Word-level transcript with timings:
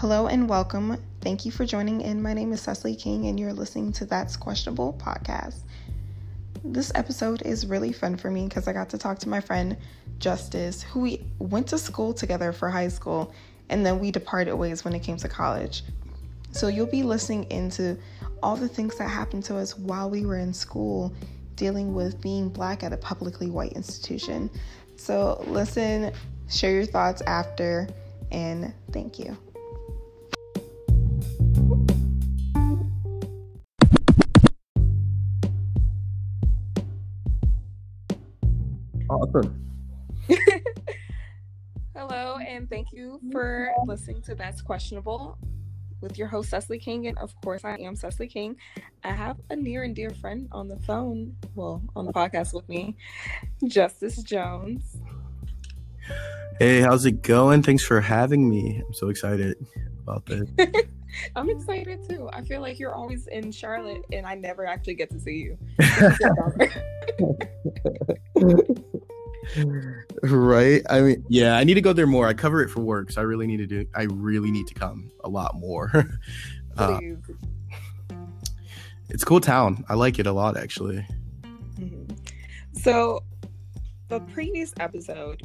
Hello 0.00 0.28
and 0.28 0.48
welcome. 0.48 0.96
Thank 1.22 1.44
you 1.44 1.50
for 1.50 1.66
joining 1.66 2.02
in. 2.02 2.22
My 2.22 2.32
name 2.32 2.52
is 2.52 2.60
Cecily 2.60 2.94
King, 2.94 3.26
and 3.26 3.38
you're 3.38 3.52
listening 3.52 3.90
to 3.94 4.04
That's 4.04 4.36
Questionable 4.36 4.92
podcast. 4.92 5.56
This 6.62 6.92
episode 6.94 7.42
is 7.42 7.66
really 7.66 7.92
fun 7.92 8.16
for 8.16 8.30
me 8.30 8.46
because 8.46 8.68
I 8.68 8.72
got 8.72 8.88
to 8.90 8.98
talk 8.98 9.18
to 9.18 9.28
my 9.28 9.40
friend 9.40 9.76
Justice, 10.20 10.84
who 10.84 11.00
we 11.00 11.26
went 11.40 11.66
to 11.66 11.78
school 11.78 12.14
together 12.14 12.52
for 12.52 12.70
high 12.70 12.86
school, 12.86 13.34
and 13.70 13.84
then 13.84 13.98
we 13.98 14.12
departed 14.12 14.54
ways 14.54 14.84
when 14.84 14.94
it 14.94 15.00
came 15.00 15.16
to 15.16 15.28
college. 15.28 15.82
So 16.52 16.68
you'll 16.68 16.86
be 16.86 17.02
listening 17.02 17.50
into 17.50 17.98
all 18.40 18.54
the 18.54 18.68
things 18.68 18.96
that 18.98 19.08
happened 19.08 19.42
to 19.46 19.56
us 19.56 19.76
while 19.76 20.08
we 20.08 20.24
were 20.24 20.38
in 20.38 20.54
school, 20.54 21.12
dealing 21.56 21.92
with 21.92 22.20
being 22.20 22.50
black 22.50 22.84
at 22.84 22.92
a 22.92 22.98
publicly 22.98 23.50
white 23.50 23.72
institution. 23.72 24.48
So 24.94 25.42
listen, 25.48 26.12
share 26.48 26.70
your 26.70 26.86
thoughts 26.86 27.20
after, 27.22 27.88
and 28.30 28.72
thank 28.92 29.18
you. 29.18 29.36
Hello, 41.94 42.38
and 42.38 42.68
thank 42.70 42.92
you 42.92 43.20
for 43.32 43.70
listening 43.86 44.22
to 44.22 44.34
That's 44.34 44.62
Questionable 44.62 45.38
with 46.00 46.16
your 46.16 46.28
host, 46.28 46.50
Cecily 46.50 46.78
King. 46.78 47.08
And 47.08 47.18
of 47.18 47.34
course, 47.42 47.64
I 47.64 47.76
am 47.76 47.96
Cecily 47.96 48.28
King. 48.28 48.56
I 49.04 49.10
have 49.10 49.38
a 49.50 49.56
near 49.56 49.82
and 49.82 49.94
dear 49.94 50.10
friend 50.10 50.48
on 50.52 50.68
the 50.68 50.76
phone, 50.78 51.34
well, 51.54 51.82
on 51.96 52.06
the 52.06 52.12
podcast 52.12 52.54
with 52.54 52.68
me, 52.68 52.96
Justice 53.66 54.22
Jones. 54.22 54.98
Hey, 56.58 56.80
how's 56.80 57.04
it 57.06 57.22
going? 57.22 57.62
Thanks 57.62 57.84
for 57.84 58.00
having 58.00 58.48
me. 58.48 58.82
I'm 58.86 58.94
so 58.94 59.08
excited 59.08 59.56
about 60.02 60.26
this. 60.26 60.48
I'm 61.36 61.50
excited 61.50 62.08
too. 62.08 62.28
I 62.32 62.42
feel 62.42 62.60
like 62.60 62.78
you're 62.78 62.94
always 62.94 63.26
in 63.28 63.50
Charlotte 63.50 64.04
and 64.12 64.26
I 64.26 64.34
never 64.34 64.66
actually 64.66 64.94
get 64.94 65.10
to 65.10 65.20
see 65.20 65.36
you. 65.36 65.58
right? 70.22 70.82
I 70.88 71.00
mean, 71.00 71.24
yeah, 71.28 71.56
I 71.56 71.64
need 71.64 71.74
to 71.74 71.80
go 71.80 71.92
there 71.92 72.06
more. 72.06 72.26
I 72.26 72.34
cover 72.34 72.62
it 72.62 72.68
for 72.68 72.80
work, 72.80 73.10
so 73.10 73.20
I 73.20 73.24
really 73.24 73.46
need 73.46 73.58
to 73.58 73.66
do 73.66 73.86
I 73.94 74.04
really 74.04 74.50
need 74.50 74.66
to 74.68 74.74
come 74.74 75.10
a 75.24 75.28
lot 75.28 75.54
more. 75.56 75.90
uh, 76.76 77.00
it's 79.08 79.24
cool 79.24 79.40
town. 79.40 79.84
I 79.88 79.94
like 79.94 80.18
it 80.18 80.26
a 80.26 80.32
lot 80.32 80.56
actually. 80.56 81.06
Mm-hmm. 81.78 82.14
So, 82.72 83.22
the 84.08 84.20
previous 84.20 84.72
episode, 84.80 85.42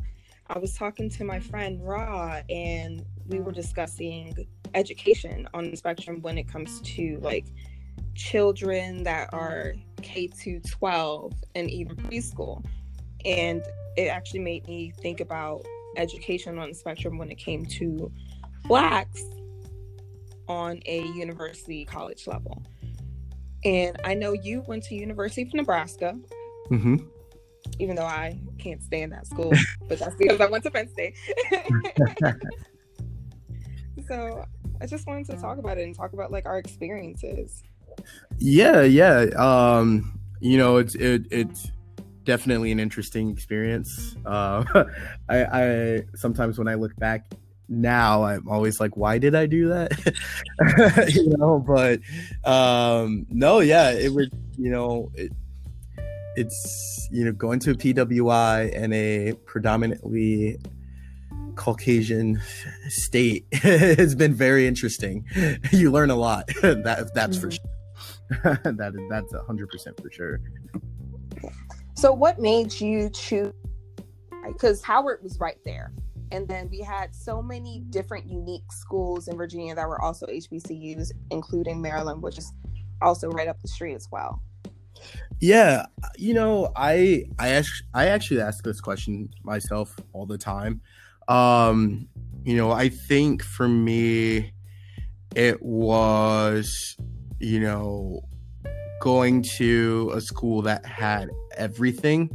I 0.48 0.60
was 0.60 0.76
talking 0.76 1.10
to 1.12 1.24
my 1.24 1.40
friend 1.40 1.86
Ra 1.86 2.42
and 2.50 3.06
we 3.28 3.40
were 3.40 3.52
discussing 3.52 4.48
education 4.74 5.48
on 5.54 5.72
the 5.72 5.78
spectrum 5.78 6.22
when 6.22 6.38
it 6.38 6.48
comes 6.48 6.82
to 6.82 7.20
like 7.22 7.46
children 8.16 9.04
that 9.04 9.30
are 9.34 9.74
K 10.02 10.28
to 10.28 10.60
12 10.60 11.34
and 11.56 11.70
even 11.70 11.96
preschool. 11.96 12.64
And 13.26 13.64
it 13.96 14.08
actually 14.08 14.40
made 14.40 14.68
me 14.68 14.94
think 15.02 15.20
about 15.20 15.66
education 15.98 16.58
on 16.58 16.70
the 16.70 16.76
spectrum 16.76 17.18
when 17.18 17.30
it 17.32 17.38
came 17.38 17.66
to 17.66 18.12
blacks 18.66 19.24
on 20.48 20.80
a 20.86 21.04
university 21.10 21.86
college 21.86 22.28
level. 22.28 22.64
And 23.64 23.98
I 24.04 24.14
know 24.14 24.34
you 24.34 24.64
went 24.68 24.84
to 24.86 24.96
University 24.96 25.44
of 25.44 25.54
Nebraska. 25.54 26.18
Mm-hmm. 26.70 26.96
Even 27.80 27.96
though 27.96 28.06
I 28.06 28.38
can't 28.58 28.84
stand 28.84 29.14
that 29.14 29.26
school, 29.26 29.54
but 29.88 29.98
that's 29.98 30.16
because 30.16 30.40
I 30.42 30.48
went 30.48 30.64
to 30.66 30.72
Penn 30.72 30.90
State. 30.90 31.16
so 34.08 34.46
I 34.82 34.86
just 34.86 35.08
wanted 35.08 35.26
to 35.28 35.38
talk 35.38 35.58
about 35.58 35.78
it 35.78 35.84
and 35.84 35.96
talk 35.96 36.12
about 36.14 36.30
like 36.30 36.46
our 36.46 36.58
experiences. 36.58 37.64
Yeah, 38.38 38.82
yeah. 38.82 39.28
Um, 39.38 40.20
you 40.42 40.58
know, 40.58 40.78
it's 40.78 40.96
it 40.96 41.26
it's 41.32 41.72
definitely 42.24 42.72
an 42.72 42.80
interesting 42.80 43.30
experience. 43.30 44.16
Uh, 44.26 44.64
I, 45.30 45.46
I 45.46 46.02
sometimes 46.16 46.58
when 46.58 46.68
I 46.68 46.76
look 46.76 46.96
back 46.98 47.32
now, 47.70 48.24
I'm 48.24 48.48
always 48.48 48.80
like, 48.80 48.98
why 48.98 49.18
did 49.18 49.36
I 49.36 49.46
do 49.46 49.70
that? 49.70 51.10
you 51.14 51.38
know, 51.38 51.60
but 51.60 52.00
um, 52.50 53.26
no, 53.30 53.60
yeah, 53.60 53.92
it 53.92 54.14
would, 54.14 54.32
you 54.58 54.70
know, 54.70 55.12
it, 55.16 55.32
it's 56.36 57.08
you 57.12 57.26
know 57.26 57.32
going 57.32 57.60
to 57.60 57.72
a 57.72 57.76
PWI 57.76 58.76
and 58.76 58.94
a 58.94 59.34
predominantly 59.46 60.58
Caucasian 61.56 62.42
state 62.88 63.46
has 63.54 64.16
been 64.16 64.34
very 64.34 64.68
interesting. 64.68 65.26
You 65.72 65.92
learn 65.92 66.10
a 66.10 66.16
lot. 66.16 66.48
that 66.62 67.12
that's 67.14 67.38
mm-hmm. 67.38 67.50
for 67.50 67.52
sure. 67.52 68.60
that 68.64 69.08
that's 69.10 69.34
hundred 69.46 69.70
percent 69.70 70.02
for 70.02 70.12
sure. 70.12 70.42
So, 71.96 72.12
what 72.12 72.40
made 72.40 72.80
you 72.80 73.10
choose? 73.10 73.54
Because 74.48 74.84
Howard 74.84 75.20
was 75.24 75.40
right 75.40 75.58
there, 75.64 75.94
and 76.32 76.48
then 76.48 76.70
we 76.70 76.82
had 76.82 77.16
so 77.16 77.42
many 77.42 77.84
different 77.90 78.30
unique 78.30 78.72
schools 78.72 79.28
in 79.28 79.38
Virginia 79.38 79.76
that 79.76 79.88
were 79.88 80.02
also 80.02 80.26
HBCUs, 80.26 81.12
including 81.32 81.82
Maryland, 81.82 82.22
which 82.22 82.38
is 82.38 82.52
also 83.02 83.30
right 83.30 83.48
up 83.48 83.62
the 83.62 83.68
street 83.68 83.94
as 83.94 84.08
well. 84.12 84.42
Yeah, 85.40 85.86
you 86.18 86.34
know, 86.34 86.72
I 86.76 87.26
I 87.38 87.50
actually 87.50 87.88
I 87.94 88.08
actually 88.08 88.42
ask 88.42 88.64
this 88.64 88.82
question 88.82 89.30
myself 89.44 89.96
all 90.14 90.26
the 90.26 90.38
time. 90.38 90.82
Um, 91.28 92.08
you 92.44 92.58
know, 92.58 92.72
I 92.72 92.90
think 92.90 93.44
for 93.44 93.68
me, 93.68 94.54
it 95.36 95.62
was, 95.62 96.98
you 97.40 97.60
know, 97.60 98.22
going 99.02 99.42
to 99.42 100.12
a 100.14 100.22
school 100.22 100.62
that 100.64 100.86
had 100.86 101.30
everything. 101.58 102.30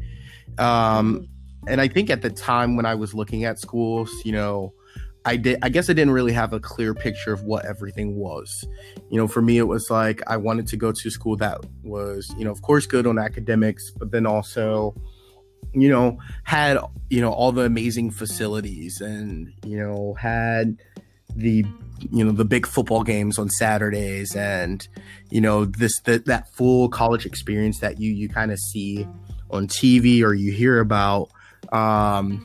Um, 0.59 1.29
and 1.67 1.81
I 1.81 1.89
think 1.89 2.11
at 2.11 2.23
the 2.23 2.31
time 2.31 2.77
when 2.77 2.87
I 2.87 2.95
was 2.95 3.15
looking 3.15 3.45
at 3.45 3.59
schools, 3.59 4.11
you 4.25 4.33
know, 4.33 4.73
I 5.25 5.37
did 5.37 5.59
I 5.63 5.69
guess 5.69 5.91
I 5.91 5.93
didn't 5.93 6.13
really 6.13 6.33
have 6.33 6.53
a 6.53 6.61
clear 6.61 6.95
picture 6.95 7.33
of 7.33 7.43
what 7.43 7.67
everything 7.67 8.17
was. 8.17 8.67
You 9.11 9.19
know, 9.19 9.29
for 9.29 9.43
me 9.43 9.59
it 9.59 9.67
was 9.67 9.91
like 9.91 10.23
I 10.27 10.37
wanted 10.37 10.67
to 10.69 10.77
go 10.77 10.93
to 10.93 11.09
a 11.09 11.11
school 11.11 11.37
that 11.37 11.61
was, 11.83 12.33
you 12.39 12.45
know, 12.45 12.51
of 12.51 12.63
course 12.63 12.87
good 12.87 13.07
on 13.07 13.19
academics, 13.19 13.91
but 13.91 14.11
then 14.11 14.27
also 14.27 14.95
you 15.75 15.89
know, 15.89 16.19
had, 16.45 16.79
you 17.11 17.21
know, 17.21 17.33
all 17.33 17.53
the 17.53 17.63
amazing 17.63 18.11
facilities 18.11 19.01
and, 19.01 19.53
you 19.65 19.77
know, 19.77 20.15
had 20.15 20.79
the 21.37 21.65
you 22.11 22.25
know 22.25 22.33
the 22.33 22.45
big 22.45 22.67
football 22.67 23.03
games 23.03 23.39
on 23.39 23.49
Saturdays 23.51 24.35
and 24.35 24.87
you 25.31 25.41
know 25.41 25.65
this 25.65 25.93
that 26.05 26.27
that 26.27 26.49
full 26.55 26.89
college 26.89 27.27
experience 27.27 27.81
that 27.81 28.01
you 28.01 28.13
you 28.13 28.29
kind 28.29 28.53
of 28.53 28.59
see 28.59 29.07
on 29.51 29.67
TV 29.67 30.23
or 30.23 30.35
you 30.35 30.53
hear 30.53 30.81
about 30.81 31.31
um 31.73 32.45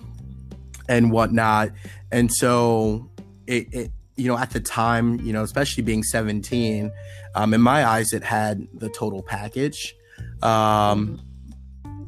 and 0.89 1.11
whatnot. 1.11 1.69
And 2.11 2.31
so 2.31 3.09
it, 3.47 3.67
it 3.73 3.91
you 4.15 4.27
know 4.27 4.37
at 4.37 4.51
the 4.51 4.59
time 4.59 5.19
you 5.21 5.33
know 5.33 5.43
especially 5.43 5.83
being 5.83 6.03
17 6.03 6.91
um 7.35 7.53
in 7.53 7.61
my 7.61 7.85
eyes 7.85 8.13
it 8.13 8.23
had 8.23 8.67
the 8.73 8.89
total 8.89 9.23
package. 9.23 9.95
Um 10.41 11.21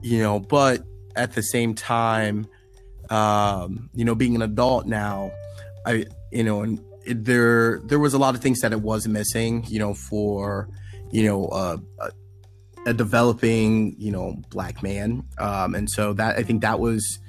you 0.01 0.19
know 0.19 0.39
but 0.39 0.83
at 1.15 1.33
the 1.33 1.41
same 1.41 1.73
time, 1.73 2.47
um, 3.09 3.89
you 3.93 4.05
know, 4.05 4.15
being 4.15 4.35
an 4.35 4.41
adult 4.41 4.85
now, 4.85 5.31
I, 5.85 6.05
you 6.31 6.43
know, 6.43 6.61
and 6.61 6.79
there 7.07 7.79
there 7.85 7.99
was 7.99 8.13
a 8.13 8.17
lot 8.17 8.35
of 8.35 8.41
things 8.41 8.61
that 8.61 8.71
it 8.71 8.81
was 8.81 9.07
missing, 9.07 9.63
you 9.67 9.79
know, 9.79 9.93
for, 9.93 10.69
you 11.11 11.23
know, 11.23 11.47
uh, 11.47 11.77
a, 11.99 12.11
a 12.89 12.93
developing, 12.93 13.95
you 13.97 14.11
know, 14.11 14.35
black 14.49 14.83
man, 14.83 15.23
um, 15.37 15.75
and 15.75 15.89
so 15.89 16.13
that 16.13 16.37
I 16.37 16.43
think 16.43 16.61
that 16.61 16.79
was, 16.79 17.19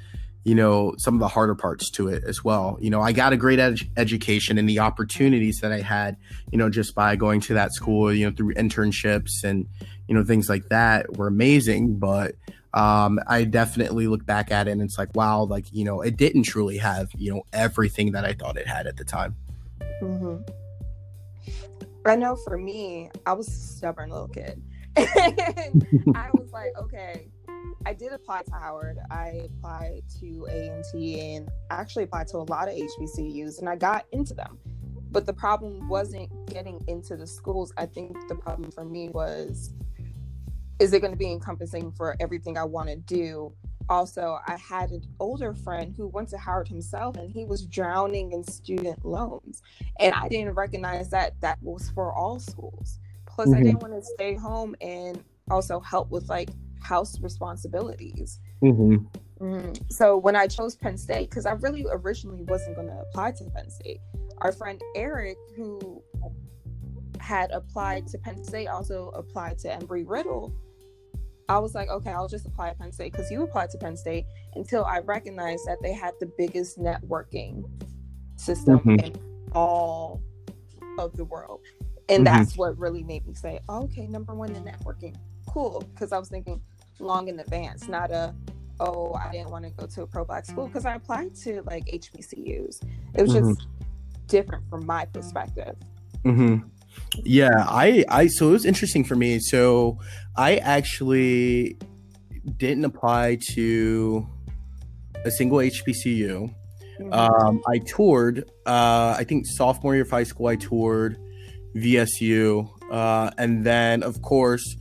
you 0.44 0.54
know, 0.54 0.94
some 0.98 1.14
of 1.14 1.20
the 1.20 1.28
harder 1.28 1.54
parts 1.54 1.90
to 1.90 2.08
it 2.08 2.22
as 2.24 2.44
well. 2.44 2.78
You 2.80 2.90
know, 2.90 3.00
I 3.00 3.12
got 3.12 3.32
a 3.32 3.36
great 3.36 3.58
ed- 3.58 3.80
education 3.96 4.58
and 4.58 4.68
the 4.68 4.78
opportunities 4.78 5.58
that 5.60 5.72
I 5.72 5.80
had, 5.80 6.16
you 6.52 6.58
know, 6.58 6.70
just 6.70 6.94
by 6.94 7.16
going 7.16 7.40
to 7.42 7.54
that 7.54 7.72
school, 7.74 8.12
you 8.12 8.26
know, 8.26 8.36
through 8.36 8.54
internships 8.54 9.44
and, 9.44 9.66
you 10.08 10.14
know, 10.14 10.24
things 10.24 10.48
like 10.48 10.68
that 10.68 11.16
were 11.16 11.26
amazing, 11.26 11.98
but 11.98 12.36
um, 12.74 13.18
I 13.26 13.44
definitely 13.44 14.06
look 14.06 14.26
back 14.26 14.52
at 14.52 14.68
it 14.68 14.72
and 14.72 14.82
it's 14.82 14.98
like, 14.98 15.16
wow, 15.16 15.44
like, 15.44 15.64
you 15.72 15.84
know, 15.84 16.02
it 16.02 16.16
didn't 16.16 16.42
truly 16.42 16.76
have, 16.76 17.08
you 17.16 17.32
know, 17.32 17.42
everything 17.52 18.12
that 18.12 18.24
I 18.24 18.34
thought 18.34 18.56
it 18.58 18.68
had 18.68 18.86
at 18.86 18.98
the 18.98 19.04
time. 19.04 19.34
Mm-hmm. 20.02 20.42
I 22.06 22.16
know 22.16 22.36
for 22.36 22.56
me, 22.56 23.10
I 23.24 23.32
was 23.32 23.48
a 23.48 23.50
stubborn 23.50 24.10
little 24.10 24.28
kid. 24.28 24.62
I 24.96 26.30
was 26.34 26.50
like, 26.52 26.70
okay, 26.78 27.28
I 27.84 27.92
did 27.92 28.12
apply 28.12 28.42
to 28.42 28.52
Howard. 28.52 28.98
I 29.10 29.42
applied 29.44 30.02
to 30.20 30.46
A&T 30.50 31.34
and 31.34 31.48
actually 31.70 32.04
applied 32.04 32.28
to 32.28 32.38
a 32.38 32.46
lot 32.48 32.68
of 32.68 32.74
HBCUs 32.74 33.58
and 33.58 33.68
I 33.68 33.76
got 33.76 34.06
into 34.12 34.34
them. 34.34 34.58
But 35.10 35.26
the 35.26 35.32
problem 35.32 35.88
wasn't 35.88 36.30
getting 36.46 36.82
into 36.88 37.16
the 37.16 37.26
schools. 37.26 37.72
I 37.76 37.86
think 37.86 38.16
the 38.28 38.34
problem 38.34 38.70
for 38.70 38.84
me 38.84 39.08
was 39.08 39.72
is 40.78 40.92
it 40.92 41.00
going 41.00 41.12
to 41.12 41.18
be 41.18 41.30
encompassing 41.30 41.90
for 41.92 42.16
everything 42.20 42.58
I 42.58 42.64
want 42.64 42.88
to 42.88 42.96
do 42.96 43.52
also 43.88 44.38
I 44.46 44.56
had 44.56 44.90
an 44.90 45.02
older 45.20 45.54
friend 45.54 45.94
who 45.96 46.08
went 46.08 46.28
to 46.30 46.38
Howard 46.38 46.68
himself 46.68 47.16
and 47.16 47.30
he 47.30 47.44
was 47.44 47.66
drowning 47.66 48.32
in 48.32 48.44
student 48.44 49.04
loans. 49.04 49.62
And 50.00 50.14
I 50.14 50.28
didn't 50.28 50.54
recognize 50.54 51.10
that 51.10 51.40
that 51.40 51.58
was 51.62 51.90
for 51.90 52.12
all 52.12 52.38
schools. 52.38 52.98
Plus 53.26 53.48
mm-hmm. 53.48 53.58
I 53.58 53.62
didn't 53.62 53.82
want 53.82 53.94
to 53.94 54.02
stay 54.02 54.34
home 54.34 54.74
and 54.80 55.22
also 55.50 55.80
help 55.80 56.10
with 56.10 56.28
like 56.28 56.50
house 56.80 57.20
responsibilities. 57.20 58.40
Mm-hmm. 58.62 59.44
Mm-hmm. 59.44 59.72
So 59.90 60.16
when 60.16 60.34
I 60.34 60.46
chose 60.46 60.76
Penn 60.76 60.96
State, 60.96 61.30
because 61.30 61.46
I 61.46 61.52
really 61.52 61.84
originally 61.90 62.42
wasn't 62.44 62.76
going 62.76 62.88
to 62.88 62.98
apply 63.00 63.32
to 63.32 63.44
Penn 63.44 63.70
State, 63.70 64.00
our 64.38 64.52
friend 64.52 64.80
Eric, 64.94 65.36
who 65.56 66.02
had 67.20 67.50
applied 67.50 68.06
to 68.08 68.18
Penn 68.18 68.42
State, 68.44 68.68
also 68.68 69.10
applied 69.14 69.58
to 69.58 69.68
Embry 69.68 70.04
Riddle. 70.06 70.54
I 71.48 71.58
was 71.58 71.74
like, 71.74 71.88
okay, 71.88 72.10
I'll 72.10 72.28
just 72.28 72.46
apply 72.46 72.70
to 72.70 72.74
Penn 72.74 72.92
State 72.92 73.12
because 73.12 73.30
you 73.30 73.42
applied 73.42 73.70
to 73.70 73.78
Penn 73.78 73.96
State 73.96 74.26
until 74.54 74.84
I 74.84 74.98
recognized 75.00 75.66
that 75.66 75.78
they 75.82 75.92
had 75.92 76.14
the 76.20 76.30
biggest 76.36 76.78
networking 76.78 77.64
system 78.36 78.80
mm-hmm. 78.80 79.04
in 79.04 79.16
all 79.52 80.20
of 80.98 81.16
the 81.16 81.24
world. 81.24 81.60
And 82.08 82.26
mm-hmm. 82.26 82.36
that's 82.36 82.56
what 82.56 82.78
really 82.78 83.02
made 83.02 83.26
me 83.26 83.34
say, 83.34 83.60
oh, 83.68 83.84
okay, 83.84 84.06
number 84.06 84.34
one 84.34 84.54
in 84.54 84.64
networking. 84.64 85.16
Cool. 85.48 85.84
Because 85.94 86.12
I 86.12 86.18
was 86.18 86.28
thinking 86.28 86.60
long 86.98 87.28
in 87.28 87.38
advance, 87.38 87.88
not 87.88 88.10
a, 88.10 88.34
oh, 88.80 89.14
I 89.14 89.30
didn't 89.30 89.50
want 89.50 89.64
to 89.64 89.70
go 89.70 89.86
to 89.86 90.02
a 90.02 90.06
pro 90.06 90.24
black 90.24 90.46
school 90.46 90.66
because 90.66 90.84
I 90.84 90.94
applied 90.94 91.34
to 91.36 91.62
like 91.62 91.86
HBCUs. 91.86 92.82
It 93.14 93.22
was 93.22 93.34
mm-hmm. 93.34 93.54
just 93.54 93.68
different 94.26 94.68
from 94.68 94.84
my 94.84 95.04
perspective. 95.04 95.76
Yeah, 97.24 97.64
I 97.68 98.04
I 98.08 98.26
so 98.26 98.48
it 98.48 98.52
was 98.52 98.64
interesting 98.64 99.04
for 99.04 99.16
me. 99.16 99.38
So 99.38 99.98
I 100.36 100.56
actually 100.56 101.78
didn't 102.56 102.84
apply 102.84 103.38
to 103.54 104.26
a 105.24 105.30
single 105.30 105.58
HBCU. 105.58 106.54
Mm-hmm. 107.00 107.12
Um, 107.12 107.60
I 107.68 107.78
toured. 107.78 108.50
Uh, 108.64 109.14
I 109.18 109.24
think 109.24 109.46
sophomore 109.46 109.94
year 109.94 110.04
of 110.04 110.10
high 110.10 110.24
school, 110.24 110.46
I 110.46 110.56
toured 110.56 111.18
VSU, 111.76 112.68
uh, 112.90 113.30
and 113.36 113.64
then 113.64 114.02
of 114.02 114.22
course, 114.22 114.76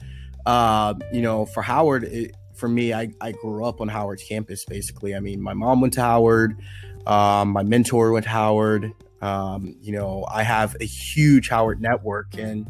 uh, 0.46 0.94
you 1.12 1.22
know, 1.22 1.46
for 1.48 1.62
Howard, 1.62 2.06
it, 2.06 2.32
for 2.56 2.70
me, 2.70 2.94
I 2.94 3.10
I 3.20 3.34
grew 3.34 3.66
up 3.66 3.82
on 3.82 3.88
Howard's 3.88 4.24
campus. 4.24 4.64
Basically, 4.66 5.16
I 5.16 5.20
mean, 5.20 5.42
my 5.42 5.54
mom 5.54 5.82
went 5.82 5.94
to 5.96 6.02
Howard. 6.02 6.58
Um, 7.06 7.50
my 7.50 7.64
mentor 7.64 8.12
went 8.12 8.26
to 8.26 8.32
Howard. 8.32 8.94
Um, 9.26 9.76
you 9.82 9.92
know, 9.92 10.26
I 10.32 10.44
have 10.44 10.76
a 10.80 10.86
huge 10.86 11.50
Howard 11.50 11.82
network, 11.82 12.38
and 12.38 12.70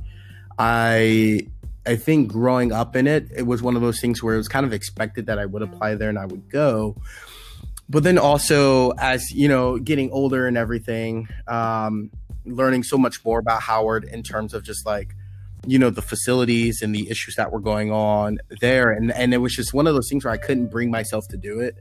I 0.58 1.48
I 1.86 1.96
think 1.98 2.32
growing 2.32 2.72
up 2.72 2.96
in 2.96 3.08
it, 3.08 3.28
it 3.36 3.44
was 3.44 3.62
one 3.62 3.76
of 3.76 3.82
those 3.82 4.00
things 4.00 4.24
where 4.24 4.36
it 4.36 4.38
was 4.38 4.48
kind 4.48 4.66
of 4.66 4.74
expected 4.74 5.26
that 5.26 5.38
I 5.38 5.46
would 5.46 5.62
apply 5.62 5.96
there 5.96 6.10
and 6.10 6.18
I 6.18 6.26
would 6.26 6.50
go. 6.50 6.96
But 7.90 8.04
then 8.04 8.18
also, 8.18 8.92
as 8.92 9.32
you 9.32 9.48
know, 9.48 9.78
getting 9.78 10.12
older 10.12 10.48
and 10.48 10.58
everything, 10.58 11.28
um, 11.48 12.10
learning 12.46 12.84
so 12.84 12.98
much 12.98 13.24
more 13.26 13.40
about 13.40 13.62
Howard 13.62 14.06
in 14.06 14.24
terms 14.24 14.54
of 14.54 14.64
just 14.64 14.86
like 14.86 15.15
you 15.68 15.80
know 15.80 15.90
the 15.90 16.02
facilities 16.02 16.82
and 16.82 16.94
the 16.94 17.10
issues 17.10 17.36
that 17.36 17.52
were 17.52 17.60
going 17.60 17.92
on 17.92 18.38
there. 18.62 18.92
And 18.92 19.12
and 19.12 19.34
it 19.34 19.38
was 19.38 19.56
just 19.56 19.74
one 19.74 19.88
of 19.88 19.94
those 19.94 20.10
things 20.10 20.24
where 20.24 20.34
i 20.34 20.38
couldn't 20.38 20.68
bring 20.68 20.92
myself 20.92 21.28
to 21.30 21.38
do 21.38 21.60
it. 21.60 21.76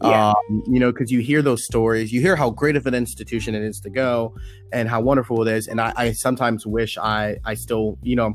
Yeah. 0.00 0.30
um, 0.30 0.62
you 0.68 0.78
know 0.78 0.92
because 0.92 1.10
you 1.10 1.18
hear 1.20 1.42
those 1.42 1.64
stories 1.64 2.12
you 2.12 2.20
hear 2.20 2.36
how 2.36 2.50
great 2.50 2.76
of 2.76 2.86
an 2.86 2.94
institution 2.94 3.56
it 3.56 3.62
is 3.62 3.80
to 3.80 3.90
go 3.90 4.32
and 4.72 4.88
how 4.88 5.00
wonderful 5.00 5.46
it 5.46 5.52
is. 5.52 5.66
And 5.66 5.80
i, 5.80 5.92
I 5.96 6.12
sometimes 6.12 6.66
wish 6.66 6.96
i 6.98 7.36
i 7.44 7.54
still 7.54 7.98
you 8.02 8.16
know 8.16 8.34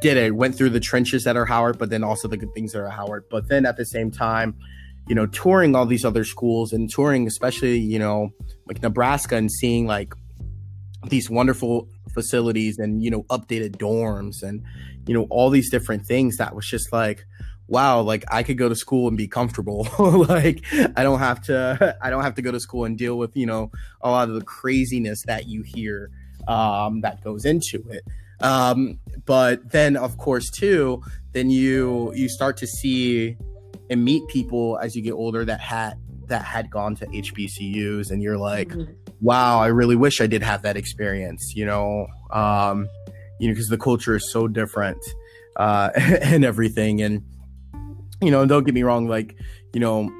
did 0.00 0.16
it. 0.16 0.34
Went 0.34 0.56
through 0.56 0.70
the 0.70 0.80
trenches 0.80 1.24
that 1.24 1.36
are 1.36 1.44
howard 1.46 1.78
but 1.78 1.90
then 1.90 2.04
also 2.04 2.28
the 2.28 2.36
good 2.36 2.52
things 2.54 2.72
that 2.72 2.80
are 2.80 2.88
howard. 2.88 3.24
But 3.30 3.48
then 3.48 3.66
at 3.66 3.76
the 3.76 3.86
same 3.86 4.10
time 4.10 4.56
you 5.08 5.14
know 5.14 5.26
touring 5.26 5.74
all 5.74 5.86
these 5.86 6.04
other 6.04 6.24
schools 6.24 6.72
and 6.72 6.88
touring 6.88 7.26
especially 7.26 7.78
you 7.78 7.98
know 7.98 8.30
like 8.66 8.80
nebraska 8.82 9.34
and 9.36 9.50
seeing 9.50 9.86
like 9.86 10.14
these 11.08 11.28
wonderful 11.28 11.88
facilities 12.12 12.78
and 12.78 13.02
you 13.02 13.10
know 13.10 13.22
updated 13.24 13.76
dorms 13.76 14.42
and 14.42 14.62
you 15.06 15.14
know 15.14 15.26
all 15.30 15.50
these 15.50 15.70
different 15.70 16.06
things 16.06 16.36
that 16.36 16.54
was 16.54 16.66
just 16.66 16.92
like 16.92 17.26
wow 17.68 18.00
like 18.00 18.24
i 18.30 18.42
could 18.42 18.58
go 18.58 18.68
to 18.68 18.76
school 18.76 19.08
and 19.08 19.16
be 19.16 19.28
comfortable. 19.28 19.86
Like 19.98 20.64
i 20.96 21.02
don't 21.02 21.18
have 21.18 21.42
to 21.42 21.96
i 22.02 22.10
don't 22.10 22.22
have 22.22 22.34
to 22.34 22.42
go 22.42 22.52
to 22.52 22.60
school 22.60 22.84
and 22.84 22.96
deal 22.96 23.16
with 23.18 23.36
you 23.36 23.46
know 23.46 23.70
a 24.00 24.10
lot 24.10 24.28
of 24.28 24.34
the 24.34 24.42
craziness 24.44 25.22
that 25.24 25.46
you 25.46 25.62
hear 25.62 26.10
um, 26.48 27.02
that 27.02 27.22
goes 27.22 27.44
into 27.44 27.84
it. 27.88 28.02
Um, 28.40 28.98
but 29.24 29.70
then 29.70 29.96
of 29.96 30.18
course 30.18 30.50
too 30.50 31.02
then 31.32 31.50
you 31.50 32.12
you 32.14 32.28
start 32.28 32.56
to 32.58 32.66
see 32.66 33.36
and 33.90 34.04
meet 34.04 34.26
people 34.28 34.78
as 34.82 34.96
you 34.96 35.02
get 35.02 35.12
older 35.12 35.44
that 35.44 35.60
had 35.60 35.94
that 36.26 36.44
had 36.44 36.70
gone 36.70 36.96
to 36.96 37.06
hbcus 37.06 38.10
and 38.10 38.22
you're 38.22 38.38
like 38.38 38.68
mm-hmm 38.68 39.01
wow, 39.22 39.60
I 39.60 39.68
really 39.68 39.96
wish 39.96 40.20
I 40.20 40.26
did 40.26 40.42
have 40.42 40.62
that 40.62 40.76
experience, 40.76 41.54
you 41.54 41.64
know, 41.64 42.08
um, 42.32 42.88
you 43.38 43.48
know, 43.48 43.54
because 43.54 43.68
the 43.68 43.78
culture 43.78 44.16
is 44.16 44.30
so 44.32 44.48
different 44.48 44.98
uh, 45.56 45.90
and 45.96 46.44
everything. 46.44 47.00
And, 47.00 47.24
you 48.20 48.30
know, 48.30 48.44
don't 48.44 48.64
get 48.64 48.74
me 48.74 48.82
wrong, 48.82 49.08
like, 49.08 49.36
you 49.72 49.80
know, 49.80 50.10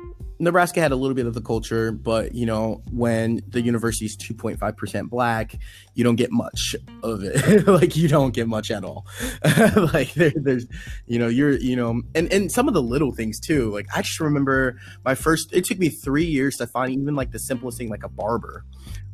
Nebraska 0.42 0.80
had 0.80 0.90
a 0.90 0.96
little 0.96 1.14
bit 1.14 1.26
of 1.26 1.34
the 1.34 1.40
culture, 1.40 1.92
but 1.92 2.34
you 2.34 2.46
know, 2.46 2.82
when 2.90 3.42
the 3.46 3.60
university 3.60 4.06
is 4.06 4.16
2.5% 4.16 5.08
black, 5.08 5.56
you 5.94 6.02
don't 6.02 6.16
get 6.16 6.32
much 6.32 6.74
of 7.04 7.22
it. 7.22 7.66
like 7.68 7.94
you 7.94 8.08
don't 8.08 8.34
get 8.34 8.48
much 8.48 8.72
at 8.72 8.82
all. 8.82 9.06
like 9.76 10.12
there, 10.14 10.32
there's, 10.34 10.66
you 11.06 11.20
know, 11.20 11.28
you're, 11.28 11.56
you 11.58 11.76
know, 11.76 12.02
and, 12.16 12.32
and 12.32 12.50
some 12.50 12.66
of 12.66 12.74
the 12.74 12.82
little 12.82 13.12
things 13.12 13.38
too. 13.38 13.70
Like 13.70 13.86
I 13.94 14.02
just 14.02 14.18
remember 14.18 14.80
my 15.04 15.14
first, 15.14 15.52
it 15.52 15.64
took 15.64 15.78
me 15.78 15.90
three 15.90 16.24
years 16.24 16.56
to 16.56 16.66
find 16.66 16.92
even 16.92 17.14
like 17.14 17.30
the 17.30 17.38
simplest 17.38 17.78
thing, 17.78 17.88
like 17.88 18.02
a 18.02 18.08
barber. 18.08 18.64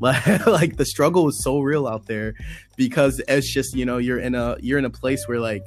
Like, 0.01 0.47
like 0.47 0.77
the 0.77 0.85
struggle 0.85 1.29
is 1.29 1.43
so 1.43 1.61
real 1.61 1.89
out 1.89 2.07
there 2.07 2.35
because 2.77 3.21
it's 3.27 3.53
just, 3.53 3.75
you 3.75 3.85
know, 3.85 3.99
you're 3.99 4.21
in 4.21 4.35
a, 4.35 4.57
you're 4.61 4.79
in 4.79 4.85
a 4.85 4.91
place 4.91 5.27
where 5.27 5.41
like, 5.41 5.65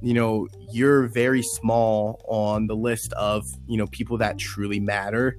you 0.00 0.14
know 0.14 0.46
you're 0.70 1.08
very 1.08 1.42
small 1.42 2.20
on 2.28 2.66
the 2.66 2.76
list 2.76 3.12
of 3.14 3.44
you 3.66 3.76
know 3.76 3.86
people 3.88 4.18
that 4.18 4.38
truly 4.38 4.80
matter 4.80 5.36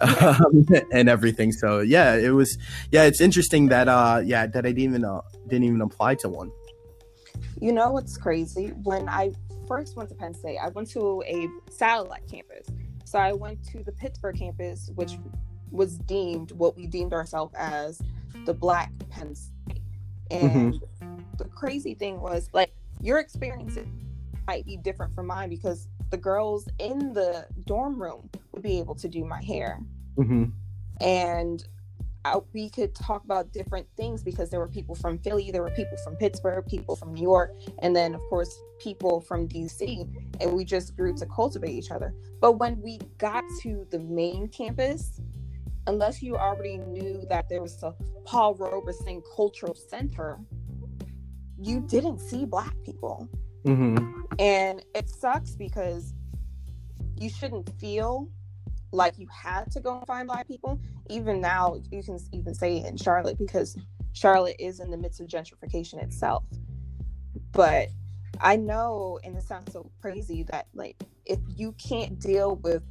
um, 0.00 0.66
and 0.92 1.08
everything. 1.08 1.52
So 1.52 1.80
yeah 1.80 2.14
it 2.14 2.30
was 2.30 2.58
yeah 2.90 3.04
it's 3.04 3.20
interesting 3.20 3.68
that 3.68 3.88
uh 3.88 4.20
yeah 4.24 4.46
that 4.46 4.66
i 4.66 4.72
didn't 4.72 4.78
even 4.80 5.04
uh, 5.04 5.20
didn't 5.48 5.64
even 5.64 5.80
apply 5.80 6.16
to 6.16 6.28
one. 6.28 6.50
You 7.60 7.72
know 7.72 7.90
what's 7.92 8.16
crazy? 8.16 8.68
When 8.82 9.08
i 9.08 9.32
first 9.68 9.96
went 9.96 10.08
to 10.08 10.14
penn 10.14 10.34
state 10.34 10.58
i 10.62 10.68
went 10.68 10.90
to 10.90 11.22
a 11.26 11.48
satellite 11.70 12.28
campus. 12.30 12.66
So 13.04 13.18
i 13.18 13.32
went 13.32 13.64
to 13.68 13.82
the 13.82 13.92
pittsburgh 13.92 14.36
campus 14.36 14.90
which 14.94 15.18
was 15.72 15.98
deemed 15.98 16.52
what 16.52 16.76
we 16.76 16.86
deemed 16.86 17.12
ourselves 17.12 17.54
as 17.56 18.00
the 18.44 18.54
black 18.54 18.92
penn 19.10 19.34
state 19.34 19.80
and 20.30 20.74
mm-hmm. 20.74 21.16
the 21.36 21.44
crazy 21.44 21.94
thing 21.94 22.20
was 22.20 22.48
like 22.52 22.72
your 23.00 23.18
experiences 23.18 23.86
might 24.46 24.64
be 24.64 24.76
different 24.76 25.14
from 25.14 25.26
mine 25.26 25.48
because 25.48 25.88
the 26.10 26.16
girls 26.16 26.68
in 26.78 27.12
the 27.12 27.46
dorm 27.66 28.00
room 28.00 28.28
would 28.52 28.62
be 28.62 28.78
able 28.78 28.94
to 28.94 29.08
do 29.08 29.24
my 29.24 29.42
hair. 29.42 29.80
Mm-hmm. 30.16 30.44
And 31.00 31.66
I, 32.24 32.38
we 32.52 32.70
could 32.70 32.94
talk 32.94 33.24
about 33.24 33.52
different 33.52 33.86
things 33.96 34.22
because 34.22 34.50
there 34.50 34.60
were 34.60 34.68
people 34.68 34.94
from 34.94 35.18
Philly, 35.18 35.50
there 35.50 35.62
were 35.62 35.70
people 35.70 35.96
from 36.04 36.14
Pittsburgh, 36.16 36.64
people 36.66 36.94
from 36.94 37.14
New 37.14 37.22
York, 37.22 37.54
and 37.80 37.96
then, 37.96 38.14
of 38.14 38.20
course, 38.28 38.56
people 38.78 39.20
from 39.20 39.48
DC. 39.48 40.06
And 40.40 40.52
we 40.52 40.64
just 40.64 40.96
grew 40.96 41.16
to 41.16 41.26
cultivate 41.26 41.72
each 41.72 41.90
other. 41.90 42.14
But 42.40 42.52
when 42.58 42.80
we 42.80 43.00
got 43.18 43.42
to 43.62 43.86
the 43.90 43.98
main 43.98 44.48
campus, 44.48 45.20
unless 45.86 46.22
you 46.22 46.36
already 46.36 46.78
knew 46.78 47.24
that 47.28 47.48
there 47.48 47.62
was 47.62 47.82
a 47.82 47.94
Paul 48.24 48.54
Robeson 48.54 49.22
Cultural 49.34 49.74
Center, 49.74 50.38
you 51.58 51.80
didn't 51.80 52.20
see 52.20 52.44
Black 52.44 52.74
people. 52.84 53.28
Mm-hmm. 53.64 54.22
And 54.38 54.84
it 54.94 55.08
sucks 55.08 55.52
because 55.52 56.14
you 57.16 57.30
shouldn't 57.30 57.70
feel 57.78 58.28
like 58.92 59.18
you 59.18 59.26
had 59.28 59.70
to 59.72 59.80
go 59.80 59.98
and 59.98 60.06
find 60.06 60.28
black 60.28 60.46
people. 60.46 60.80
Even 61.08 61.40
now, 61.40 61.76
you 61.90 62.02
can 62.02 62.18
even 62.32 62.54
say 62.54 62.78
it 62.78 62.86
in 62.86 62.96
Charlotte 62.96 63.38
because 63.38 63.76
Charlotte 64.12 64.56
is 64.58 64.80
in 64.80 64.90
the 64.90 64.96
midst 64.96 65.20
of 65.20 65.26
gentrification 65.28 66.02
itself. 66.02 66.44
But 67.52 67.88
I 68.40 68.56
know, 68.56 69.18
and 69.24 69.36
it 69.36 69.42
sounds 69.42 69.72
so 69.72 69.90
crazy 70.00 70.42
that 70.44 70.66
like 70.74 70.96
if 71.24 71.38
you 71.56 71.72
can't 71.72 72.18
deal 72.18 72.56
with 72.56 72.82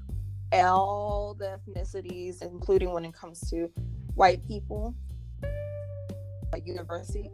all 0.53 1.35
the 1.37 1.59
ethnicities, 1.67 2.41
including 2.41 2.91
when 2.93 3.05
it 3.05 3.13
comes 3.13 3.39
to 3.49 3.69
white 4.15 4.45
people, 4.47 4.93
like 6.51 6.67
university 6.67 7.31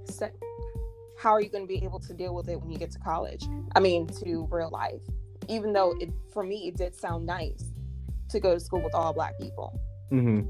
how 1.18 1.32
are 1.32 1.42
you 1.42 1.50
going 1.50 1.64
to 1.64 1.68
be 1.68 1.84
able 1.84 2.00
to 2.00 2.14
deal 2.14 2.34
with 2.34 2.48
it 2.48 2.62
when 2.62 2.72
you 2.72 2.78
get 2.78 2.92
to 2.92 3.00
college? 3.00 3.44
I 3.76 3.80
mean, 3.80 4.08
to 4.08 4.48
real 4.52 4.70
life. 4.70 5.02
Even 5.50 5.74
though 5.74 5.96
it, 6.00 6.12
for 6.32 6.44
me, 6.44 6.68
it 6.68 6.78
did 6.78 6.96
sound 6.96 7.26
nice 7.26 7.66
to 8.30 8.40
go 8.40 8.54
to 8.54 8.60
school 8.60 8.82
with 8.82 8.94
all 8.94 9.14
black 9.14 9.40
people. 9.40 9.80
Mm-hmm. 10.12 10.42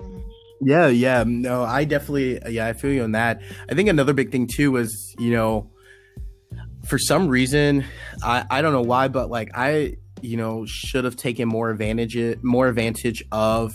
Mm-hmm. 0.00 0.18
Yeah, 0.62 0.86
yeah. 0.88 1.24
No, 1.26 1.64
I 1.64 1.84
definitely, 1.84 2.40
yeah, 2.48 2.66
I 2.66 2.72
feel 2.72 2.92
you 2.92 3.02
on 3.02 3.12
that. 3.12 3.42
I 3.68 3.74
think 3.74 3.88
another 3.88 4.14
big 4.14 4.32
thing 4.32 4.46
too 4.46 4.72
was, 4.72 5.14
you 5.18 5.32
know, 5.32 5.70
for 6.86 6.98
some 6.98 7.28
reason, 7.28 7.84
I, 8.22 8.46
I 8.48 8.62
don't 8.62 8.72
know 8.72 8.82
why, 8.82 9.08
but 9.08 9.28
like 9.28 9.50
I, 9.54 9.96
you 10.22 10.36
know 10.36 10.64
should 10.66 11.04
have 11.04 11.16
taken 11.16 11.48
more 11.48 11.70
advantage 11.70 12.16
more 12.42 12.68
advantage 12.68 13.22
of 13.32 13.72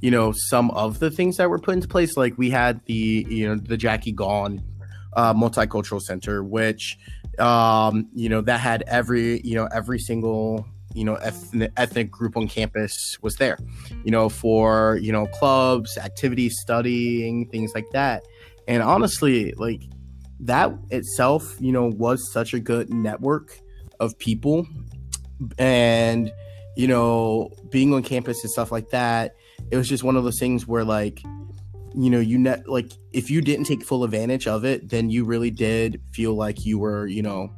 you 0.00 0.10
know 0.10 0.32
some 0.32 0.70
of 0.72 0.98
the 0.98 1.10
things 1.10 1.36
that 1.38 1.48
were 1.50 1.58
put 1.58 1.74
into 1.74 1.88
place. 1.88 2.16
Like 2.16 2.36
we 2.36 2.50
had 2.50 2.84
the 2.86 3.26
you 3.28 3.48
know 3.48 3.56
the 3.56 3.76
jackie 3.76 4.12
Gaughan 4.12 4.62
uh, 5.14 5.32
multicultural 5.32 6.00
center 6.00 6.44
which 6.44 6.98
um 7.38 8.08
you 8.14 8.28
know 8.28 8.40
that 8.42 8.60
had 8.60 8.82
every 8.86 9.40
you 9.42 9.54
know 9.54 9.68
every 9.72 9.98
single 9.98 10.66
you 10.94 11.04
know 11.04 11.14
ethnic, 11.16 11.72
ethnic 11.76 12.10
group 12.10 12.36
on 12.36 12.48
campus 12.48 13.18
was 13.20 13.36
there 13.36 13.58
you 14.04 14.10
know 14.10 14.28
for 14.28 14.98
you 15.02 15.12
know 15.12 15.26
clubs 15.26 15.98
activities 15.98 16.56
studying 16.60 17.48
things 17.50 17.72
like 17.74 17.90
that. 17.92 18.22
And 18.68 18.82
honestly 18.82 19.52
like 19.56 19.82
that 20.40 20.72
itself 20.90 21.56
you 21.60 21.72
know 21.72 21.86
was 21.86 22.30
such 22.32 22.52
a 22.52 22.60
good 22.60 22.92
network 22.92 23.58
of 24.00 24.18
people 24.18 24.66
and 25.58 26.32
you 26.76 26.86
know 26.86 27.50
being 27.70 27.92
on 27.94 28.02
campus 28.02 28.42
and 28.42 28.50
stuff 28.50 28.70
like 28.70 28.90
that 28.90 29.34
it 29.70 29.76
was 29.76 29.88
just 29.88 30.04
one 30.04 30.16
of 30.16 30.24
those 30.24 30.38
things 30.38 30.66
where 30.66 30.84
like 30.84 31.22
you 31.94 32.10
know 32.10 32.20
you 32.20 32.38
net 32.38 32.68
like 32.68 32.92
if 33.12 33.30
you 33.30 33.40
didn't 33.40 33.64
take 33.64 33.82
full 33.84 34.04
advantage 34.04 34.46
of 34.46 34.64
it 34.64 34.88
then 34.88 35.08
you 35.08 35.24
really 35.24 35.50
did 35.50 36.00
feel 36.12 36.34
like 36.34 36.64
you 36.66 36.78
were 36.78 37.06
you 37.06 37.22
know 37.22 37.50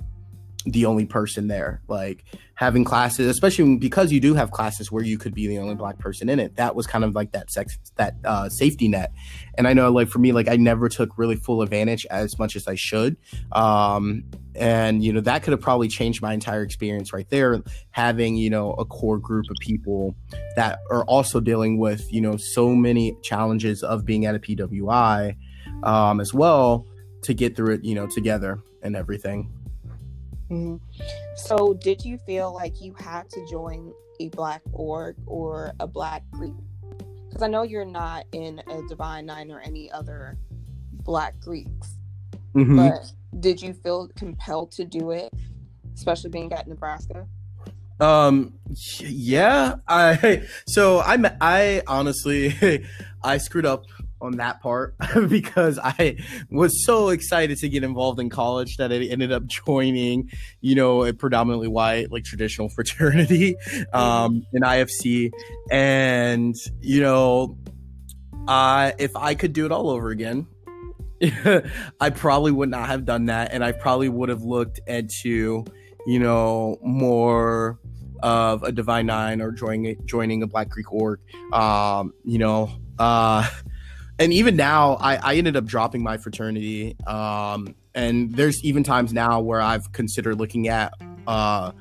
the 0.72 0.86
only 0.86 1.06
person 1.06 1.48
there. 1.48 1.82
Like 1.88 2.24
having 2.54 2.82
classes 2.82 3.28
especially 3.28 3.76
because 3.76 4.10
you 4.10 4.18
do 4.18 4.34
have 4.34 4.50
classes 4.50 4.90
where 4.90 5.04
you 5.04 5.16
could 5.16 5.32
be 5.32 5.46
the 5.46 5.58
only 5.58 5.76
black 5.76 5.96
person 6.00 6.28
in 6.28 6.40
it 6.40 6.56
that 6.56 6.74
was 6.74 6.88
kind 6.88 7.04
of 7.04 7.14
like 7.14 7.30
that 7.30 7.48
sex 7.52 7.78
that 7.94 8.16
uh, 8.24 8.48
safety 8.48 8.88
net. 8.88 9.12
And 9.56 9.68
i 9.68 9.72
know 9.72 9.90
like 9.92 10.08
for 10.08 10.18
me 10.18 10.32
like 10.32 10.48
i 10.48 10.56
never 10.56 10.88
took 10.88 11.16
really 11.16 11.36
full 11.36 11.62
advantage 11.62 12.04
as 12.10 12.38
much 12.38 12.56
as 12.56 12.66
i 12.66 12.74
should. 12.74 13.16
Um 13.52 14.24
and 14.56 15.04
you 15.04 15.12
know 15.12 15.20
that 15.20 15.42
could 15.42 15.52
have 15.52 15.60
probably 15.60 15.88
changed 15.88 16.20
my 16.20 16.34
entire 16.34 16.62
experience 16.62 17.12
right 17.12 17.28
there 17.30 17.62
having 17.90 18.36
you 18.36 18.50
know 18.50 18.72
a 18.72 18.84
core 18.84 19.18
group 19.18 19.46
of 19.48 19.56
people 19.60 20.16
that 20.56 20.80
are 20.90 21.04
also 21.04 21.38
dealing 21.38 21.78
with 21.78 22.12
you 22.12 22.20
know 22.20 22.36
so 22.36 22.74
many 22.74 23.16
challenges 23.22 23.82
of 23.82 24.04
being 24.04 24.26
at 24.26 24.34
a 24.34 24.38
pwi 24.38 25.36
um 25.84 26.20
as 26.20 26.34
well 26.34 26.84
to 27.22 27.32
get 27.34 27.54
through 27.54 27.74
it 27.74 27.84
you 27.84 27.94
know 27.94 28.06
together 28.08 28.58
and 28.82 28.96
everything 28.96 29.50
Mm-hmm. 30.50 30.76
So, 31.36 31.74
did 31.74 32.04
you 32.04 32.18
feel 32.18 32.52
like 32.54 32.80
you 32.80 32.94
had 32.94 33.28
to 33.30 33.46
join 33.50 33.92
a 34.20 34.28
Black 34.30 34.62
org 34.72 35.16
or 35.26 35.72
a 35.80 35.86
Black 35.86 36.22
Greek? 36.30 36.54
Because 37.28 37.42
I 37.42 37.48
know 37.48 37.62
you're 37.62 37.84
not 37.84 38.24
in 38.32 38.60
a 38.66 38.82
Divine 38.88 39.26
Nine 39.26 39.50
or 39.50 39.60
any 39.60 39.90
other 39.92 40.38
Black 40.92 41.38
Greeks, 41.40 41.96
mm-hmm. 42.54 42.76
but 42.76 43.12
did 43.40 43.60
you 43.60 43.74
feel 43.74 44.08
compelled 44.16 44.72
to 44.72 44.84
do 44.84 45.10
it, 45.10 45.32
especially 45.94 46.30
being 46.30 46.52
at 46.52 46.66
Nebraska? 46.66 47.26
Um, 48.00 48.54
yeah, 49.00 49.76
I 49.86 50.44
so 50.66 51.00
I 51.00 51.18
I 51.40 51.82
honestly 51.86 52.84
I 53.22 53.38
screwed 53.38 53.66
up 53.66 53.86
on 54.20 54.32
that 54.38 54.60
part 54.60 54.94
because 55.28 55.78
I 55.82 56.16
was 56.50 56.84
so 56.84 57.10
excited 57.10 57.58
to 57.58 57.68
get 57.68 57.84
involved 57.84 58.20
in 58.20 58.30
college 58.30 58.76
that 58.76 58.92
I 58.92 58.96
ended 58.96 59.32
up 59.32 59.46
joining, 59.46 60.30
you 60.60 60.74
know, 60.74 61.04
a 61.04 61.12
predominantly 61.12 61.68
white, 61.68 62.10
like 62.10 62.24
traditional 62.24 62.68
fraternity 62.74 63.56
um, 63.92 64.44
in 64.52 64.62
IFC. 64.62 65.30
And, 65.70 66.54
you 66.80 67.00
know, 67.00 67.58
I 68.46 68.94
if 68.98 69.14
I 69.16 69.34
could 69.34 69.52
do 69.52 69.66
it 69.66 69.72
all 69.72 69.90
over 69.90 70.10
again, 70.10 70.46
I 72.00 72.10
probably 72.10 72.52
would 72.52 72.70
not 72.70 72.88
have 72.88 73.04
done 73.04 73.26
that. 73.26 73.52
And 73.52 73.64
I 73.64 73.72
probably 73.72 74.08
would 74.08 74.28
have 74.28 74.42
looked 74.42 74.80
into, 74.86 75.64
you 76.06 76.18
know, 76.18 76.78
more 76.82 77.78
of 78.22 78.62
a 78.62 78.72
Divine 78.72 79.06
Nine 79.06 79.40
or 79.40 79.52
joining 79.52 80.04
joining 80.06 80.42
a 80.42 80.46
Black 80.46 80.68
Greek 80.70 80.92
org. 80.92 81.20
Um, 81.52 82.12
you 82.24 82.38
know, 82.38 82.70
uh 82.98 83.48
and 84.18 84.32
even 84.32 84.56
now 84.56 84.94
I, 84.96 85.16
I 85.16 85.34
ended 85.36 85.56
up 85.56 85.64
dropping 85.64 86.02
my 86.02 86.16
fraternity 86.16 86.96
um, 87.06 87.74
and 87.94 88.34
there's 88.34 88.62
even 88.64 88.82
times 88.82 89.12
now 89.12 89.40
where 89.40 89.60
i've 89.60 89.92
considered 89.92 90.38
looking 90.38 90.68
at 90.68 90.92
uh, 91.26 91.72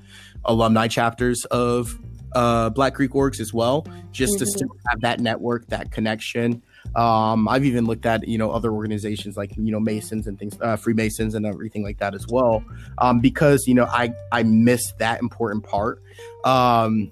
alumni 0.46 0.88
chapters 0.88 1.46
of 1.46 1.98
uh, 2.34 2.70
black 2.70 2.94
greek 2.94 3.12
orgs 3.12 3.40
as 3.40 3.54
well 3.54 3.86
just 4.12 4.34
mm-hmm. 4.34 4.40
to 4.40 4.46
still 4.46 4.70
have 4.90 5.02
that 5.02 5.20
network 5.20 5.66
that 5.68 5.92
connection 5.92 6.62
um, 6.96 7.48
i've 7.48 7.66
even 7.66 7.86
looked 7.86 8.06
at 8.06 8.28
you 8.28 8.38
know 8.38 8.52
other 8.52 8.72
organizations 8.72 9.38
like 9.38 9.56
you 9.58 9.72
know 9.72 9.80
masons 9.80 10.28
and 10.28 10.38
things 10.40 10.58
uh, 10.62 10.76
freemasons 10.76 11.36
and 11.36 11.46
everything 11.46 11.84
like 11.84 11.98
that 11.98 12.14
as 12.14 12.26
well 12.30 12.64
um, 13.00 13.20
because 13.20 13.68
you 13.68 13.74
know 13.74 13.86
i 13.86 14.14
i 14.32 14.44
miss 14.44 14.92
that 15.00 15.20
important 15.22 15.64
part 15.64 16.02
um, 16.44 17.12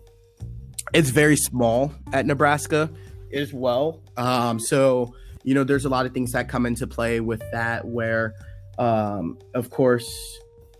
it's 0.94 1.10
very 1.10 1.36
small 1.36 1.92
at 2.14 2.26
nebraska 2.26 2.90
as 3.36 3.54
well. 3.54 4.02
Um, 4.18 4.60
so 4.60 5.14
you 5.46 5.54
know, 5.54 5.64
there's 5.64 5.86
a 5.86 5.90
lot 5.90 6.08
of 6.08 6.14
things 6.14 6.32
that 6.32 6.50
come 6.50 6.66
into 6.66 6.88
play 6.88 7.20
with 7.20 7.42
that. 7.52 7.86
Where, 7.86 8.34
um, 8.80 9.38
of 9.54 9.70
course, 9.70 10.10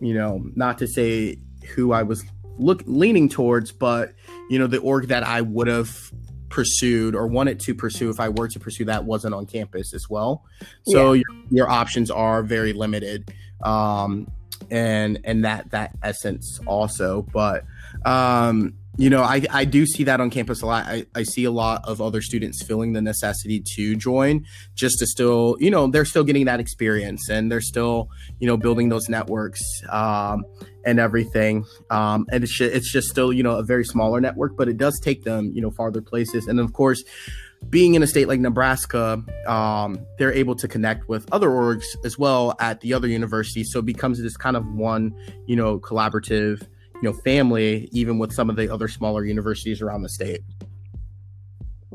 you 0.00 0.12
know, 0.12 0.44
not 0.54 0.78
to 0.78 0.88
say 0.88 1.38
who 1.74 1.92
I 1.92 2.02
was 2.02 2.24
look 2.58 2.82
leaning 2.84 3.28
towards, 3.28 3.70
but 3.72 4.12
you 4.50 4.58
know, 4.58 4.66
the 4.66 4.78
org 4.78 5.08
that 5.08 5.22
I 5.22 5.40
would 5.40 5.68
have 5.68 6.12
pursued 6.48 7.14
or 7.14 7.26
wanted 7.26 7.60
to 7.60 7.74
pursue 7.74 8.10
if 8.10 8.18
I 8.18 8.28
were 8.28 8.48
to 8.48 8.58
pursue 8.58 8.84
that 8.86 9.04
wasn't 9.04 9.34
on 9.34 9.46
campus 9.46 9.94
as 9.94 10.10
well. 10.10 10.44
So 10.86 11.12
yeah. 11.12 11.22
your, 11.28 11.44
your, 11.50 11.70
options 11.70 12.10
are 12.10 12.42
very 12.42 12.72
limited. 12.72 13.32
Um, 13.62 14.30
and 14.70 15.20
and 15.24 15.44
that 15.44 15.70
that 15.70 15.92
essence 16.02 16.58
also, 16.66 17.22
but 17.22 17.64
um 18.04 18.74
you 18.98 19.10
know, 19.10 19.22
I, 19.22 19.42
I 19.50 19.64
do 19.64 19.84
see 19.84 20.04
that 20.04 20.20
on 20.20 20.30
campus 20.30 20.62
a 20.62 20.66
lot. 20.66 20.86
I, 20.86 21.04
I 21.14 21.22
see 21.22 21.44
a 21.44 21.50
lot 21.50 21.82
of 21.84 22.00
other 22.00 22.22
students 22.22 22.62
feeling 22.62 22.94
the 22.94 23.02
necessity 23.02 23.62
to 23.74 23.94
join 23.94 24.44
just 24.74 24.98
to 25.00 25.06
still, 25.06 25.56
you 25.60 25.70
know, 25.70 25.86
they're 25.86 26.06
still 26.06 26.24
getting 26.24 26.46
that 26.46 26.60
experience 26.60 27.28
and 27.28 27.52
they're 27.52 27.60
still, 27.60 28.08
you 28.38 28.46
know, 28.46 28.56
building 28.56 28.88
those 28.88 29.08
networks 29.08 29.60
um, 29.90 30.44
and 30.84 30.98
everything. 30.98 31.64
Um, 31.90 32.26
and 32.32 32.42
it's 32.42 32.58
it's 32.60 32.90
just 32.90 33.08
still, 33.08 33.32
you 33.32 33.42
know, 33.42 33.56
a 33.56 33.62
very 33.62 33.84
smaller 33.84 34.20
network, 34.20 34.56
but 34.56 34.68
it 34.68 34.78
does 34.78 34.98
take 35.00 35.24
them, 35.24 35.50
you 35.54 35.60
know, 35.60 35.70
farther 35.70 36.00
places. 36.00 36.46
And 36.46 36.58
of 36.58 36.72
course, 36.72 37.04
being 37.68 37.94
in 37.94 38.02
a 38.02 38.06
state 38.06 38.28
like 38.28 38.40
Nebraska, 38.40 39.22
um, 39.46 39.98
they're 40.18 40.32
able 40.32 40.54
to 40.56 40.68
connect 40.68 41.08
with 41.08 41.26
other 41.32 41.48
orgs 41.48 41.84
as 42.04 42.18
well 42.18 42.54
at 42.60 42.80
the 42.80 42.94
other 42.94 43.08
universities. 43.08 43.70
So 43.72 43.80
it 43.80 43.86
becomes 43.86 44.22
this 44.22 44.36
kind 44.36 44.56
of 44.56 44.66
one, 44.66 45.14
you 45.46 45.56
know, 45.56 45.78
collaborative 45.78 46.66
you 47.02 47.10
know 47.10 47.12
family 47.12 47.88
even 47.92 48.18
with 48.18 48.32
some 48.32 48.48
of 48.48 48.56
the 48.56 48.72
other 48.72 48.88
smaller 48.88 49.24
universities 49.24 49.82
around 49.82 50.02
the 50.02 50.08
state. 50.08 50.42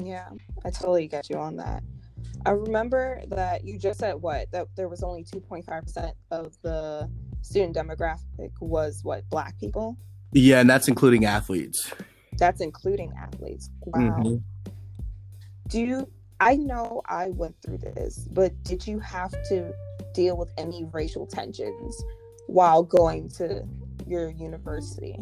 Yeah 0.01 0.29
i 0.63 0.69
totally 0.69 1.07
get 1.07 1.29
you 1.29 1.37
on 1.37 1.55
that. 1.57 1.83
I 2.45 2.51
remember 2.51 3.21
that 3.27 3.63
you 3.63 3.77
just 3.77 3.99
said 3.99 4.15
what? 4.15 4.51
That 4.51 4.67
there 4.75 4.89
was 4.89 5.03
only 5.03 5.23
2.5% 5.23 6.11
of 6.31 6.57
the 6.63 7.09
student 7.41 7.75
demographic 7.75 8.51
was 8.59 9.01
what 9.03 9.29
black 9.29 9.59
people? 9.59 9.97
Yeah 10.31 10.59
and 10.59 10.69
that's 10.69 10.87
including 10.87 11.25
athletes. 11.25 11.91
That's 12.37 12.61
including 12.61 13.11
athletes. 13.19 13.69
Wow. 13.85 14.01
Mm-hmm. 14.01 14.71
do 15.67 15.79
you 15.79 16.07
i 16.39 16.55
know 16.55 17.01
i 17.05 17.29
went 17.29 17.55
through 17.63 17.77
this 17.77 18.27
but 18.31 18.51
did 18.63 18.87
you 18.87 18.99
have 18.99 19.31
to 19.49 19.73
deal 20.13 20.35
with 20.37 20.51
any 20.57 20.85
racial 20.91 21.25
tensions 21.27 22.03
while 22.47 22.83
going 22.83 23.29
to 23.29 23.63
your 24.11 24.29
university? 24.29 25.17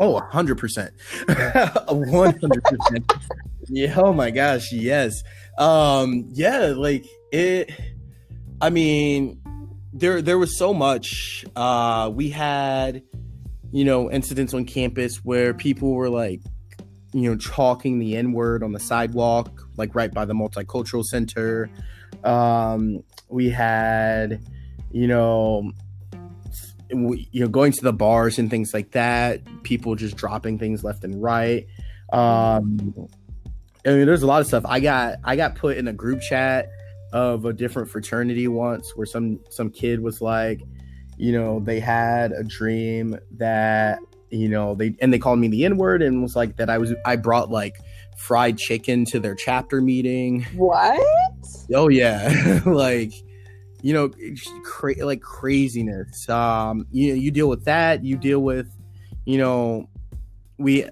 Oh, 0.00 0.20
100%. 0.32 0.90
100%. 1.26 3.20
yeah, 3.68 3.94
oh 3.96 4.12
my 4.12 4.30
gosh, 4.30 4.72
yes. 4.72 5.22
Um 5.58 6.26
yeah, 6.32 6.72
like 6.76 7.06
it 7.30 7.70
I 8.60 8.70
mean, 8.70 9.40
there 9.92 10.20
there 10.20 10.38
was 10.38 10.58
so 10.58 10.74
much 10.74 11.44
uh 11.54 12.10
we 12.12 12.30
had 12.30 13.02
you 13.70 13.84
know, 13.84 14.10
incidents 14.10 14.54
on 14.54 14.64
campus 14.64 15.24
where 15.24 15.52
people 15.52 15.94
were 15.94 16.10
like 16.10 16.40
you 17.14 17.30
know, 17.30 17.36
chalking 17.36 18.00
the 18.00 18.16
N 18.16 18.32
word 18.32 18.64
on 18.64 18.72
the 18.72 18.80
sidewalk, 18.80 19.68
like 19.76 19.94
right 19.94 20.12
by 20.12 20.24
the 20.24 20.34
multicultural 20.34 21.04
center. 21.04 21.70
Um, 22.24 23.04
we 23.28 23.48
had, 23.48 24.44
you 24.90 25.06
know, 25.06 25.70
you 26.90 27.40
know 27.40 27.48
going 27.48 27.72
to 27.72 27.82
the 27.82 27.92
bars 27.92 28.38
and 28.38 28.50
things 28.50 28.74
like 28.74 28.90
that 28.92 29.40
people 29.62 29.94
just 29.94 30.16
dropping 30.16 30.58
things 30.58 30.84
left 30.84 31.04
and 31.04 31.22
right. 31.22 31.66
Um 32.12 33.08
i 33.86 33.90
mean 33.90 34.06
there's 34.06 34.22
a 34.22 34.26
lot 34.26 34.40
of 34.40 34.46
stuff. 34.46 34.64
I 34.66 34.80
got 34.80 35.16
i 35.24 35.36
got 35.36 35.54
put 35.56 35.76
in 35.76 35.88
a 35.88 35.92
group 35.92 36.20
chat 36.20 36.68
of 37.12 37.44
a 37.44 37.52
different 37.52 37.88
fraternity 37.88 38.48
once 38.48 38.92
where 38.96 39.06
some 39.06 39.40
some 39.50 39.70
kid 39.70 40.00
was 40.00 40.20
like 40.20 40.60
you 41.16 41.32
know 41.32 41.60
they 41.60 41.78
had 41.78 42.32
a 42.32 42.42
dream 42.42 43.16
that 43.32 43.98
you 44.30 44.48
know 44.48 44.74
they 44.74 44.96
and 45.00 45.12
they 45.12 45.18
called 45.18 45.38
me 45.38 45.46
the 45.46 45.64
n 45.64 45.76
word 45.76 46.02
and 46.02 46.22
was 46.22 46.34
like 46.34 46.56
that 46.56 46.68
i 46.68 46.76
was 46.76 46.92
i 47.06 47.14
brought 47.14 47.50
like 47.50 47.76
fried 48.16 48.58
chicken 48.58 49.04
to 49.06 49.20
their 49.20 49.34
chapter 49.34 49.80
meeting. 49.80 50.42
What? 50.56 51.00
Oh 51.74 51.88
yeah. 51.88 52.60
Like 52.66 53.12
you 53.84 53.92
know, 53.92 54.10
cra- 54.62 55.04
like 55.04 55.20
craziness. 55.20 56.26
Um, 56.30 56.86
you 56.90 57.12
you 57.12 57.30
deal 57.30 57.50
with 57.50 57.66
that. 57.66 58.02
You 58.02 58.16
deal 58.16 58.40
with, 58.40 58.66
you 59.26 59.36
know, 59.36 59.90
we 60.56 60.88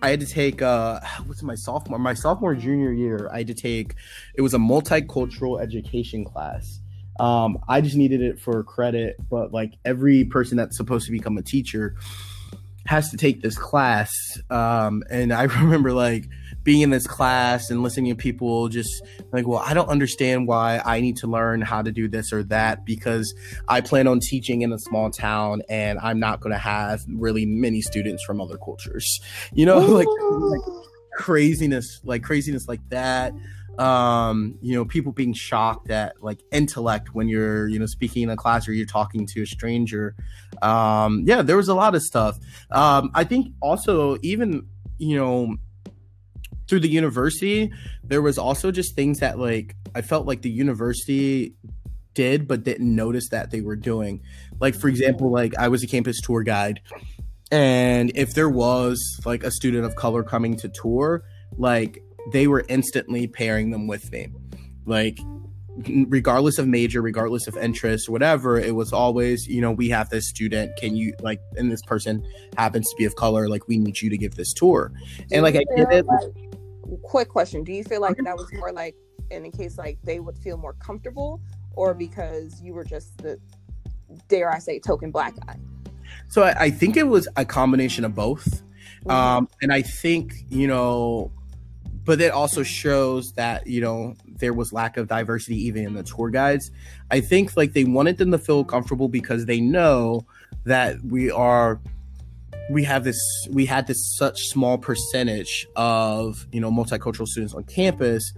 I 0.00 0.08
had 0.08 0.20
to 0.20 0.26
take 0.26 0.62
uh 0.62 1.00
what's 1.26 1.42
my 1.42 1.54
sophomore 1.54 1.98
my 1.98 2.14
sophomore 2.14 2.54
junior 2.54 2.92
year 2.92 3.28
I 3.30 3.38
had 3.38 3.48
to 3.48 3.54
take 3.54 3.96
it 4.34 4.40
was 4.40 4.54
a 4.54 4.58
multicultural 4.58 5.60
education 5.60 6.24
class. 6.24 6.80
Um 7.20 7.58
I 7.68 7.82
just 7.82 7.94
needed 7.94 8.22
it 8.22 8.40
for 8.40 8.64
credit, 8.64 9.16
but 9.28 9.52
like 9.52 9.74
every 9.84 10.24
person 10.24 10.56
that's 10.56 10.78
supposed 10.78 11.04
to 11.04 11.12
become 11.12 11.36
a 11.36 11.42
teacher 11.42 11.94
has 12.86 13.10
to 13.10 13.18
take 13.18 13.42
this 13.42 13.58
class. 13.58 14.38
Um 14.48 15.02
and 15.10 15.30
I 15.30 15.42
remember 15.60 15.92
like 15.92 16.30
being 16.64 16.80
in 16.80 16.90
this 16.90 17.06
class 17.06 17.70
and 17.70 17.82
listening 17.82 18.10
to 18.10 18.16
people 18.16 18.68
just 18.68 19.04
like, 19.32 19.46
well, 19.46 19.62
I 19.64 19.74
don't 19.74 19.88
understand 19.88 20.48
why 20.48 20.80
I 20.84 21.00
need 21.00 21.16
to 21.18 21.26
learn 21.26 21.60
how 21.60 21.82
to 21.82 21.92
do 21.92 22.08
this 22.08 22.32
or 22.32 22.42
that 22.44 22.84
because 22.86 23.34
I 23.68 23.82
plan 23.82 24.08
on 24.08 24.18
teaching 24.20 24.62
in 24.62 24.72
a 24.72 24.78
small 24.78 25.10
town 25.10 25.62
and 25.68 25.98
I'm 25.98 26.18
not 26.18 26.40
going 26.40 26.52
to 26.52 26.58
have 26.58 27.02
really 27.08 27.44
many 27.44 27.82
students 27.82 28.24
from 28.24 28.40
other 28.40 28.56
cultures. 28.56 29.20
You 29.52 29.66
know, 29.66 29.78
like, 29.80 30.08
like 30.08 30.60
craziness, 31.12 32.00
like 32.02 32.22
craziness 32.22 32.66
like 32.66 32.80
that. 32.88 33.32
Um 33.76 34.56
you 34.62 34.76
know 34.76 34.84
people 34.84 35.10
being 35.10 35.32
shocked 35.32 35.90
at 35.90 36.22
like 36.22 36.38
intellect 36.52 37.12
when 37.12 37.26
you're 37.26 37.66
you 37.66 37.80
know 37.80 37.86
speaking 37.86 38.22
in 38.22 38.30
a 38.30 38.36
class 38.36 38.68
or 38.68 38.72
you're 38.72 38.86
talking 38.86 39.26
to 39.26 39.42
a 39.42 39.46
stranger. 39.46 40.14
Um 40.62 41.24
yeah 41.26 41.42
there 41.42 41.56
was 41.56 41.66
a 41.66 41.74
lot 41.74 41.96
of 41.96 42.02
stuff. 42.02 42.38
Um 42.70 43.10
i 43.14 43.24
think 43.24 43.48
also 43.60 44.16
even 44.22 44.68
you 44.98 45.16
know 45.16 45.56
through 46.68 46.80
the 46.80 46.88
university, 46.88 47.72
there 48.02 48.22
was 48.22 48.38
also 48.38 48.70
just 48.70 48.94
things 48.94 49.20
that 49.20 49.38
like 49.38 49.76
I 49.94 50.02
felt 50.02 50.26
like 50.26 50.42
the 50.42 50.50
university 50.50 51.54
did 52.14 52.46
but 52.46 52.62
didn't 52.62 52.94
notice 52.94 53.28
that 53.30 53.50
they 53.50 53.60
were 53.60 53.76
doing. 53.76 54.22
Like 54.60 54.74
for 54.74 54.88
example, 54.88 55.30
like 55.30 55.56
I 55.56 55.68
was 55.68 55.82
a 55.82 55.86
campus 55.86 56.20
tour 56.20 56.42
guide 56.42 56.80
and 57.50 58.10
if 58.14 58.34
there 58.34 58.48
was 58.48 59.20
like 59.24 59.44
a 59.44 59.50
student 59.50 59.84
of 59.84 59.96
color 59.96 60.22
coming 60.22 60.56
to 60.56 60.68
tour, 60.68 61.24
like 61.56 62.02
they 62.32 62.46
were 62.46 62.64
instantly 62.68 63.26
pairing 63.26 63.70
them 63.70 63.86
with 63.86 64.10
me. 64.10 64.28
Like 64.86 65.18
regardless 66.08 66.58
of 66.58 66.66
major, 66.66 67.02
regardless 67.02 67.46
of 67.46 67.56
interest, 67.56 68.08
whatever, 68.08 68.58
it 68.58 68.74
was 68.74 68.92
always, 68.92 69.46
you 69.46 69.60
know, 69.60 69.72
we 69.72 69.88
have 69.88 70.08
this 70.08 70.28
student. 70.28 70.76
Can 70.76 70.96
you 70.96 71.14
like, 71.20 71.40
and 71.56 71.70
this 71.70 71.82
person 71.82 72.24
happens 72.56 72.88
to 72.90 72.96
be 72.96 73.04
of 73.04 73.16
color. 73.16 73.48
Like, 73.48 73.66
we 73.68 73.78
need 73.78 74.00
you 74.00 74.10
to 74.10 74.16
give 74.16 74.36
this 74.36 74.52
tour. 74.52 74.92
and 75.32 75.42
like, 75.42 75.56
I 75.56 75.64
did 75.76 75.86
it. 75.90 76.06
Quick 77.02 77.28
question: 77.28 77.64
Do 77.64 77.72
you 77.72 77.84
feel 77.84 78.00
like 78.00 78.16
that 78.16 78.36
was 78.36 78.52
more 78.54 78.72
like 78.72 78.94
in 79.30 79.44
a 79.44 79.50
case 79.50 79.78
like 79.78 79.98
they 80.04 80.20
would 80.20 80.38
feel 80.38 80.56
more 80.56 80.74
comfortable, 80.74 81.40
or 81.74 81.94
because 81.94 82.60
you 82.62 82.74
were 82.74 82.84
just 82.84 83.18
the 83.18 83.38
dare 84.28 84.52
I 84.52 84.58
say 84.58 84.78
token 84.78 85.10
black 85.10 85.34
guy? 85.46 85.58
So 86.28 86.42
I, 86.42 86.64
I 86.64 86.70
think 86.70 86.96
it 86.96 87.06
was 87.06 87.28
a 87.36 87.44
combination 87.44 88.04
of 88.04 88.14
both, 88.14 88.62
mm-hmm. 89.00 89.10
um, 89.10 89.48
and 89.62 89.72
I 89.72 89.82
think 89.82 90.34
you 90.48 90.66
know, 90.66 91.32
but 92.04 92.20
it 92.20 92.32
also 92.32 92.62
shows 92.62 93.32
that 93.32 93.66
you 93.66 93.80
know 93.80 94.14
there 94.26 94.52
was 94.52 94.72
lack 94.72 94.96
of 94.96 95.08
diversity 95.08 95.56
even 95.66 95.86
in 95.86 95.94
the 95.94 96.02
tour 96.02 96.30
guides. 96.30 96.70
I 97.10 97.20
think 97.20 97.56
like 97.56 97.72
they 97.72 97.84
wanted 97.84 98.18
them 98.18 98.30
to 98.32 98.38
feel 98.38 98.64
comfortable 98.64 99.08
because 99.08 99.46
they 99.46 99.60
know 99.60 100.26
that 100.64 101.02
we 101.04 101.30
are 101.30 101.80
we 102.70 102.84
have 102.84 103.04
this 103.04 103.20
we 103.50 103.66
had 103.66 103.86
this 103.86 104.16
such 104.16 104.48
small 104.48 104.78
percentage 104.78 105.66
of 105.76 106.46
you 106.52 106.60
know 106.60 106.70
multicultural 106.70 107.26
students 107.26 107.54
on 107.54 107.64
campus 107.64 108.32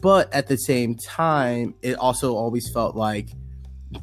but 0.00 0.32
at 0.32 0.46
the 0.46 0.56
same 0.56 0.94
time 0.94 1.74
it 1.82 1.94
also 1.98 2.34
always 2.34 2.70
felt 2.70 2.96
like 2.96 3.30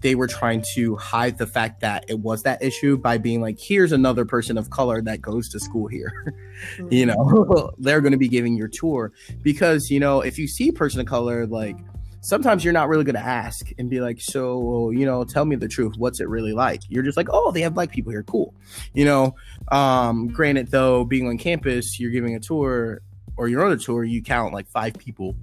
they 0.02 0.16
were 0.16 0.28
trying 0.28 0.64
to 0.74 0.96
hide 0.96 1.38
the 1.38 1.46
fact 1.46 1.82
that 1.82 2.06
it 2.08 2.20
was 2.20 2.44
that 2.44 2.62
issue 2.64 2.98
by 2.98 3.18
being 3.18 3.42
like 3.42 3.60
here's 3.60 3.92
another 3.92 4.26
person 4.26 4.58
of 4.58 4.70
color 4.70 5.02
that 5.02 5.22
goes 5.22 5.50
to 5.50 5.60
school 5.60 5.88
here 5.88 6.36
mm-hmm. 6.78 6.88
you 6.92 7.06
know 7.06 7.72
they're 7.80 8.02
going 8.02 8.12
to 8.12 8.18
be 8.18 8.28
giving 8.28 8.56
your 8.56 8.70
tour 8.70 9.12
because 9.42 9.90
you 9.90 10.00
know 10.00 10.22
if 10.22 10.38
you 10.38 10.48
see 10.48 10.70
a 10.70 10.74
person 10.74 11.00
of 11.00 11.06
color 11.06 11.46
like 11.48 11.78
sometimes 12.24 12.64
you're 12.64 12.74
not 12.74 12.88
really 12.88 13.04
going 13.04 13.16
to 13.16 13.22
ask 13.22 13.70
and 13.78 13.90
be 13.90 14.00
like, 14.00 14.20
so, 14.20 14.90
you 14.92 15.06
know, 15.06 15.24
tell 15.26 15.46
me 15.46 15.56
the 15.58 15.68
truth. 15.68 15.96
What's 15.98 16.22
it 16.22 16.30
really 16.30 16.54
like? 16.54 16.82
You're 16.88 17.04
just 17.04 17.18
like, 17.18 17.28
oh, 17.30 17.52
they 17.52 17.62
have 17.62 17.74
black 17.74 17.92
people 17.92 18.12
here. 18.12 18.24
Cool. 18.24 18.54
You 18.94 19.06
know, 19.06 19.36
um, 19.72 20.30
granted, 20.30 20.72
though, 20.72 21.04
being 21.04 21.28
on 21.28 21.38
campus, 21.38 22.00
you're 22.00 22.12
giving 22.12 22.34
a 22.36 22.40
tour 22.40 23.02
or 23.36 23.48
you're 23.48 23.66
on 23.66 23.72
a 23.72 23.78
tour, 23.78 24.04
you 24.04 24.24
count 24.24 24.54
like 24.54 24.68
five 24.70 24.94
people 24.98 25.36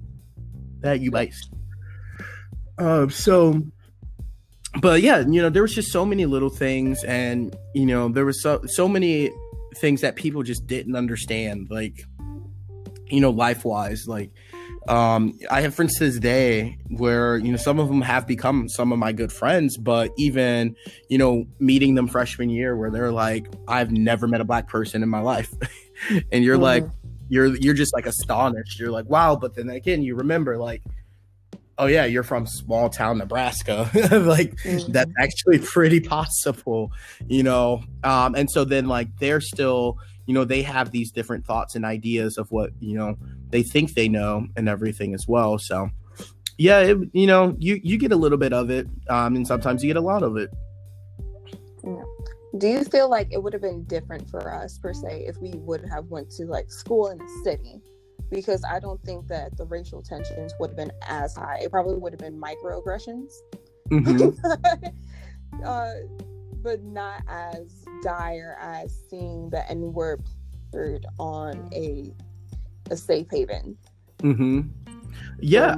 that 0.79 1.01
you 1.01 1.11
might. 1.11 1.35
Um, 2.77 3.11
so, 3.11 3.61
but 4.81 5.01
yeah, 5.01 5.19
you 5.19 5.41
know, 5.41 5.49
there 5.49 5.61
was 5.61 5.75
just 5.75 5.91
so 5.91 6.05
many 6.05 6.25
little 6.25 6.49
things, 6.49 7.03
and 7.03 7.55
you 7.75 7.85
know, 7.85 8.07
there 8.09 8.25
was 8.25 8.41
so 8.41 8.61
so 8.65 8.87
many 8.87 9.29
things 9.75 10.01
that 10.01 10.15
people 10.15 10.41
just 10.41 10.65
didn't 10.65 10.95
understand, 10.95 11.67
like, 11.69 12.05
you 13.07 13.19
know, 13.19 13.29
life 13.29 13.65
wise, 13.65 14.07
like 14.07 14.31
um, 14.87 15.37
I 15.49 15.61
have 15.61 15.75
friends 15.75 15.97
to 15.97 16.05
this 16.05 16.19
day 16.19 16.77
where 16.89 17.37
you 17.37 17.51
know 17.51 17.57
some 17.57 17.79
of 17.79 17.87
them 17.87 18.01
have 18.01 18.25
become 18.25 18.67
some 18.67 18.91
of 18.91 18.99
my 18.99 19.11
good 19.11 19.31
friends, 19.31 19.77
but 19.77 20.11
even 20.17 20.75
you 21.09 21.17
know 21.17 21.45
meeting 21.59 21.95
them 21.95 22.07
freshman 22.07 22.49
year 22.49 22.75
where 22.75 22.89
they're 22.89 23.11
like, 23.11 23.47
I've 23.67 23.91
never 23.91 24.27
met 24.27 24.41
a 24.41 24.45
black 24.45 24.67
person 24.67 25.03
in 25.03 25.09
my 25.09 25.21
life, 25.21 25.53
and 26.31 26.43
you're 26.43 26.55
mm-hmm. 26.55 26.63
like, 26.63 26.85
you're 27.29 27.55
you're 27.57 27.75
just 27.75 27.93
like 27.93 28.07
astonished. 28.07 28.79
You're 28.79 28.91
like, 28.91 29.05
wow, 29.05 29.35
but 29.35 29.55
then 29.55 29.69
again, 29.69 30.01
you 30.01 30.15
remember 30.15 30.57
like, 30.57 30.81
oh 31.77 31.85
yeah, 31.85 32.05
you're 32.05 32.23
from 32.23 32.47
small 32.47 32.89
town 32.89 33.19
Nebraska, 33.19 33.89
like 33.93 34.55
mm-hmm. 34.55 34.91
that's 34.91 35.11
actually 35.19 35.59
pretty 35.59 35.99
possible, 35.99 36.91
you 37.27 37.43
know. 37.43 37.83
Um, 38.03 38.33
and 38.33 38.49
so 38.49 38.65
then 38.65 38.87
like 38.87 39.15
they're 39.19 39.41
still 39.41 39.99
you 40.31 40.33
know 40.33 40.45
they 40.45 40.61
have 40.61 40.91
these 40.91 41.11
different 41.11 41.45
thoughts 41.45 41.75
and 41.75 41.83
ideas 41.83 42.37
of 42.37 42.49
what 42.51 42.71
you 42.79 42.97
know 42.97 43.17
they 43.49 43.61
think 43.61 43.95
they 43.95 44.07
know 44.07 44.47
and 44.55 44.69
everything 44.69 45.13
as 45.13 45.27
well 45.27 45.57
so 45.57 45.89
yeah 46.57 46.79
it, 46.79 46.97
you 47.11 47.27
know 47.27 47.53
you 47.59 47.81
you 47.83 47.97
get 47.97 48.13
a 48.13 48.15
little 48.15 48.37
bit 48.37 48.53
of 48.53 48.69
it 48.69 48.87
um 49.09 49.35
and 49.35 49.45
sometimes 49.45 49.83
you 49.83 49.89
get 49.89 49.97
a 49.97 50.07
lot 50.13 50.23
of 50.23 50.37
it 50.37 50.49
yeah. 51.83 52.01
do 52.59 52.67
you 52.69 52.85
feel 52.85 53.09
like 53.09 53.27
it 53.33 53.43
would 53.43 53.51
have 53.51 53.61
been 53.61 53.83
different 53.83 54.29
for 54.29 54.53
us 54.53 54.77
per 54.77 54.93
se 54.93 55.25
if 55.27 55.35
we 55.39 55.51
would 55.55 55.83
have 55.83 56.05
went 56.05 56.31
to 56.31 56.45
like 56.45 56.71
school 56.71 57.09
in 57.09 57.17
the 57.17 57.41
city 57.43 57.81
because 58.29 58.63
i 58.63 58.79
don't 58.79 59.03
think 59.03 59.27
that 59.27 59.57
the 59.57 59.65
racial 59.65 60.01
tensions 60.01 60.53
would 60.61 60.69
have 60.69 60.77
been 60.77 60.93
as 61.01 61.35
high 61.35 61.59
it 61.61 61.69
probably 61.69 61.97
would 61.97 62.13
have 62.13 62.21
been 62.21 62.39
microaggressions 62.39 63.33
mm-hmm. 63.89 64.29
uh, 65.65 65.91
but 66.61 66.83
not 66.83 67.23
as 67.27 67.85
dire 68.03 68.57
as 68.59 68.95
seeing 69.09 69.49
the 69.49 69.69
N 69.69 69.93
word 69.93 70.21
on 71.19 71.69
a 71.73 72.13
a 72.89 72.97
safe 72.97 73.27
haven. 73.31 73.77
Mm-hmm. 74.19 74.61
Yeah, 75.39 75.75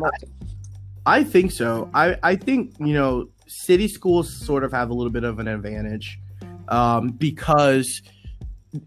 I, 1.06 1.20
I 1.20 1.24
think 1.24 1.52
so. 1.52 1.90
I 1.94 2.18
I 2.24 2.36
think 2.36 2.76
you 2.80 2.94
know 2.94 3.30
city 3.48 3.88
schools 3.88 4.36
sort 4.46 4.64
of 4.64 4.72
have 4.72 4.90
a 4.90 4.94
little 4.94 5.12
bit 5.12 5.24
of 5.24 5.40
an 5.40 5.48
advantage 5.48 6.20
um, 6.68 7.10
because 7.10 8.02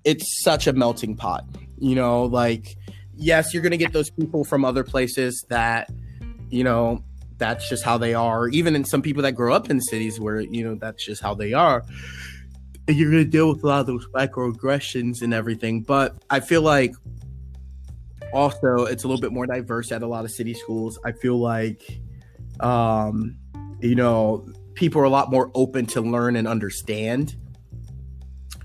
it's 0.05 0.43
such 0.43 0.67
a 0.67 0.73
melting 0.73 1.17
pot. 1.17 1.45
You 1.79 1.95
know, 1.95 2.25
like 2.25 2.77
yes, 3.15 3.53
you're 3.53 3.63
going 3.63 3.73
to 3.73 3.79
get 3.79 3.93
those 3.93 4.11
people 4.11 4.45
from 4.45 4.65
other 4.65 4.85
places 4.85 5.45
that 5.49 5.91
you 6.51 6.65
know 6.65 7.03
that's 7.39 7.69
just 7.69 7.85
how 7.85 7.99
they 7.99 8.15
are. 8.15 8.49
Even 8.49 8.75
in 8.75 8.85
some 8.85 9.03
people 9.03 9.23
that 9.23 9.33
grow 9.33 9.55
up 9.55 9.71
in 9.71 9.81
cities 9.81 10.19
where 10.21 10.41
you 10.41 10.65
know 10.65 10.75
that's 10.75 11.05
just 11.05 11.23
how 11.23 11.35
they 11.35 11.53
are. 11.53 11.85
You're 12.89 13.11
gonna 13.11 13.25
deal 13.25 13.53
with 13.53 13.63
a 13.65 13.67
lot 13.67 13.81
of 13.81 13.87
those 13.87 14.07
microaggressions 14.09 15.23
and 15.23 15.35
everything. 15.35 15.83
But 15.83 16.23
I 16.31 16.41
feel 16.41 16.63
like 16.63 16.95
also 18.33 18.85
it's 18.85 19.05
a 19.05 19.09
little 19.09 19.21
bit 19.21 19.33
more 19.33 19.47
diverse 19.47 19.93
at 19.93 20.03
a 20.03 20.07
lot 20.07 20.25
of 20.25 20.31
city 20.31 20.55
schools. 20.55 20.99
I 21.05 21.13
feel 21.13 21.39
like, 21.39 22.01
um, 22.61 23.37
you 23.81 23.95
know, 23.95 24.47
people 24.75 25.01
are 25.01 25.05
a 25.05 25.11
lot 25.11 25.31
more 25.31 25.51
open 25.55 25.87
to 25.87 26.01
learn 26.01 26.37
and 26.37 26.47
understand. 26.47 27.37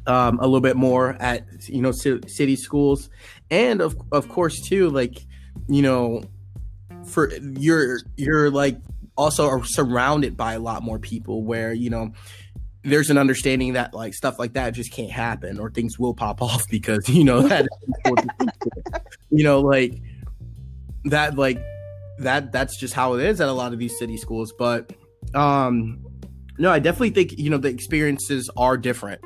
Um, 0.08 0.40
a 0.40 0.44
little 0.44 0.62
bit 0.62 0.76
more 0.76 1.16
at 1.20 1.46
you 1.70 1.82
know 1.82 1.92
city 1.92 2.56
schools, 2.56 3.10
and 3.52 3.82
of 3.82 3.96
of 4.12 4.30
course 4.30 4.60
too, 4.60 4.90
like 4.90 5.26
you 5.68 5.84
know 5.84 6.24
for 7.06 7.32
you're 7.58 8.00
you're 8.18 8.50
like 8.50 8.78
also 9.18 9.48
are 9.48 9.64
surrounded 9.64 10.38
by 10.38 10.54
a 10.54 10.60
lot 10.60 10.84
more 10.84 11.00
people 11.00 11.44
where 11.44 11.74
you 11.74 11.90
know 11.90 12.12
there's 12.84 13.10
an 13.10 13.18
understanding 13.18 13.74
that 13.74 13.94
like 13.94 14.14
stuff 14.14 14.40
like 14.40 14.54
that 14.54 14.72
just 14.72 14.92
can't 14.92 15.12
happen 15.12 15.60
or 15.60 15.70
things 15.70 16.00
will 16.00 16.14
pop 16.14 16.42
off 16.42 16.64
because 16.70 17.08
you 17.10 17.24
know 17.24 17.42
that 17.42 17.68
you 19.30 19.44
know 19.44 19.62
like 19.62 20.02
that 21.06 21.36
like 21.36 21.62
that 22.20 22.52
that's 22.52 22.78
just 22.78 22.94
how 22.94 23.14
it 23.14 23.24
is 23.24 23.42
at 23.42 23.50
a 23.50 23.54
lot 23.54 23.74
of 23.74 23.80
these 23.80 23.98
city 23.98 24.18
schools 24.18 24.54
but 24.58 24.94
um 25.34 26.00
no 26.58 26.72
i 26.72 26.80
definitely 26.80 27.10
think 27.10 27.38
you 27.38 27.50
know 27.50 27.58
the 27.58 27.70
experiences 27.70 28.50
are 28.58 28.78
different. 28.78 29.22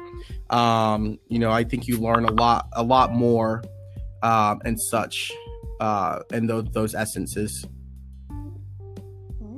Um 0.50 1.20
you 1.28 1.40
know 1.40 1.52
i 1.52 1.64
think 1.64 1.88
you 1.88 1.98
learn 1.98 2.26
a 2.26 2.32
lot 2.32 2.68
a 2.74 2.84
lot 2.84 3.14
more 3.14 3.64
um 4.22 4.62
and 4.64 4.80
such 4.80 5.32
uh 5.80 6.20
and 6.32 6.50
those 6.50 6.66
those 6.72 6.96
essences 6.96 7.66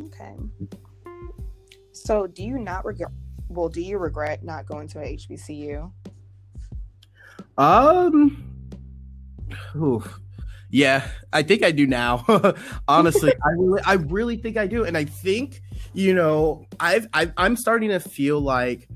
okay 0.06 0.36
so 1.92 2.28
do 2.28 2.44
you 2.44 2.58
not 2.58 2.86
regret 2.86 3.12
well 3.50 3.70
do 3.70 3.82
you 3.82 3.98
regret 3.98 4.44
not 4.44 4.66
going 4.66 4.88
to 4.88 5.00
a 5.00 5.18
hbcu 5.18 5.92
Um. 7.58 8.44
Yeah, 10.70 11.08
I 11.32 11.44
think 11.44 11.64
I 11.64 11.72
do 11.72 11.88
now. 11.88 12.26
Honestly, 12.88 13.32
I 13.44 13.50
really, 13.52 13.82
I 13.86 13.94
really 13.94 14.38
think 14.38 14.58
I 14.58 14.68
do, 14.68 14.84
and 14.84 14.98
I 14.98 15.06
think 15.06 15.62
you 15.94 16.14
know, 16.14 16.66
I've, 16.80 17.08
I've 17.14 17.34
I'm 17.38 17.56
starting 17.56 17.90
to 17.90 18.00
feel 18.00 18.40
like 18.40 18.88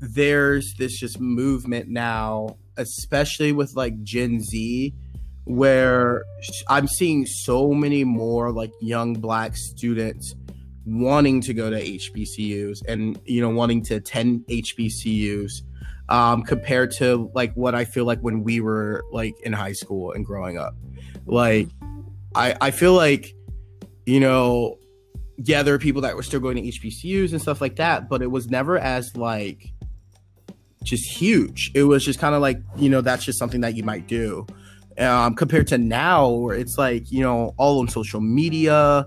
there's 0.00 0.74
this 0.78 0.98
just 0.98 1.20
movement 1.20 1.88
now, 1.88 2.56
especially 2.76 3.52
with 3.52 3.74
like 3.74 4.02
Gen 4.02 4.40
Z, 4.40 4.94
where 5.44 6.22
I'm 6.68 6.86
seeing 6.86 7.26
so 7.26 7.72
many 7.72 8.04
more 8.04 8.52
like 8.52 8.70
young 8.80 9.14
black 9.14 9.56
students 9.56 10.34
wanting 10.86 11.40
to 11.42 11.54
go 11.54 11.70
to 11.70 11.80
HBCUs 11.80 12.80
and 12.88 13.18
you 13.24 13.40
know 13.40 13.50
wanting 13.50 13.82
to 13.84 13.96
attend 13.96 14.44
HBCUs 14.46 15.62
um, 16.10 16.42
compared 16.42 16.90
to 16.92 17.30
like 17.34 17.54
what 17.54 17.74
I 17.74 17.84
feel 17.84 18.04
like 18.04 18.18
when 18.20 18.42
we 18.42 18.60
were 18.60 19.04
like 19.12 19.34
in 19.42 19.52
high 19.52 19.72
school 19.72 20.12
and 20.12 20.26
growing 20.26 20.58
up. 20.58 20.74
Like, 21.26 21.68
I 22.34 22.56
I 22.60 22.70
feel 22.72 22.94
like 22.94 23.34
you 24.06 24.18
know, 24.18 24.78
yeah, 25.36 25.62
there 25.62 25.74
are 25.74 25.78
people 25.78 26.02
that 26.02 26.16
were 26.16 26.22
still 26.22 26.40
going 26.40 26.56
to 26.56 26.62
HBCUs 26.62 27.30
and 27.30 27.40
stuff 27.40 27.60
like 27.60 27.76
that, 27.76 28.08
but 28.08 28.22
it 28.22 28.30
was 28.30 28.48
never 28.48 28.78
as 28.78 29.16
like 29.16 29.72
just 30.82 31.08
huge. 31.08 31.70
It 31.74 31.84
was 31.84 32.04
just 32.04 32.18
kind 32.18 32.34
of 32.34 32.42
like 32.42 32.60
you 32.76 32.90
know 32.90 33.00
that's 33.00 33.24
just 33.24 33.38
something 33.38 33.60
that 33.60 33.76
you 33.76 33.84
might 33.84 34.08
do. 34.08 34.46
Um, 34.98 35.34
compared 35.34 35.66
to 35.68 35.78
now, 35.78 36.28
where 36.28 36.56
it's 36.56 36.76
like 36.76 37.10
you 37.10 37.20
know 37.20 37.54
all 37.56 37.80
on 37.80 37.88
social 37.88 38.20
media, 38.20 39.06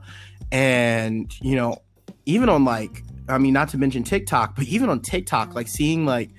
and 0.52 1.32
you 1.42 1.56
know 1.56 1.82
even 2.26 2.50
on 2.50 2.66
like 2.66 3.04
I 3.28 3.38
mean 3.38 3.54
not 3.54 3.70
to 3.70 3.78
mention 3.78 4.04
TikTok, 4.04 4.56
but 4.56 4.66
even 4.66 4.90
on 4.90 5.02
TikTok, 5.02 5.56
like 5.56 5.68
seeing 5.68 6.06
like 6.06 6.32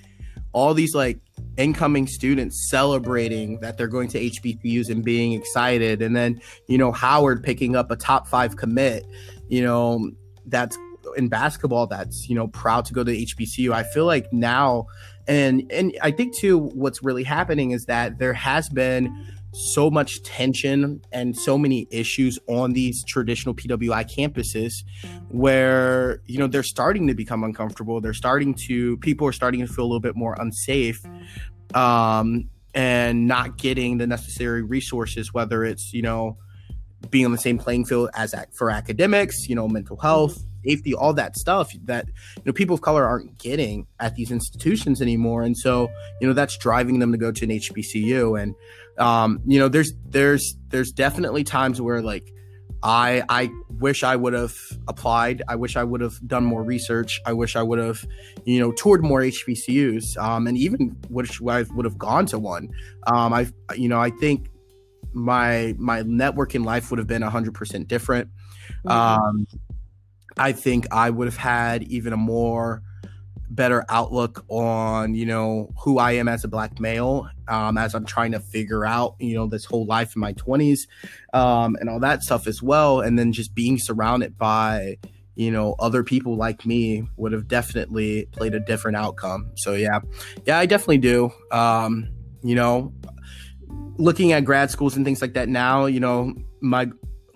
all 0.51 0.73
these 0.73 0.95
like 0.95 1.19
incoming 1.57 2.07
students 2.07 2.69
celebrating 2.69 3.59
that 3.59 3.77
they're 3.77 3.87
going 3.87 4.09
to 4.09 4.19
HBCUs 4.19 4.89
and 4.89 5.03
being 5.03 5.33
excited, 5.33 6.01
and 6.01 6.15
then 6.15 6.41
you 6.67 6.77
know 6.77 6.91
Howard 6.91 7.43
picking 7.43 7.75
up 7.75 7.91
a 7.91 7.95
top 7.95 8.27
five 8.27 8.55
commit, 8.55 9.05
you 9.47 9.63
know 9.63 10.11
that's 10.47 10.77
in 11.17 11.27
basketball 11.27 11.87
that's 11.87 12.29
you 12.29 12.35
know 12.35 12.47
proud 12.47 12.85
to 12.85 12.93
go 12.93 13.03
to 13.03 13.11
HBCU. 13.11 13.71
I 13.71 13.83
feel 13.83 14.05
like 14.05 14.31
now, 14.31 14.87
and 15.27 15.71
and 15.71 15.97
I 16.01 16.11
think 16.11 16.35
too, 16.35 16.59
what's 16.59 17.03
really 17.03 17.23
happening 17.23 17.71
is 17.71 17.85
that 17.85 18.19
there 18.19 18.33
has 18.33 18.69
been 18.69 19.13
so 19.53 19.89
much 19.89 20.21
tension 20.23 21.01
and 21.13 21.35
so 21.35 21.57
many 21.57 21.87
issues 21.89 22.37
on 22.47 22.73
these 22.73 23.03
traditional 23.05 23.55
PWI 23.55 24.03
campuses 24.05 24.73
where 25.29 26.21
you 26.25 26.37
know 26.37 26.47
they're 26.47 26.63
starting 26.63 27.07
to 27.07 27.13
become 27.13 27.43
uncomfortable. 27.43 28.01
They're 28.01 28.13
starting 28.13 28.53
to 28.67 28.97
people 28.97 29.27
are 29.27 29.33
starting 29.33 29.61
to 29.61 29.67
feel 29.67 29.85
a 29.85 29.87
little 29.87 30.01
bit 30.01 30.15
more 30.15 30.35
unsafe 30.39 31.01
um, 31.73 32.49
and 32.73 33.27
not 33.27 33.57
getting 33.57 33.97
the 33.97 34.07
necessary 34.07 34.61
resources 34.61 35.33
whether 35.33 35.63
it's 35.63 35.93
you 35.93 36.01
know 36.01 36.37
being 37.09 37.25
on 37.25 37.31
the 37.31 37.37
same 37.37 37.57
playing 37.57 37.85
field 37.85 38.09
as 38.13 38.35
for 38.53 38.69
academics 38.69 39.47
you 39.47 39.55
know 39.55 39.67
mental 39.67 39.97
health 39.97 40.43
safety 40.65 40.93
all 40.93 41.13
that 41.13 41.35
stuff 41.37 41.71
that 41.83 42.05
you 42.37 42.43
know 42.45 42.53
people 42.53 42.73
of 42.73 42.81
color 42.81 43.05
aren't 43.05 43.37
getting 43.37 43.85
at 43.99 44.15
these 44.15 44.31
institutions 44.31 45.01
anymore 45.01 45.43
and 45.43 45.57
so 45.57 45.89
you 46.19 46.27
know 46.27 46.33
that's 46.33 46.57
driving 46.57 46.99
them 46.99 47.11
to 47.11 47.17
go 47.17 47.31
to 47.31 47.45
an 47.45 47.51
HBCU 47.51 48.41
and 48.41 48.55
um, 48.97 49.41
you 49.45 49.59
know, 49.59 49.67
there's 49.67 49.93
there's 50.09 50.55
there's 50.69 50.91
definitely 50.91 51.43
times 51.43 51.81
where 51.81 52.01
like 52.01 52.31
I 52.83 53.23
I 53.29 53.49
wish 53.69 54.03
I 54.03 54.15
would 54.15 54.33
have 54.33 54.55
applied. 54.87 55.41
I 55.47 55.55
wish 55.55 55.75
I 55.75 55.83
would 55.83 56.01
have 56.01 56.15
done 56.27 56.45
more 56.45 56.63
research. 56.63 57.21
I 57.25 57.33
wish 57.33 57.55
I 57.55 57.63
would 57.63 57.79
have, 57.79 58.05
you 58.45 58.59
know, 58.59 58.71
toured 58.71 59.03
more 59.03 59.21
HBCUs, 59.21 60.17
um, 60.17 60.47
and 60.47 60.57
even 60.57 60.95
wish 61.09 61.41
I 61.41 61.63
would 61.73 61.85
have 61.85 61.97
gone 61.97 62.25
to 62.27 62.39
one. 62.39 62.69
Um, 63.07 63.33
I 63.33 63.47
you 63.75 63.89
know 63.89 63.99
I 63.99 64.11
think 64.11 64.49
my 65.13 65.75
my 65.77 66.03
network 66.03 66.55
in 66.55 66.63
life 66.63 66.89
would 66.89 66.99
have 66.99 67.07
been 67.07 67.21
hundred 67.21 67.53
percent 67.53 67.87
different. 67.87 68.29
Mm-hmm. 68.85 68.91
Um, 68.91 69.47
I 70.37 70.51
think 70.51 70.87
I 70.91 71.09
would 71.09 71.27
have 71.27 71.37
had 71.37 71.83
even 71.83 72.13
a 72.13 72.17
more 72.17 72.81
better 73.49 73.85
outlook 73.89 74.43
on 74.49 75.13
you 75.13 75.25
know 75.25 75.71
who 75.79 75.99
I 75.99 76.13
am 76.13 76.27
as 76.27 76.43
a 76.43 76.47
black 76.47 76.79
male 76.79 77.29
um, 77.47 77.77
as 77.77 77.93
I'm 77.93 78.05
trying 78.05 78.31
to 78.31 78.39
figure 78.39 78.85
out 78.85 79.15
you 79.19 79.35
know 79.35 79.47
this 79.47 79.65
whole 79.65 79.85
life 79.85 80.15
in 80.15 80.19
my 80.19 80.33
20s 80.33 80.87
um, 81.33 81.77
and 81.79 81.89
all 81.89 81.99
that 81.99 82.23
stuff 82.23 82.47
as 82.47 82.61
well. 82.61 83.01
And 83.01 83.17
then 83.17 83.31
just 83.31 83.53
being 83.53 83.77
surrounded 83.77 84.37
by 84.37 84.97
you 85.35 85.51
know 85.51 85.75
other 85.79 86.03
people 86.03 86.35
like 86.35 86.65
me 86.65 87.07
would 87.17 87.31
have 87.31 87.47
definitely 87.47 88.27
played 88.31 88.55
a 88.55 88.59
different 88.59 88.97
outcome. 88.97 89.51
So 89.55 89.73
yeah. 89.73 89.99
Yeah 90.45 90.57
I 90.57 90.65
definitely 90.65 90.99
do. 90.99 91.31
Um, 91.51 92.09
you 92.43 92.55
know 92.55 92.93
looking 93.97 94.31
at 94.31 94.45
grad 94.45 94.69
schools 94.69 94.95
and 94.95 95.03
things 95.03 95.21
like 95.21 95.33
that 95.33 95.49
now 95.49 95.85
you 95.85 95.99
know 95.99 96.33
my 96.61 96.87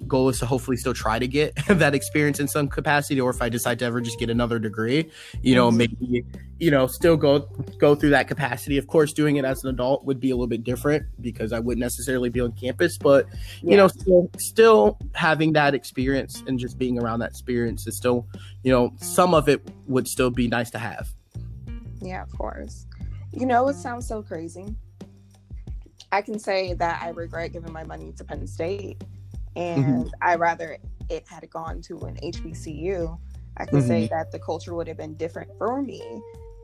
goal 0.07 0.29
is 0.29 0.39
to 0.39 0.45
hopefully 0.45 0.77
still 0.77 0.93
try 0.93 1.19
to 1.19 1.27
get 1.27 1.55
that 1.67 1.93
experience 1.93 2.39
in 2.39 2.47
some 2.47 2.67
capacity 2.67 3.19
or 3.19 3.29
if 3.29 3.41
i 3.41 3.49
decide 3.49 3.79
to 3.79 3.85
ever 3.85 4.01
just 4.01 4.19
get 4.19 4.29
another 4.29 4.59
degree 4.59 5.09
you 5.41 5.55
know 5.55 5.71
maybe 5.71 6.25
you 6.59 6.69
know 6.69 6.87
still 6.87 7.17
go 7.17 7.39
go 7.77 7.95
through 7.95 8.09
that 8.09 8.27
capacity. 8.27 8.77
Of 8.77 8.87
course 8.87 9.13
doing 9.13 9.37
it 9.37 9.45
as 9.45 9.63
an 9.63 9.69
adult 9.69 10.05
would 10.05 10.19
be 10.19 10.31
a 10.31 10.35
little 10.35 10.47
bit 10.47 10.63
different 10.63 11.05
because 11.21 11.53
i 11.53 11.59
wouldn't 11.59 11.79
necessarily 11.79 12.29
be 12.29 12.41
on 12.41 12.51
campus 12.51 12.97
but 12.97 13.25
you 13.61 13.77
know 13.77 13.87
still 13.87 14.29
still 14.37 14.97
having 15.13 15.53
that 15.53 15.73
experience 15.73 16.43
and 16.47 16.59
just 16.59 16.77
being 16.77 17.01
around 17.01 17.19
that 17.19 17.29
experience 17.29 17.87
is 17.87 17.95
still 17.95 18.27
you 18.63 18.71
know 18.71 18.93
some 18.97 19.33
of 19.33 19.49
it 19.49 19.61
would 19.87 20.07
still 20.07 20.29
be 20.29 20.47
nice 20.47 20.69
to 20.69 20.77
have. 20.77 21.09
Yeah 22.01 22.21
of 22.21 22.37
course. 22.37 22.85
You 23.31 23.45
know 23.45 23.67
it 23.69 23.75
sounds 23.75 24.07
so 24.07 24.21
crazy. 24.21 24.75
I 26.11 26.21
can 26.21 26.39
say 26.39 26.73
that 26.73 27.01
I 27.03 27.09
regret 27.09 27.53
giving 27.53 27.71
my 27.71 27.83
money 27.83 28.11
to 28.17 28.23
Penn 28.23 28.47
State. 28.47 29.03
And 29.59 29.85
mm-hmm. 29.85 30.07
I 30.21 30.35
rather 30.35 30.77
it 31.09 31.27
had 31.27 31.47
gone 31.49 31.81
to 31.81 31.99
an 32.01 32.15
HBCU. 32.23 33.19
I 33.57 33.65
can 33.65 33.79
mm-hmm. 33.79 33.87
say 33.87 34.07
that 34.07 34.31
the 34.31 34.39
culture 34.39 34.73
would 34.73 34.87
have 34.87 34.97
been 34.97 35.15
different 35.15 35.51
for 35.57 35.81
me, 35.81 36.01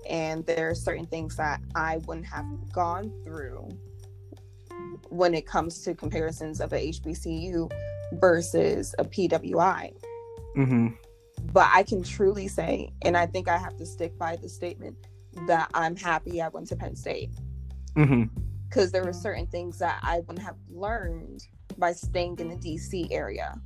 and 0.09 0.45
there 0.45 0.69
are 0.69 0.75
certain 0.75 1.05
things 1.05 1.35
that 1.35 1.59
I 1.75 1.97
wouldn't 2.05 2.27
have 2.27 2.45
gone 2.71 3.11
through 3.25 3.67
when 5.09 5.33
it 5.33 5.45
comes 5.45 5.81
to 5.81 5.93
comparisons 5.93 6.61
of 6.61 6.71
a 6.71 6.89
HBCU 6.89 7.69
versus 8.13 8.95
a 8.97 9.03
PWI. 9.03 9.93
Mm-hmm. 10.55 10.87
But 11.51 11.67
I 11.73 11.83
can 11.83 12.01
truly 12.01 12.47
say, 12.47 12.93
and 13.01 13.17
I 13.17 13.25
think 13.25 13.49
I 13.49 13.57
have 13.57 13.75
to 13.77 13.85
stick 13.85 14.17
by 14.17 14.37
the 14.37 14.47
statement 14.47 14.95
that 15.47 15.69
I'm 15.73 15.97
happy 15.97 16.41
I 16.41 16.47
went 16.47 16.67
to 16.67 16.77
Penn 16.77 16.95
State. 16.95 17.31
Because 17.93 18.09
mm-hmm. 18.09 18.87
there 18.91 19.03
were 19.03 19.13
certain 19.13 19.47
things 19.47 19.79
that 19.79 19.99
I 20.01 20.19
wouldn't 20.19 20.45
have 20.45 20.55
learned 20.69 21.45
by 21.77 21.93
staying 21.93 22.39
in 22.39 22.49
the 22.49 22.55
DC 22.55 23.07
area 23.11 23.59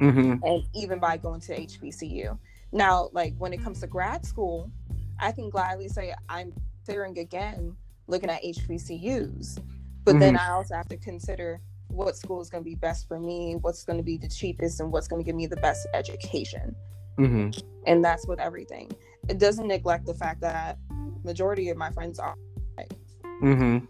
mm-hmm. 0.00 0.44
and 0.44 0.64
even 0.74 0.98
by 0.98 1.16
going 1.16 1.40
to 1.40 1.58
HBCU. 1.58 2.38
Now, 2.72 3.10
like 3.12 3.34
when 3.38 3.52
it 3.52 3.62
comes 3.62 3.80
to 3.80 3.86
grad 3.86 4.24
school, 4.24 4.70
I 5.18 5.32
can 5.32 5.50
gladly 5.50 5.88
say 5.88 6.14
I'm 6.28 6.52
considering 6.84 7.18
again 7.18 7.76
looking 8.08 8.30
at 8.30 8.42
HBCUs, 8.42 9.58
but 10.04 10.12
mm-hmm. 10.12 10.20
then 10.20 10.36
I 10.36 10.50
also 10.50 10.74
have 10.74 10.88
to 10.88 10.96
consider 10.96 11.60
what 11.88 12.16
school 12.16 12.40
is 12.40 12.48
going 12.48 12.64
to 12.64 12.68
be 12.68 12.74
best 12.74 13.06
for 13.06 13.20
me, 13.20 13.56
what's 13.60 13.84
going 13.84 13.98
to 13.98 14.02
be 14.02 14.16
the 14.16 14.28
cheapest, 14.28 14.80
and 14.80 14.90
what's 14.90 15.06
going 15.06 15.22
to 15.22 15.26
give 15.26 15.36
me 15.36 15.46
the 15.46 15.56
best 15.56 15.86
education. 15.94 16.74
Mm-hmm. 17.18 17.50
And 17.86 18.04
that's 18.04 18.26
with 18.26 18.40
everything. 18.40 18.90
It 19.28 19.38
doesn't 19.38 19.68
neglect 19.68 20.06
the 20.06 20.14
fact 20.14 20.40
that 20.40 20.78
majority 21.22 21.68
of 21.68 21.76
my 21.76 21.90
friends 21.90 22.18
are. 22.18 22.36
Mm-hmm. 23.42 23.84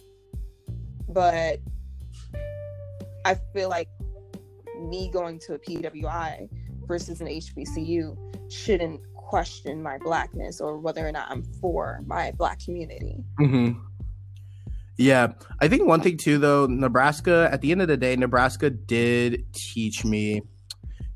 But 1.08 1.60
I 3.24 3.36
feel 3.54 3.68
like 3.68 3.88
me 4.80 5.10
going 5.10 5.38
to 5.40 5.54
a 5.54 5.58
PWI 5.58 6.48
versus 6.86 7.20
an 7.20 7.28
HBCU 7.28 8.16
shouldn't 8.50 9.00
question 9.14 9.82
my 9.82 9.98
blackness 9.98 10.60
or 10.60 10.78
whether 10.78 11.06
or 11.06 11.12
not 11.12 11.30
I'm 11.30 11.42
for 11.60 12.02
my 12.06 12.32
black 12.32 12.60
community. 12.60 13.24
Mm-hmm. 13.40 13.80
Yeah, 14.98 15.32
I 15.60 15.68
think 15.68 15.86
one 15.86 16.00
thing 16.00 16.18
too, 16.18 16.38
though, 16.38 16.66
Nebraska. 16.66 17.48
At 17.50 17.60
the 17.60 17.72
end 17.72 17.80
of 17.80 17.88
the 17.88 17.96
day, 17.96 18.14
Nebraska 18.14 18.68
did 18.70 19.44
teach 19.54 20.04
me 20.04 20.42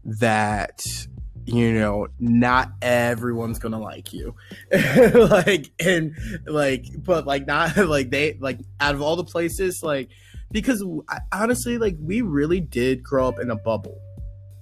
that 0.05 0.83
you 1.45 1.73
know 1.73 2.09
not 2.19 2.73
everyone's 2.83 3.59
gonna 3.59 3.79
like 3.79 4.13
you 4.13 4.35
like 5.15 5.71
and 5.79 6.17
like 6.47 6.85
but 6.99 7.25
like 7.25 7.47
not 7.47 7.77
like 7.89 8.11
they 8.11 8.37
like 8.41 8.59
out 8.81 8.95
of 8.95 9.01
all 9.01 9.15
the 9.15 9.25
places 9.25 9.81
like 9.83 10.09
because 10.51 10.85
honestly, 11.33 11.79
like 11.79 11.97
we 12.01 12.23
really 12.23 12.61
did 12.61 13.03
grow 13.03 13.29
up 13.29 13.39
in 13.41 13.51
a 13.51 13.57
bubble. 13.57 14.01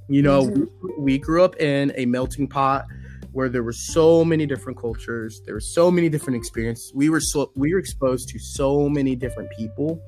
You 0.09 0.23
know, 0.23 0.45
mm-hmm. 0.45 1.03
we, 1.03 1.19
grew 1.19 1.43
up 1.43 1.57
in 1.57 1.93
a 1.97 2.05
melting 2.05 2.47
pot 2.47 2.85
where 3.33 3.49
there 3.49 3.63
were 3.63 3.73
so 3.73 4.25
many 4.25 4.45
different 4.45 4.79
cultures, 4.79 5.41
there 5.47 5.55
were 5.55 5.61
so 5.61 5.91
many 5.91 6.09
different 6.09 6.37
experiences. 6.37 6.93
We 6.95 7.09
were 7.09 7.21
so 7.21 7.51
we 7.57 7.73
were 7.73 7.79
exposed 7.79 8.29
to 8.31 8.39
so 8.39 8.89
many 8.89 9.17
different 9.17 9.51
people 9.57 10.03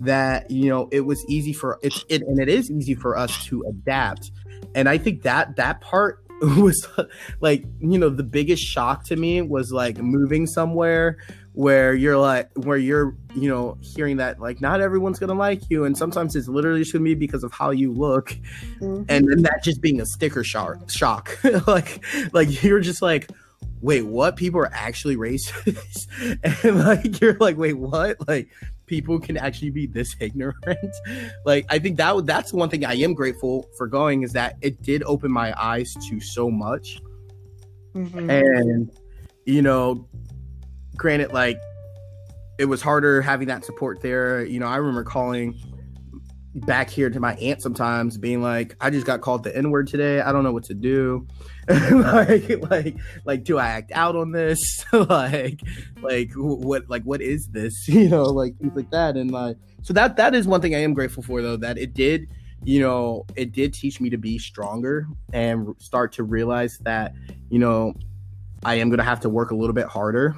that 0.00 0.50
you 0.50 0.68
know 0.68 0.88
it 0.90 1.02
was 1.02 1.24
easy 1.28 1.52
for 1.52 1.78
it, 1.82 1.94
it 2.08 2.22
and 2.22 2.40
it 2.40 2.48
is 2.48 2.70
easy 2.70 2.94
for 2.94 3.16
us 3.16 3.44
to 3.46 3.62
adapt. 3.68 4.30
And 4.74 4.88
I 4.88 4.98
think 4.98 5.22
that 5.22 5.56
that 5.56 5.80
part 5.80 6.24
was 6.40 6.88
like 7.40 7.64
you 7.80 7.98
know 7.98 8.08
the 8.08 8.24
biggest 8.24 8.64
shock 8.64 9.04
to 9.06 9.16
me 9.16 9.42
was 9.42 9.72
like 9.72 9.98
moving 9.98 10.46
somewhere 10.46 11.18
where 11.54 11.94
you're 11.94 12.18
like 12.18 12.50
where 12.64 12.76
you're 12.76 13.16
you 13.36 13.48
know 13.48 13.78
hearing 13.80 14.16
that 14.16 14.40
like 14.40 14.60
not 14.60 14.80
everyone's 14.80 15.20
gonna 15.20 15.32
like 15.32 15.62
you 15.70 15.84
and 15.84 15.96
sometimes 15.96 16.34
it's 16.34 16.48
literally 16.48 16.80
just 16.80 16.92
gonna 16.92 17.04
be 17.04 17.14
because 17.14 17.44
of 17.44 17.52
how 17.52 17.70
you 17.70 17.92
look. 17.92 18.36
Mm-hmm. 18.80 19.04
and 19.08 19.28
then 19.28 19.42
that 19.42 19.62
just 19.62 19.80
being 19.80 20.00
a 20.00 20.06
sticker 20.06 20.44
shock 20.44 20.90
shock. 20.90 21.38
Like 21.66 22.04
like 22.32 22.62
you're 22.62 22.80
just 22.80 23.00
like 23.02 23.30
wait 23.80 24.02
what? 24.02 24.36
People 24.36 24.60
are 24.60 24.72
actually 24.72 25.16
racist? 25.16 26.08
And 26.64 26.80
like 26.80 27.20
you're 27.20 27.34
like 27.34 27.56
wait 27.56 27.78
what? 27.78 28.16
Like 28.26 28.48
people 28.86 29.20
can 29.20 29.36
actually 29.36 29.70
be 29.70 29.86
this 29.86 30.16
ignorant? 30.20 30.96
Like 31.44 31.66
i 31.68 31.78
think 31.78 31.96
that 31.98 32.26
that's 32.26 32.52
one 32.52 32.68
thing 32.68 32.84
i 32.84 32.94
am 32.94 33.14
grateful 33.14 33.68
for 33.76 33.86
going 33.86 34.22
is 34.22 34.32
that 34.32 34.56
it 34.60 34.82
did 34.82 35.04
open 35.04 35.30
my 35.30 35.54
eyes 35.56 35.94
to 36.08 36.20
so 36.20 36.50
much. 36.50 37.00
Mm-hmm. 37.94 38.28
and 38.28 38.90
you 39.44 39.62
know 39.62 40.08
granted, 40.96 41.32
like 41.32 41.58
it 42.58 42.66
was 42.66 42.80
harder 42.80 43.20
having 43.22 43.48
that 43.48 43.64
support 43.64 44.00
there. 44.00 44.44
You 44.44 44.60
know, 44.60 44.66
I 44.66 44.76
remember 44.76 45.04
calling 45.04 45.58
back 46.54 46.88
here 46.88 47.10
to 47.10 47.18
my 47.18 47.34
aunt 47.34 47.60
sometimes 47.60 48.16
being 48.16 48.40
like, 48.40 48.76
I 48.80 48.90
just 48.90 49.06
got 49.06 49.20
called 49.20 49.42
the 49.42 49.56
N 49.56 49.70
word 49.70 49.88
today. 49.88 50.20
I 50.20 50.30
don't 50.30 50.44
know 50.44 50.52
what 50.52 50.64
to 50.64 50.74
do. 50.74 51.26
like, 51.68 52.48
like, 52.70 52.96
like, 53.24 53.44
do 53.44 53.58
I 53.58 53.66
act 53.66 53.90
out 53.92 54.14
on 54.14 54.30
this? 54.30 54.84
like, 54.92 55.60
like, 56.00 56.30
what, 56.34 56.88
like, 56.88 57.02
what 57.02 57.20
is 57.20 57.48
this? 57.48 57.88
You 57.94 58.08
know, 58.08 58.24
like 58.24 58.58
things 58.58 58.76
like 58.76 58.90
that. 58.90 59.16
And 59.16 59.30
like, 59.30 59.56
so 59.82 59.92
that, 59.94 60.16
that 60.16 60.34
is 60.34 60.46
one 60.46 60.60
thing 60.60 60.74
I 60.74 60.80
am 60.80 60.94
grateful 60.94 61.22
for 61.22 61.42
though, 61.42 61.56
that 61.56 61.78
it 61.78 61.94
did, 61.94 62.28
you 62.62 62.80
know, 62.80 63.24
it 63.34 63.52
did 63.52 63.72
teach 63.72 64.00
me 64.00 64.10
to 64.10 64.18
be 64.18 64.38
stronger 64.38 65.06
and 65.32 65.74
start 65.78 66.12
to 66.12 66.22
realize 66.22 66.78
that, 66.78 67.12
you 67.50 67.58
know, 67.58 67.94
I 68.64 68.76
am 68.76 68.88
going 68.88 68.98
to 68.98 69.04
have 69.04 69.20
to 69.20 69.28
work 69.28 69.50
a 69.50 69.54
little 69.54 69.74
bit 69.74 69.86
harder 69.86 70.36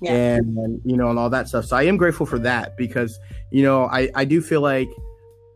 yeah. 0.00 0.12
and, 0.12 0.56
and 0.58 0.80
you 0.84 0.96
know 0.96 1.10
and 1.10 1.18
all 1.18 1.30
that 1.30 1.48
stuff. 1.48 1.64
So 1.66 1.76
i 1.76 1.82
am 1.82 1.96
grateful 1.96 2.26
for 2.26 2.38
that 2.40 2.76
because 2.76 3.18
you 3.50 3.62
know 3.62 3.84
i 3.86 4.10
i 4.14 4.24
do 4.24 4.40
feel 4.40 4.60
like 4.60 4.88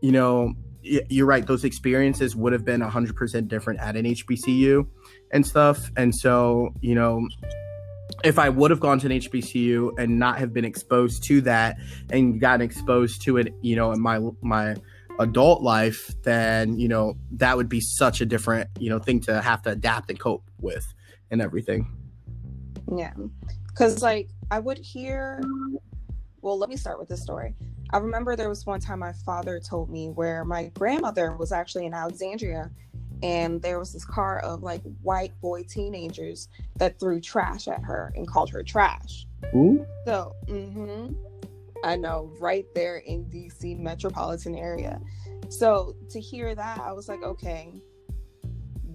you 0.01 0.11
know 0.11 0.53
you're 0.83 1.27
right 1.27 1.45
those 1.45 1.63
experiences 1.63 2.35
would 2.35 2.53
have 2.53 2.65
been 2.65 2.81
100% 2.81 3.47
different 3.47 3.79
at 3.79 3.95
an 3.95 4.05
hbcu 4.05 4.87
and 5.31 5.45
stuff. 5.45 5.91
And 5.95 6.13
so 6.13 6.73
you 6.81 6.95
know 6.95 7.27
if 8.23 8.37
i 8.37 8.49
would 8.49 8.71
have 8.71 8.79
gone 8.79 8.99
to 8.99 9.07
an 9.07 9.13
hbcu 9.13 9.91
and 9.97 10.19
not 10.19 10.37
have 10.37 10.53
been 10.53 10.65
exposed 10.65 11.23
to 11.23 11.39
that 11.41 11.77
and 12.09 12.41
gotten 12.41 12.61
exposed 12.61 13.21
to 13.21 13.37
it 13.37 13.53
you 13.61 13.75
know 13.75 13.91
in 13.91 14.01
my 14.01 14.19
my 14.41 14.75
adult 15.19 15.61
life 15.61 16.11
then 16.23 16.77
you 16.77 16.87
know 16.87 17.15
that 17.31 17.55
would 17.55 17.69
be 17.69 17.79
such 17.79 18.19
a 18.19 18.25
different 18.25 18.69
you 18.79 18.89
know 18.89 18.99
thing 18.99 19.19
to 19.19 19.39
have 19.41 19.61
to 19.61 19.69
adapt 19.69 20.09
and 20.09 20.19
cope 20.19 20.43
with 20.59 20.93
and 21.29 21.41
everything. 21.41 21.87
Yeah 22.97 23.13
because, 23.73 24.01
like, 24.01 24.29
I 24.49 24.59
would 24.59 24.77
hear, 24.77 25.41
well, 26.41 26.57
let 26.57 26.69
me 26.69 26.77
start 26.77 26.99
with 26.99 27.09
this 27.09 27.21
story. 27.21 27.55
I 27.91 27.97
remember 27.97 28.35
there 28.35 28.49
was 28.49 28.65
one 28.65 28.79
time 28.79 28.99
my 28.99 29.13
father 29.25 29.59
told 29.59 29.89
me 29.89 30.09
where 30.09 30.45
my 30.45 30.71
grandmother 30.75 31.35
was 31.35 31.51
actually 31.51 31.85
in 31.85 31.93
Alexandria 31.93 32.71
and 33.23 33.61
there 33.61 33.77
was 33.77 33.93
this 33.93 34.05
car 34.05 34.39
of 34.39 34.63
like 34.63 34.81
white 35.01 35.39
boy 35.41 35.63
teenagers 35.63 36.47
that 36.77 36.99
threw 36.99 37.19
trash 37.19 37.67
at 37.67 37.83
her 37.83 38.11
and 38.15 38.27
called 38.27 38.49
her 38.49 38.63
trash. 38.63 39.27
Ooh. 39.55 39.85
So, 40.05 40.35
mm-hmm, 40.47 41.13
I 41.83 41.97
know, 41.97 42.31
right 42.39 42.65
there 42.73 42.97
in 42.97 43.25
DC 43.25 43.77
metropolitan 43.77 44.55
area. 44.55 44.99
So 45.49 45.95
to 46.09 46.19
hear 46.19 46.55
that, 46.55 46.79
I 46.79 46.93
was 46.93 47.09
like, 47.09 47.21
okay, 47.23 47.73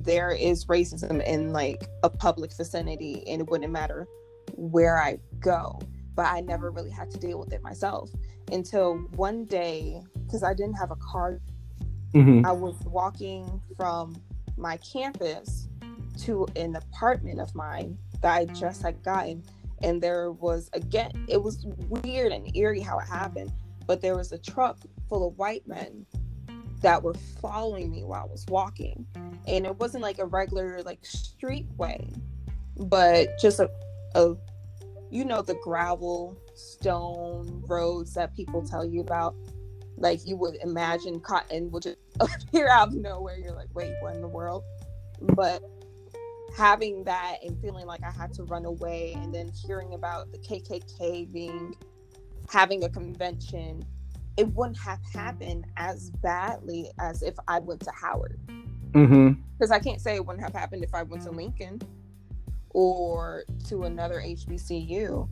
there 0.00 0.30
is 0.30 0.64
racism 0.66 1.24
in 1.24 1.52
like 1.52 1.86
a 2.02 2.10
public 2.10 2.56
vicinity, 2.56 3.24
and 3.28 3.42
it 3.42 3.50
wouldn't 3.50 3.72
matter 3.72 4.06
where 4.56 5.00
I 5.00 5.18
go. 5.38 5.78
But 6.14 6.26
I 6.26 6.40
never 6.40 6.70
really 6.70 6.90
had 6.90 7.10
to 7.10 7.18
deal 7.18 7.38
with 7.38 7.52
it 7.52 7.62
myself 7.62 8.10
until 8.50 8.96
one 9.16 9.44
day, 9.44 10.02
because 10.24 10.42
I 10.42 10.54
didn't 10.54 10.74
have 10.74 10.90
a 10.90 10.96
car. 10.96 11.40
Mm-hmm. 12.12 12.46
I 12.46 12.52
was 12.52 12.76
walking 12.86 13.60
from 13.76 14.16
my 14.56 14.78
campus 14.78 15.68
to 16.20 16.46
an 16.56 16.76
apartment 16.76 17.40
of 17.40 17.54
mine 17.54 17.98
that 18.22 18.34
I 18.34 18.46
just 18.46 18.80
had 18.80 19.02
gotten. 19.02 19.42
And 19.82 20.02
there 20.02 20.32
was, 20.32 20.70
again, 20.72 21.26
it 21.28 21.42
was 21.42 21.66
weird 21.90 22.32
and 22.32 22.56
eerie 22.56 22.80
how 22.80 22.98
it 22.98 23.06
happened, 23.06 23.52
but 23.86 24.00
there 24.00 24.16
was 24.16 24.32
a 24.32 24.38
truck 24.38 24.78
full 25.10 25.28
of 25.28 25.36
white 25.36 25.66
men 25.68 26.06
that 26.80 27.02
were 27.02 27.14
following 27.42 27.90
me 27.90 28.04
while 28.04 28.22
I 28.22 28.30
was 28.30 28.46
walking. 28.48 29.06
And 29.46 29.66
it 29.66 29.76
wasn't 29.76 30.02
like 30.02 30.18
a 30.18 30.24
regular, 30.24 30.82
like, 30.82 31.04
street 31.04 31.66
way, 31.76 32.10
but 32.78 33.38
just 33.38 33.60
a 33.60 33.68
of 34.16 34.40
you 35.10 35.24
know 35.24 35.42
the 35.42 35.54
gravel 35.62 36.36
stone 36.54 37.62
roads 37.68 38.14
that 38.14 38.34
people 38.34 38.66
tell 38.66 38.84
you 38.84 39.00
about 39.00 39.36
like 39.96 40.26
you 40.26 40.36
would 40.36 40.56
imagine 40.56 41.20
cotton 41.20 41.70
would 41.70 41.84
just 41.84 41.98
appear 42.20 42.68
out 42.68 42.88
of 42.88 42.94
nowhere. 42.94 43.38
You're 43.38 43.54
like 43.54 43.68
wait 43.74 43.94
what 44.00 44.14
in 44.14 44.20
the 44.20 44.28
world? 44.28 44.64
But 45.20 45.62
having 46.56 47.04
that 47.04 47.36
and 47.44 47.60
feeling 47.60 47.84
like 47.86 48.00
i 48.02 48.10
had 48.10 48.32
to 48.32 48.42
run 48.44 48.64
away 48.64 49.12
and 49.16 49.34
then 49.34 49.50
hearing 49.66 49.92
about 49.92 50.32
the 50.32 50.38
kkk 50.38 51.30
being 51.30 51.74
having 52.48 52.84
a 52.84 52.88
convention 52.88 53.84
it 54.38 54.46
wouldn't 54.54 54.78
have 54.78 55.00
happened 55.12 55.66
as 55.76 56.10
badly 56.22 56.90
as 56.98 57.22
if 57.22 57.34
i 57.48 57.58
went 57.58 57.80
to 57.80 57.90
howard. 57.90 58.40
Because 58.46 59.08
mm-hmm. 59.08 59.72
i 59.72 59.78
can't 59.78 60.00
say 60.00 60.14
it 60.14 60.24
wouldn't 60.24 60.42
have 60.42 60.54
happened 60.54 60.82
if 60.82 60.94
i 60.94 61.02
went 61.02 61.24
to 61.24 61.30
lincoln 61.30 61.78
or 62.76 63.44
to 63.66 63.84
another 63.84 64.20
HBCU, 64.20 65.26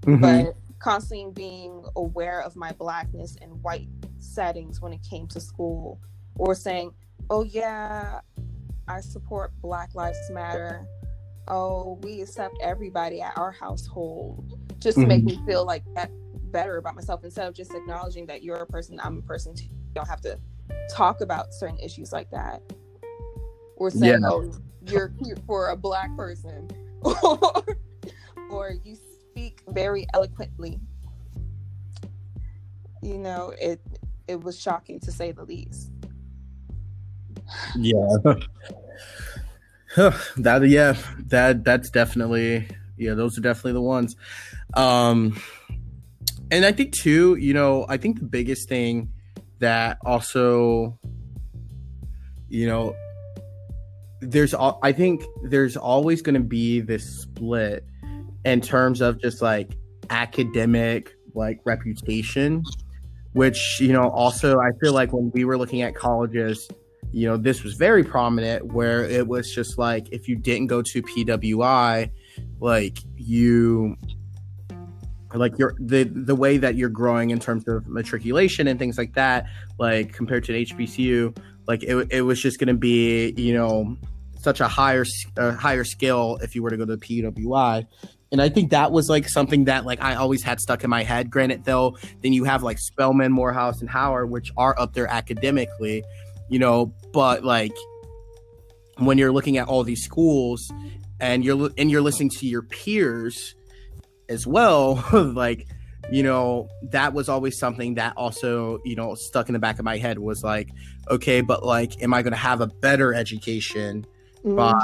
mm-hmm. 0.00 0.20
but 0.20 0.56
constantly 0.80 1.30
being 1.32 1.84
aware 1.94 2.42
of 2.42 2.56
my 2.56 2.72
blackness 2.72 3.36
in 3.36 3.50
white 3.62 3.86
settings 4.18 4.80
when 4.80 4.92
it 4.92 5.00
came 5.08 5.28
to 5.28 5.38
school, 5.38 6.00
or 6.34 6.56
saying, 6.56 6.90
"Oh 7.30 7.44
yeah, 7.44 8.18
I 8.88 9.00
support 9.00 9.52
Black 9.62 9.94
Lives 9.94 10.18
Matter." 10.32 10.88
Oh, 11.46 12.00
we 12.02 12.20
accept 12.20 12.56
everybody 12.60 13.22
at 13.22 13.38
our 13.38 13.52
household, 13.52 14.58
just 14.80 14.96
to 14.96 15.02
mm-hmm. 15.02 15.08
make 15.08 15.24
me 15.24 15.40
feel 15.46 15.64
like 15.64 15.84
that 15.94 16.10
better 16.50 16.78
about 16.78 16.96
myself 16.96 17.22
instead 17.22 17.46
of 17.46 17.54
just 17.54 17.72
acknowledging 17.74 18.26
that 18.26 18.42
you're 18.42 18.56
a 18.56 18.66
person, 18.66 18.98
I'm 19.04 19.18
a 19.18 19.22
person. 19.22 19.54
Too. 19.54 19.66
You 19.66 19.94
don't 19.94 20.08
have 20.08 20.20
to 20.22 20.36
talk 20.90 21.20
about 21.20 21.54
certain 21.54 21.78
issues 21.78 22.12
like 22.12 22.28
that, 22.32 22.60
or 23.76 23.88
saying, 23.88 24.22
yeah. 24.22 24.28
"Oh, 24.28 24.52
you're 24.84 25.10
cute 25.22 25.38
for 25.46 25.68
a 25.68 25.76
black 25.76 26.16
person." 26.16 26.68
Or, 27.02 27.64
or 28.50 28.72
you 28.84 28.96
speak 29.30 29.62
very 29.68 30.06
eloquently. 30.14 30.80
You 33.02 33.18
know, 33.18 33.52
it 33.60 33.80
it 34.26 34.40
was 34.42 34.60
shocking 34.60 35.00
to 35.00 35.12
say 35.12 35.32
the 35.32 35.44
least. 35.44 35.90
Yeah. 37.76 38.18
that 40.36 40.68
yeah, 40.68 40.96
that 41.26 41.64
that's 41.64 41.90
definitely 41.90 42.68
yeah, 42.96 43.14
those 43.14 43.38
are 43.38 43.40
definitely 43.40 43.72
the 43.72 43.80
ones. 43.80 44.16
Um 44.74 45.40
and 46.50 46.64
I 46.64 46.72
think 46.72 46.92
too, 46.92 47.36
you 47.36 47.54
know, 47.54 47.86
I 47.88 47.96
think 47.96 48.18
the 48.18 48.26
biggest 48.26 48.68
thing 48.68 49.12
that 49.60 49.98
also 50.04 50.98
you 52.48 52.66
know 52.66 52.94
there's 54.20 54.54
all 54.54 54.78
I 54.82 54.92
think 54.92 55.22
there's 55.44 55.76
always 55.76 56.22
going 56.22 56.34
to 56.34 56.40
be 56.40 56.80
this 56.80 57.22
split 57.22 57.84
in 58.44 58.60
terms 58.60 59.00
of 59.00 59.20
just 59.20 59.42
like 59.42 59.76
academic 60.10 61.14
like 61.34 61.60
reputation 61.64 62.62
which 63.32 63.78
you 63.80 63.92
know 63.92 64.08
also 64.10 64.58
I 64.58 64.70
feel 64.80 64.92
like 64.92 65.12
when 65.12 65.30
we 65.32 65.44
were 65.44 65.58
looking 65.58 65.82
at 65.82 65.94
colleges 65.94 66.68
you 67.12 67.28
know 67.28 67.36
this 67.36 67.62
was 67.62 67.74
very 67.74 68.04
prominent 68.04 68.72
where 68.72 69.04
it 69.04 69.26
was 69.26 69.54
just 69.54 69.78
like 69.78 70.08
if 70.10 70.28
you 70.28 70.36
didn't 70.36 70.66
go 70.66 70.82
to 70.82 71.02
PWI 71.02 72.10
like 72.60 72.98
you 73.16 73.96
like 75.34 75.58
your 75.58 75.74
the 75.78 76.04
the 76.04 76.34
way 76.34 76.56
that 76.56 76.74
you're 76.74 76.88
growing 76.88 77.30
in 77.30 77.38
terms 77.38 77.66
of 77.68 77.86
matriculation 77.86 78.66
and 78.66 78.78
things 78.78 78.96
like 78.96 79.14
that 79.14 79.46
like 79.78 80.12
compared 80.12 80.44
to 80.44 80.54
an 80.56 80.64
HBCU 80.64 81.36
like 81.66 81.82
it, 81.82 82.08
it 82.10 82.22
was 82.22 82.40
just 82.40 82.58
going 82.58 82.68
to 82.68 82.74
be 82.74 83.32
you 83.36 83.54
know 83.54 83.96
such 84.40 84.60
a 84.60 84.68
higher 84.68 85.04
higher 85.36 85.84
skill 85.84 86.38
if 86.42 86.54
you 86.54 86.62
were 86.62 86.70
to 86.70 86.76
go 86.76 86.84
to 86.84 86.96
the 86.96 87.22
PWI. 87.22 87.86
And 88.30 88.42
I 88.42 88.48
think 88.48 88.70
that 88.70 88.92
was 88.92 89.08
like 89.08 89.28
something 89.28 89.64
that 89.64 89.86
like 89.86 90.02
I 90.02 90.14
always 90.14 90.42
had 90.42 90.60
stuck 90.60 90.84
in 90.84 90.90
my 90.90 91.02
head. 91.02 91.30
Granted, 91.30 91.64
though, 91.64 91.96
then 92.22 92.32
you 92.32 92.44
have 92.44 92.62
like 92.62 92.78
Spelman, 92.78 93.32
Morehouse, 93.32 93.80
and 93.80 93.88
Howard, 93.88 94.30
which 94.30 94.52
are 94.56 94.78
up 94.78 94.92
there 94.92 95.06
academically, 95.06 96.04
you 96.48 96.58
know. 96.58 96.92
But 97.12 97.44
like 97.44 97.72
when 98.98 99.16
you're 99.16 99.32
looking 99.32 99.56
at 99.56 99.68
all 99.68 99.82
these 99.82 100.04
schools 100.04 100.70
and 101.20 101.44
you're 101.44 101.70
and 101.78 101.90
you're 101.90 102.02
listening 102.02 102.30
to 102.30 102.46
your 102.46 102.62
peers 102.62 103.54
as 104.28 104.46
well, 104.46 105.04
like 105.12 105.66
you 106.10 106.22
know, 106.22 106.68
that 106.82 107.12
was 107.12 107.28
always 107.28 107.58
something 107.58 107.94
that 107.94 108.14
also, 108.16 108.80
you 108.84 108.96
know, 108.96 109.14
stuck 109.14 109.48
in 109.48 109.52
the 109.52 109.58
back 109.58 109.78
of 109.78 109.84
my 109.84 109.98
head 109.98 110.18
was 110.18 110.42
like, 110.42 110.70
okay, 111.10 111.42
but 111.42 111.64
like, 111.64 112.02
am 112.02 112.14
I 112.14 112.22
going 112.22 112.32
to 112.32 112.38
have 112.38 112.62
a 112.62 112.66
better 112.66 113.12
education 113.12 114.06
mm. 114.48 114.56
by 114.56 114.80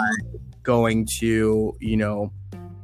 going 0.63 1.07
to, 1.21 1.77
you 1.81 1.97
know, 1.97 2.33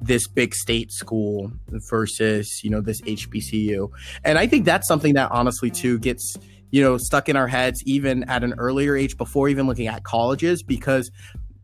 this 0.00 0.26
big 0.26 0.54
state 0.54 0.90
school 0.90 1.52
versus 1.68 2.62
you 2.64 2.70
know 2.70 2.80
this 2.80 3.00
HBCU. 3.02 3.90
And 4.24 4.38
I 4.38 4.46
think 4.46 4.64
that's 4.64 4.88
something 4.88 5.14
that 5.14 5.30
honestly 5.30 5.70
too 5.70 5.98
gets 5.98 6.36
you 6.70 6.82
know 6.82 6.96
stuck 6.96 7.28
in 7.28 7.36
our 7.36 7.48
heads 7.48 7.82
even 7.84 8.24
at 8.24 8.42
an 8.42 8.54
earlier 8.58 8.96
age 8.96 9.16
before 9.16 9.48
even 9.48 9.66
looking 9.66 9.86
at 9.86 10.04
colleges 10.04 10.62
because 10.62 11.10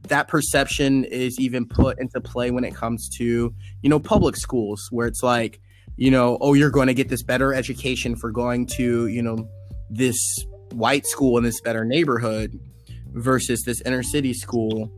that 0.08 0.28
perception 0.28 1.04
is 1.04 1.38
even 1.40 1.66
put 1.66 1.98
into 1.98 2.20
play 2.20 2.50
when 2.50 2.64
it 2.64 2.74
comes 2.74 3.08
to 3.18 3.54
you 3.82 3.90
know 3.90 3.98
public 3.98 4.36
schools 4.36 4.86
where 4.90 5.06
it's 5.06 5.22
like 5.22 5.60
you 5.96 6.10
know 6.10 6.38
oh 6.40 6.54
you're 6.54 6.70
going 6.70 6.88
to 6.88 6.94
get 6.94 7.08
this 7.08 7.22
better 7.22 7.54
education 7.54 8.16
for 8.16 8.30
going 8.30 8.66
to 8.66 9.06
you 9.06 9.22
know 9.22 9.48
this 9.88 10.18
white 10.72 11.06
school 11.06 11.38
in 11.38 11.44
this 11.44 11.60
better 11.60 11.84
neighborhood 11.84 12.58
versus 13.12 13.62
this 13.64 13.80
inner 13.82 14.02
city 14.02 14.34
school 14.34 14.92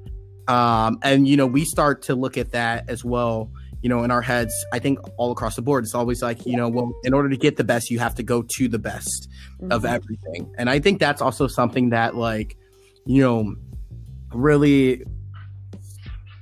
um, 0.48 0.98
and 1.02 1.28
you 1.28 1.36
know 1.36 1.46
we 1.46 1.64
start 1.64 2.02
to 2.02 2.14
look 2.14 2.36
at 2.36 2.52
that 2.52 2.88
as 2.88 3.04
well 3.04 3.50
you 3.82 3.88
know 3.88 4.02
in 4.02 4.10
our 4.10 4.22
heads 4.22 4.52
i 4.72 4.78
think 4.78 4.98
all 5.16 5.30
across 5.30 5.54
the 5.54 5.62
board 5.62 5.84
it's 5.84 5.94
always 5.94 6.22
like 6.22 6.44
you 6.44 6.56
know 6.56 6.68
well 6.68 6.92
in 7.04 7.14
order 7.14 7.28
to 7.28 7.36
get 7.36 7.56
the 7.56 7.64
best 7.64 7.90
you 7.90 7.98
have 7.98 8.14
to 8.14 8.22
go 8.22 8.42
to 8.42 8.68
the 8.68 8.78
best 8.78 9.28
mm-hmm. 9.60 9.70
of 9.70 9.84
everything 9.84 10.52
and 10.58 10.68
i 10.68 10.80
think 10.80 10.98
that's 10.98 11.22
also 11.22 11.46
something 11.46 11.90
that 11.90 12.16
like 12.16 12.56
you 13.06 13.22
know 13.22 13.54
really 14.32 15.04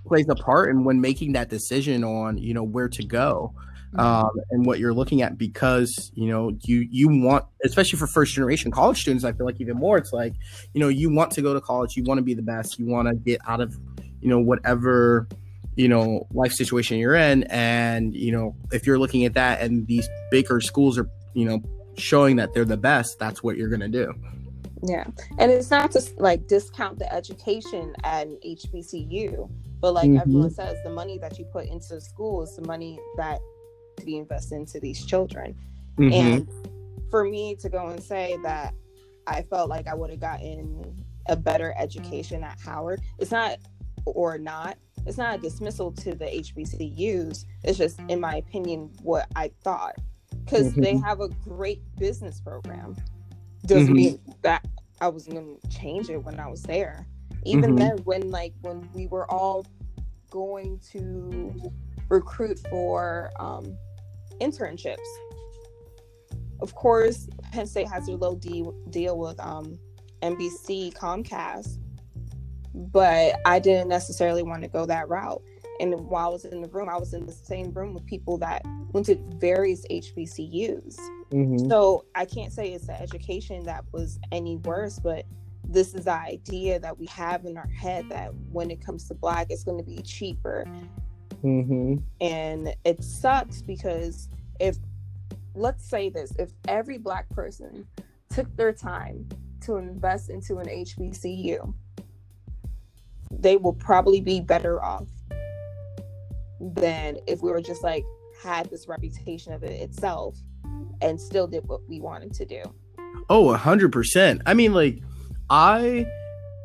plays 0.06 0.28
a 0.28 0.34
part 0.34 0.70
in 0.70 0.84
when 0.84 1.00
making 1.00 1.32
that 1.32 1.50
decision 1.50 2.04
on 2.04 2.38
you 2.38 2.54
know 2.54 2.62
where 2.62 2.88
to 2.88 3.04
go. 3.04 3.52
Um, 3.98 4.30
and 4.50 4.66
what 4.66 4.78
you're 4.78 4.94
looking 4.94 5.22
at 5.22 5.38
because 5.38 6.10
you 6.14 6.28
know 6.28 6.56
you 6.62 6.86
you 6.90 7.08
want 7.08 7.44
especially 7.64 7.98
for 7.98 8.06
first 8.06 8.34
generation 8.34 8.70
college 8.70 9.00
students 9.00 9.24
i 9.24 9.32
feel 9.32 9.46
like 9.46 9.60
even 9.60 9.76
more 9.76 9.98
it's 9.98 10.12
like 10.12 10.34
you 10.74 10.80
know 10.80 10.88
you 10.88 11.12
want 11.12 11.30
to 11.30 11.42
go 11.42 11.54
to 11.54 11.60
college 11.60 11.96
you 11.96 12.04
want 12.04 12.18
to 12.18 12.22
be 12.22 12.34
the 12.34 12.42
best 12.42 12.78
you 12.78 12.86
want 12.86 13.08
to 13.08 13.14
get 13.14 13.40
out 13.46 13.60
of 13.60 13.76
you 14.20 14.28
know 14.28 14.38
whatever 14.38 15.28
you 15.76 15.88
know 15.88 16.26
life 16.32 16.52
situation 16.52 16.98
you're 16.98 17.14
in 17.14 17.42
and 17.44 18.14
you 18.14 18.32
know 18.32 18.54
if 18.72 18.86
you're 18.86 18.98
looking 18.98 19.24
at 19.24 19.34
that 19.34 19.60
and 19.60 19.86
these 19.86 20.08
bigger 20.30 20.60
schools 20.60 20.98
are 20.98 21.08
you 21.34 21.44
know 21.44 21.62
showing 21.96 22.36
that 22.36 22.52
they're 22.54 22.64
the 22.64 22.76
best 22.76 23.18
that's 23.18 23.42
what 23.42 23.56
you're 23.56 23.68
going 23.68 23.80
to 23.80 23.88
do 23.88 24.12
yeah. 24.82 25.04
And 25.38 25.50
it's 25.50 25.70
not 25.70 25.90
to 25.92 26.02
like 26.18 26.46
discount 26.46 26.98
the 26.98 27.12
education 27.12 27.94
at 28.04 28.28
HBCU, 28.42 29.50
but 29.80 29.94
like 29.94 30.08
mm-hmm. 30.08 30.20
everyone 30.20 30.50
says, 30.50 30.76
the 30.84 30.90
money 30.90 31.18
that 31.18 31.38
you 31.38 31.44
put 31.46 31.66
into 31.66 32.00
school 32.00 32.42
is 32.42 32.54
the 32.56 32.66
money 32.66 32.98
that 33.16 33.40
to 33.96 34.04
be 34.04 34.16
invested 34.16 34.56
into 34.56 34.80
these 34.80 35.04
children. 35.04 35.56
Mm-hmm. 35.98 36.12
And 36.12 36.48
for 37.10 37.24
me 37.24 37.54
to 37.56 37.68
go 37.68 37.88
and 37.88 38.02
say 38.02 38.36
that 38.42 38.74
I 39.26 39.42
felt 39.42 39.68
like 39.68 39.86
I 39.88 39.94
would 39.94 40.10
have 40.10 40.20
gotten 40.20 41.04
a 41.28 41.36
better 41.36 41.74
education 41.76 42.44
at 42.44 42.58
Howard, 42.60 43.00
it's 43.18 43.30
not 43.30 43.58
or 44.04 44.38
not, 44.38 44.78
it's 45.06 45.18
not 45.18 45.38
a 45.38 45.38
dismissal 45.38 45.92
to 45.92 46.14
the 46.14 46.26
HBCUs. 46.26 47.44
It's 47.64 47.78
just, 47.78 48.00
in 48.08 48.20
my 48.20 48.36
opinion, 48.36 48.90
what 49.02 49.26
I 49.34 49.50
thought. 49.62 49.96
Because 50.44 50.72
mm-hmm. 50.72 50.82
they 50.82 50.96
have 50.98 51.20
a 51.20 51.28
great 51.28 51.80
business 51.96 52.40
program 52.40 52.96
doesn't 53.64 53.86
mm-hmm. 53.86 53.94
mean 53.94 54.20
that 54.42 54.64
I 55.00 55.08
was 55.08 55.26
gonna 55.26 55.54
change 55.70 56.08
it 56.08 56.18
when 56.18 56.38
I 56.38 56.48
was 56.48 56.62
there. 56.62 57.06
Even 57.44 57.70
mm-hmm. 57.70 57.78
then, 57.78 57.98
when 57.98 58.30
like 58.30 58.54
when 58.62 58.88
we 58.94 59.06
were 59.06 59.30
all 59.30 59.66
going 60.30 60.80
to 60.92 61.72
recruit 62.08 62.58
for 62.70 63.30
um, 63.38 63.76
internships, 64.40 64.96
of 66.60 66.74
course, 66.74 67.28
Penn 67.52 67.66
State 67.66 67.88
has 67.88 68.06
their 68.06 68.16
low 68.16 68.34
deal 68.34 68.72
deal 68.90 69.18
with 69.18 69.38
um, 69.40 69.78
NBC 70.22 70.94
Comcast, 70.94 71.78
but 72.74 73.36
I 73.44 73.58
didn't 73.58 73.88
necessarily 73.88 74.42
want 74.42 74.62
to 74.62 74.68
go 74.68 74.86
that 74.86 75.08
route. 75.08 75.42
And 75.80 75.94
while 76.08 76.28
I 76.28 76.30
was 76.30 76.44
in 76.46 76.62
the 76.62 76.68
room, 76.68 76.88
I 76.88 76.96
was 76.96 77.12
in 77.12 77.26
the 77.26 77.32
same 77.32 77.70
room 77.72 77.92
with 77.92 78.06
people 78.06 78.38
that 78.38 78.62
went 78.92 79.06
to 79.06 79.16
various 79.36 79.84
HBCUs. 79.90 80.96
Mm-hmm. 81.30 81.68
So 81.68 82.06
I 82.14 82.24
can't 82.24 82.52
say 82.52 82.72
it's 82.72 82.86
the 82.86 82.98
education 82.98 83.64
that 83.64 83.84
was 83.92 84.18
any 84.32 84.56
worse, 84.56 84.98
but 84.98 85.26
this 85.68 85.94
is 85.94 86.04
the 86.04 86.12
idea 86.12 86.78
that 86.78 86.98
we 86.98 87.06
have 87.06 87.44
in 87.44 87.58
our 87.58 87.68
head 87.68 88.08
that 88.08 88.32
when 88.50 88.70
it 88.70 88.84
comes 88.84 89.08
to 89.08 89.14
black, 89.14 89.48
it's 89.50 89.64
going 89.64 89.78
to 89.78 89.84
be 89.84 90.00
cheaper. 90.02 90.64
Mm-hmm. 91.46 91.96
And 92.20 92.74
it 92.84 93.04
sucks 93.04 93.62
because 93.62 94.28
if, 94.58 94.76
let's 95.54 95.88
say 95.88 96.08
this, 96.08 96.32
if 96.38 96.50
every 96.66 96.98
black 96.98 97.28
person 97.30 97.86
took 98.30 98.54
their 98.56 98.72
time 98.72 99.28
to 99.60 99.76
invest 99.76 100.28
into 100.28 100.58
an 100.58 100.66
HBCU, 100.66 101.72
they 103.30 103.56
will 103.56 103.74
probably 103.74 104.20
be 104.20 104.40
better 104.40 104.82
off 104.82 105.06
than 106.60 107.18
if 107.28 107.42
we 107.42 107.50
were 107.50 107.60
just 107.60 107.84
like 107.84 108.04
had 108.42 108.68
this 108.70 108.88
reputation 108.88 109.52
of 109.52 109.62
it 109.62 109.80
itself 109.80 110.36
and 111.00 111.20
still 111.20 111.46
did 111.46 111.66
what 111.68 111.86
we 111.88 112.00
wanted 112.00 112.32
to 112.34 112.44
do. 112.44 112.62
Oh, 113.28 113.50
a 113.50 113.56
hundred 113.56 113.92
percent. 113.92 114.42
I 114.46 114.54
mean, 114.54 114.72
like, 114.72 115.00
I 115.48 116.06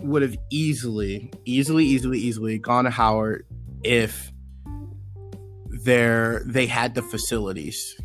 would 0.01 0.23
have 0.23 0.37
easily, 0.49 1.31
easily, 1.45 1.85
easily, 1.85 2.19
easily 2.19 2.57
gone 2.57 2.85
to 2.85 2.89
Howard 2.89 3.45
if 3.83 4.31
there 5.83 6.43
they 6.45 6.67
had 6.67 6.95
the 6.95 7.01
facilities. 7.01 7.95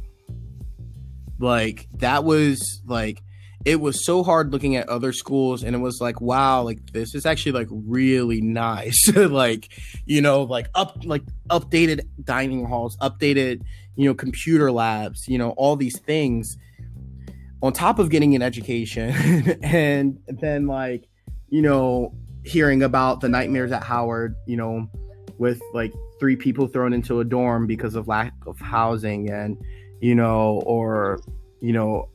Like 1.39 1.89
that 1.95 2.25
was 2.25 2.83
like 2.87 3.23
it 3.67 3.81
was 3.81 4.07
so 4.07 4.23
hard 4.23 4.53
looking 4.53 4.77
at 4.77 4.89
other 4.89 5.13
schools 5.13 5.65
and 5.65 5.75
it 5.75 5.81
was 5.81 6.01
like 6.01 6.21
wow 6.21 6.63
like 6.63 6.93
this 6.93 7.17
is 7.17 7.27
actually 7.27 7.51
like 7.51 7.67
really 7.71 8.41
nice 8.41 9.11
like 9.17 9.69
you 10.07 10.23
know 10.23 10.45
like 10.45 10.69
up 10.75 10.97
like 11.05 11.23
updated 11.51 12.01
dining 12.23 12.65
halls 12.65 12.97
updated 12.99 13.61
you 13.97 14.09
know 14.09 14.15
computer 14.15 14.71
labs 14.71 15.27
you 15.27 15.37
know 15.37 15.51
all 15.51 15.75
these 15.75 15.99
things 15.99 16.57
on 17.61 17.73
top 17.73 17.99
of 17.99 18.09
getting 18.09 18.37
an 18.37 18.41
education 18.41 19.11
and 19.63 20.19
then 20.29 20.69
like 20.69 21.09
you 21.49 21.61
know 21.61 22.15
hearing 22.45 22.85
about 22.85 23.21
the 23.21 23.29
nightmares 23.29 23.73
at 23.73 23.83
howard 23.83 24.37
you 24.47 24.57
know 24.57 24.89
with 25.39 25.61
like 25.75 25.93
three 26.19 26.37
people 26.37 26.67
thrown 26.67 26.93
into 26.93 27.21
a 27.21 27.25
dorm 27.25 27.67
because 27.67 27.95
of 27.95 28.09
lack 28.09 28.33
of 28.47 28.59
housing 28.59 29.31
and 29.31 29.57
you 30.01 30.15
know 30.15 30.63
or 30.67 31.21
you 31.61 31.73
know 31.73 32.09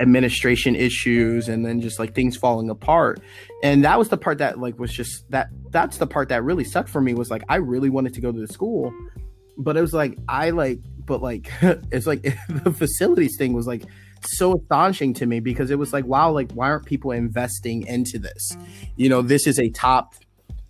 administration 0.00 0.76
issues 0.76 1.48
and 1.48 1.66
then 1.66 1.80
just 1.80 1.98
like 1.98 2.14
things 2.14 2.36
falling 2.36 2.70
apart. 2.70 3.20
And 3.64 3.84
that 3.84 3.98
was 3.98 4.08
the 4.08 4.16
part 4.16 4.38
that 4.38 4.58
like 4.58 4.78
was 4.78 4.92
just 4.92 5.28
that 5.30 5.48
that's 5.70 5.98
the 5.98 6.06
part 6.06 6.28
that 6.28 6.44
really 6.44 6.64
sucked 6.64 6.88
for 6.88 7.00
me 7.00 7.14
was 7.14 7.30
like 7.30 7.42
i 7.48 7.56
really 7.56 7.90
wanted 7.90 8.14
to 8.14 8.20
go 8.20 8.32
to 8.32 8.40
the 8.40 8.48
school 8.48 8.92
but 9.58 9.76
it 9.76 9.82
was 9.82 9.92
like 9.92 10.16
i 10.28 10.48
like 10.50 10.80
but 11.04 11.20
like 11.20 11.50
it's 11.92 12.06
like 12.06 12.22
the 12.48 12.72
facilities 12.72 13.36
thing 13.36 13.52
was 13.52 13.66
like 13.66 13.84
so 14.24 14.56
astonishing 14.56 15.14
to 15.14 15.26
me 15.26 15.40
because 15.40 15.70
it 15.70 15.78
was 15.78 15.92
like 15.92 16.04
wow 16.04 16.30
like 16.30 16.50
why 16.52 16.68
aren't 16.68 16.86
people 16.86 17.10
investing 17.12 17.86
into 17.86 18.18
this? 18.18 18.56
You 18.96 19.08
know 19.08 19.22
this 19.22 19.46
is 19.46 19.58
a 19.58 19.70
top 19.70 20.14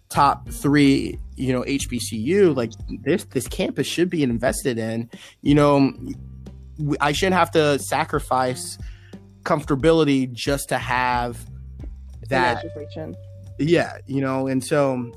top 0.08 0.48
three 0.48 1.18
you 1.36 1.52
know 1.52 1.62
hbcu 1.62 2.56
like 2.56 2.72
this 3.04 3.24
this 3.24 3.46
campus 3.46 3.86
should 3.86 4.08
be 4.08 4.22
invested 4.22 4.78
in. 4.78 5.08
You 5.42 5.54
know 5.54 5.92
i 7.00 7.12
shouldn't 7.12 7.36
have 7.36 7.50
to 7.52 7.78
sacrifice 7.78 8.78
comfortability 9.42 10.30
just 10.32 10.68
to 10.70 10.78
have 10.78 11.38
that. 12.28 12.64
yeah 13.58 13.98
you 14.06 14.20
know 14.20 14.46
and 14.46 14.64
so 14.64 15.12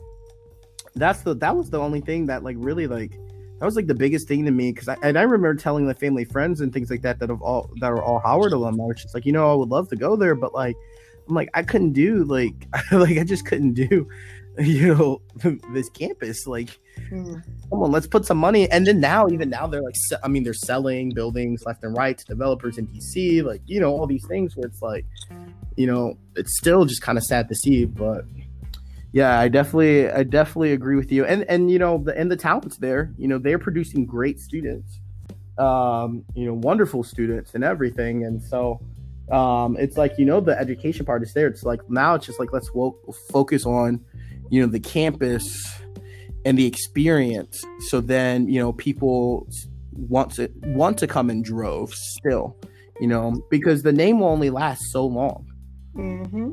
that's 0.96 1.22
the 1.22 1.36
that 1.36 1.56
was 1.56 1.70
the 1.70 1.80
only 1.80 2.02
thing 2.02 2.26
that 2.26 2.44
like 2.44 2.56
really 2.60 2.88
like 2.88 3.12
that 3.62 3.66
was 3.66 3.76
like 3.76 3.86
the 3.86 3.94
biggest 3.94 4.28
thing 4.28 4.44
to 4.46 4.52
me 4.52 4.72
because 4.72 4.90
I 4.90 4.98
and 5.04 5.20
I 5.20 5.22
remember 5.22 5.54
telling 5.54 5.86
my 5.86 5.94
family 5.94 6.26
friends 6.26 6.62
and 6.62 6.74
things 6.74 6.90
like 6.90 7.04
that 7.04 7.20
that 7.20 7.30
have 7.30 7.44
all 7.44 7.70
that 7.80 7.92
are 7.92 8.02
all 8.02 8.18
Howard 8.18 8.54
alumni. 8.54 8.86
It's 8.90 9.04
just 9.04 9.14
like 9.14 9.24
you 9.24 9.32
know 9.32 9.52
I 9.52 9.56
would 9.56 9.70
love 9.70 9.88
to 9.90 9.96
go 9.96 10.16
there, 10.16 10.34
but 10.34 10.56
like 10.56 10.76
I'm 11.30 11.36
like 11.36 11.50
I 11.54 11.62
couldn't 11.62 11.94
do 11.94 12.24
like 12.24 12.56
like 12.92 13.20
I 13.20 13.24
just 13.24 13.46
couldn't 13.46 13.74
do 13.74 14.10
you 14.60 14.94
know 14.94 15.22
this 15.74 15.90
campus 15.90 16.46
like 16.46 16.80
mm. 17.10 17.42
come 17.70 17.84
on 17.84 17.92
let's 17.92 18.08
put 18.08 18.26
some 18.26 18.38
money 18.38 18.70
and 18.70 18.86
then 18.86 19.00
now 19.00 19.28
even 19.30 19.50
now 19.50 19.66
they're 19.66 19.82
like 19.82 19.96
i 20.24 20.28
mean 20.28 20.44
they're 20.44 20.54
selling 20.54 21.10
buildings 21.10 21.64
left 21.66 21.84
and 21.84 21.96
right 21.96 22.18
to 22.18 22.26
developers 22.26 22.78
in 22.78 22.86
dc 22.88 23.44
like 23.44 23.62
you 23.66 23.80
know 23.80 23.92
all 23.92 24.06
these 24.06 24.26
things 24.28 24.58
where 24.58 24.68
it's 24.68 24.82
like 24.82 25.06
you 25.78 25.88
know 25.88 26.18
it's 26.36 26.58
still 26.58 26.86
just 26.86 27.02
kind 27.02 27.18
of 27.18 27.24
sad 27.24 27.48
to 27.48 27.56
see 27.56 27.86
but 27.86 28.26
yeah 29.12 29.40
i 29.40 29.48
definitely 29.48 30.10
i 30.10 30.24
definitely 30.24 30.74
agree 30.74 30.96
with 30.96 31.12
you. 31.12 31.26
And 31.26 31.44
and 31.50 31.70
you 31.72 31.80
know 31.80 31.98
the 31.98 32.18
and 32.18 32.32
the 32.32 32.36
talents 32.38 32.78
there. 32.78 33.14
You 33.18 33.28
know 33.28 33.38
they're 33.38 33.60
producing 33.60 34.06
great 34.06 34.40
students 34.40 35.00
um 35.58 36.24
you 36.34 36.46
know 36.46 36.54
wonderful 36.54 37.04
students 37.04 37.56
and 37.56 37.64
everything. 37.64 38.26
And 38.26 38.42
so 38.42 38.80
um 39.32 39.78
it's 39.78 39.98
like 39.98 40.18
you 40.18 40.26
know 40.26 40.40
the 40.40 40.58
education 40.58 41.06
part 41.06 41.24
is 41.24 41.34
there. 41.34 41.48
It's 41.48 41.64
like 41.64 41.82
now 41.90 42.16
it's 42.16 42.26
just 42.26 42.40
like 42.40 42.54
let's 42.54 42.74
wo- 42.74 42.98
focus 43.30 43.66
on 43.66 44.04
you 44.52 44.62
know 44.62 44.68
the 44.68 44.80
campus 44.80 45.82
and 46.46 46.58
the 46.58 46.66
experience 46.66 47.64
so 47.90 48.00
then 48.00 48.48
you 48.48 48.60
know 48.60 48.74
people 48.74 49.48
want 49.94 50.32
to 50.32 50.50
want 50.68 50.98
to 50.98 51.08
come 51.08 51.30
in 51.30 51.42
droves 51.42 51.98
still 52.18 52.56
you 53.00 53.08
know 53.08 53.34
because 53.50 53.82
the 53.82 53.92
name 53.92 54.20
will 54.20 54.28
only 54.28 54.50
last 54.50 54.82
so 54.92 55.06
long 55.06 55.46
mm-hmm. 55.96 56.52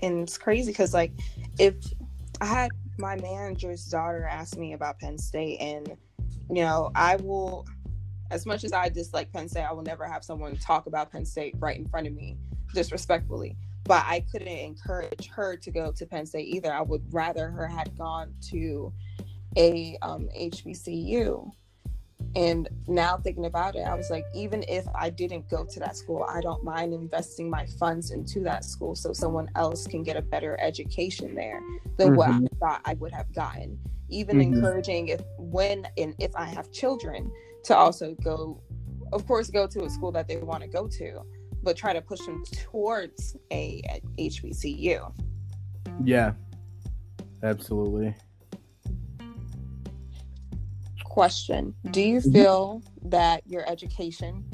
and 0.00 0.22
it's 0.22 0.38
crazy 0.38 0.72
because 0.72 0.94
like 0.94 1.12
if 1.58 1.74
i 2.40 2.46
had 2.46 2.70
my 2.98 3.16
manager's 3.16 3.84
daughter 3.86 4.26
asked 4.26 4.56
me 4.56 4.72
about 4.72 4.98
Penn 4.98 5.18
State, 5.18 5.58
and 5.60 5.96
you 6.50 6.62
know, 6.62 6.90
I 6.94 7.16
will, 7.16 7.66
as 8.30 8.46
much 8.46 8.64
as 8.64 8.72
I 8.72 8.88
dislike 8.88 9.32
Penn 9.32 9.48
State, 9.48 9.64
I 9.64 9.72
will 9.72 9.82
never 9.82 10.06
have 10.06 10.24
someone 10.24 10.56
talk 10.56 10.86
about 10.86 11.10
Penn 11.10 11.24
State 11.24 11.54
right 11.58 11.76
in 11.76 11.86
front 11.88 12.06
of 12.06 12.14
me 12.14 12.36
disrespectfully. 12.74 13.56
But 13.84 14.04
I 14.06 14.24
couldn't 14.32 14.48
encourage 14.48 15.28
her 15.28 15.56
to 15.56 15.70
go 15.70 15.92
to 15.92 16.06
Penn 16.06 16.26
State 16.26 16.48
either. 16.48 16.72
I 16.72 16.80
would 16.80 17.02
rather 17.12 17.50
her 17.50 17.66
had 17.66 17.96
gone 17.98 18.32
to 18.50 18.92
a 19.56 19.96
um, 20.02 20.28
HBCU 20.36 21.52
and 22.36 22.68
now 22.88 23.16
thinking 23.16 23.46
about 23.46 23.76
it, 23.76 23.82
I 23.82 23.94
was 23.94 24.10
like, 24.10 24.24
even 24.34 24.64
if 24.66 24.84
I 24.94 25.10
didn't 25.10 25.48
go 25.48 25.64
to 25.64 25.80
that 25.80 25.96
school, 25.96 26.26
I 26.28 26.40
don't 26.40 26.64
mind 26.64 26.92
investing 26.92 27.48
my 27.48 27.64
funds 27.78 28.10
into 28.10 28.40
that 28.40 28.64
school 28.64 28.96
so 28.96 29.12
someone 29.12 29.48
else 29.54 29.86
can 29.86 30.02
get 30.02 30.16
a 30.16 30.22
better 30.22 30.58
education 30.60 31.34
there 31.34 31.60
than 31.96 32.08
mm-hmm. 32.08 32.16
what 32.16 32.30
I 32.30 32.40
thought 32.58 32.80
I 32.84 32.94
would 32.94 33.12
have 33.12 33.32
gotten. 33.32 33.78
Even 34.08 34.38
mm-hmm. 34.38 34.54
encouraging 34.54 35.08
if 35.08 35.20
when 35.38 35.86
and 35.96 36.14
if 36.18 36.34
I 36.34 36.46
have 36.46 36.72
children 36.72 37.30
to 37.64 37.76
also 37.76 38.16
go, 38.22 38.60
of 39.12 39.26
course, 39.26 39.48
go 39.48 39.68
to 39.68 39.84
a 39.84 39.90
school 39.90 40.10
that 40.12 40.26
they 40.26 40.36
want 40.36 40.62
to 40.62 40.68
go 40.68 40.88
to, 40.88 41.20
but 41.64 41.76
try 41.76 41.92
to 41.92 42.00
push 42.00 42.20
them 42.20 42.44
towards 42.52 43.36
a, 43.50 43.82
a 44.18 44.28
HBCU. 44.28 45.12
Yeah, 46.04 46.32
absolutely. 47.42 48.14
Question. 51.04 51.74
Do 51.90 52.00
you 52.00 52.18
mm-hmm. 52.18 52.32
feel 52.32 52.82
that 53.04 53.42
your 53.46 53.68
education 53.68 54.44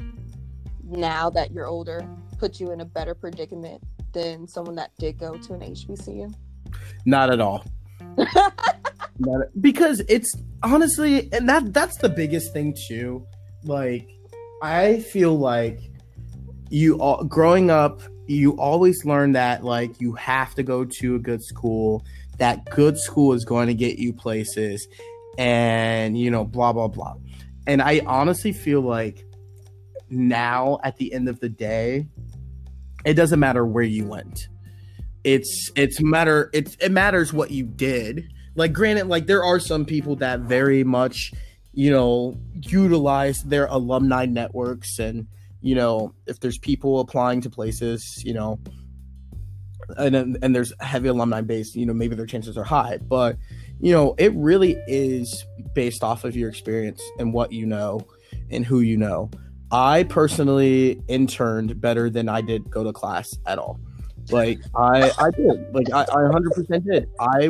now 0.83 1.29
that 1.29 1.51
you're 1.51 1.67
older 1.67 2.07
puts 2.37 2.59
you 2.59 2.71
in 2.71 2.81
a 2.81 2.85
better 2.85 3.15
predicament 3.15 3.81
than 4.13 4.47
someone 4.47 4.75
that 4.75 4.91
did 4.99 5.17
go 5.17 5.37
to 5.37 5.53
an 5.53 5.61
hbcu 5.61 6.33
not 7.05 7.31
at 7.31 7.39
all. 7.39 7.65
Not, 9.19 9.47
because 9.59 10.01
it's 10.09 10.35
honestly 10.63 11.31
and 11.31 11.47
that 11.47 11.73
that's 11.73 11.97
the 11.97 12.09
biggest 12.09 12.53
thing 12.53 12.75
too. 12.87 13.25
Like 13.63 14.09
i 14.63 14.99
feel 14.99 15.37
like 15.37 15.90
you 16.71 16.95
all 16.99 17.23
growing 17.23 17.69
up 17.69 18.01
you 18.27 18.53
always 18.57 19.03
learn 19.03 19.33
that 19.33 19.63
like 19.63 19.99
you 19.99 20.13
have 20.13 20.55
to 20.55 20.63
go 20.63 20.85
to 20.85 21.15
a 21.15 21.19
good 21.19 21.43
school 21.43 22.03
that 22.37 22.65
good 22.71 22.97
school 22.97 23.33
is 23.33 23.45
going 23.45 23.67
to 23.67 23.73
get 23.73 23.99
you 23.99 24.13
places 24.13 24.87
and 25.37 26.17
you 26.17 26.31
know 26.31 26.43
blah 26.43 26.73
blah 26.73 26.87
blah. 26.87 27.15
And 27.67 27.81
i 27.81 28.01
honestly 28.05 28.51
feel 28.51 28.81
like 28.81 29.25
now 30.09 30.79
at 30.83 30.97
the 30.97 31.13
end 31.13 31.29
of 31.29 31.39
the 31.39 31.49
day 31.49 32.07
it 33.05 33.13
doesn't 33.15 33.39
matter 33.39 33.65
where 33.65 33.83
you 33.83 34.05
went. 34.05 34.47
It's 35.23 35.71
it's 35.75 36.01
matter 36.01 36.49
it's 36.53 36.75
it 36.75 36.91
matters 36.91 37.33
what 37.33 37.51
you 37.51 37.65
did. 37.65 38.31
Like 38.55 38.73
granted 38.73 39.07
like 39.07 39.27
there 39.27 39.43
are 39.43 39.59
some 39.59 39.85
people 39.85 40.15
that 40.17 40.41
very 40.41 40.83
much 40.83 41.31
you 41.73 41.91
know 41.91 42.39
utilize 42.53 43.43
their 43.43 43.65
alumni 43.67 44.25
networks 44.25 44.99
and 44.99 45.27
you 45.61 45.75
know 45.75 46.13
if 46.27 46.39
there's 46.39 46.57
people 46.57 46.99
applying 46.99 47.41
to 47.41 47.49
places 47.49 48.23
you 48.25 48.33
know 48.33 48.59
and 49.97 50.15
and 50.15 50.55
there's 50.55 50.73
heavy 50.79 51.07
alumni 51.07 51.41
base 51.41 51.75
you 51.75 51.85
know 51.85 51.93
maybe 51.93 52.15
their 52.15 52.25
chances 52.25 52.57
are 52.57 52.63
high 52.63 52.97
but 52.97 53.37
you 53.81 53.91
know, 53.91 54.13
it 54.19 54.31
really 54.35 54.77
is 54.87 55.45
based 55.73 56.03
off 56.03 56.23
of 56.23 56.35
your 56.35 56.49
experience 56.49 57.01
and 57.17 57.33
what 57.33 57.51
you 57.51 57.65
know 57.65 58.05
and 58.51 58.63
who 58.63 58.81
you 58.81 58.95
know. 58.95 59.31
I 59.71 60.03
personally 60.03 61.01
interned 61.07 61.81
better 61.81 62.09
than 62.09 62.29
I 62.29 62.41
did 62.41 62.69
go 62.69 62.83
to 62.83 62.93
class 62.93 63.35
at 63.47 63.57
all. 63.57 63.79
Like 64.29 64.59
I, 64.75 65.11
I 65.17 65.31
did. 65.31 65.73
Like 65.73 65.91
I, 65.91 66.03
I 66.03 66.29
100% 66.29 66.85
did. 66.85 67.09
I, 67.19 67.49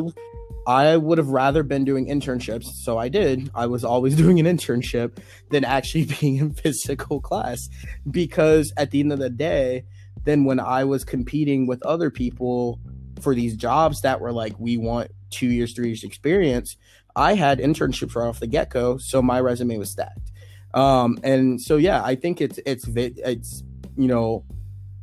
I 0.66 0.96
would 0.96 1.18
have 1.18 1.28
rather 1.28 1.62
been 1.62 1.84
doing 1.84 2.06
internships, 2.06 2.66
so 2.84 2.98
I 2.98 3.08
did. 3.08 3.50
I 3.54 3.66
was 3.66 3.84
always 3.84 4.16
doing 4.22 4.38
an 4.40 4.46
internship 4.46 5.18
than 5.50 5.64
actually 5.64 6.04
being 6.20 6.36
in 6.36 6.52
physical 6.52 7.20
class, 7.20 7.68
because 8.10 8.72
at 8.76 8.90
the 8.90 9.00
end 9.00 9.12
of 9.12 9.18
the 9.18 9.30
day, 9.30 9.84
then 10.24 10.44
when 10.44 10.60
I 10.60 10.84
was 10.84 11.04
competing 11.04 11.66
with 11.66 11.84
other 11.84 12.10
people 12.10 12.78
for 13.20 13.34
these 13.34 13.56
jobs 13.56 14.02
that 14.02 14.20
were 14.20 14.32
like, 14.32 14.58
we 14.58 14.76
want 14.76 15.10
two 15.30 15.48
years, 15.48 15.74
three 15.74 15.88
years 15.88 16.04
experience, 16.04 16.76
I 17.14 17.34
had 17.34 17.58
internships 17.58 18.14
right 18.14 18.26
off 18.26 18.40
the 18.40 18.46
get 18.46 18.70
go, 18.70 18.98
so 18.98 19.20
my 19.20 19.40
resume 19.40 19.76
was 19.78 19.90
stacked. 19.90 20.30
Um, 20.74 21.18
and 21.22 21.60
so 21.60 21.76
yeah, 21.76 22.02
I 22.02 22.14
think 22.14 22.40
it's 22.40 22.58
it's 22.64 22.86
it's 22.88 23.62
you 23.96 24.08
know 24.08 24.44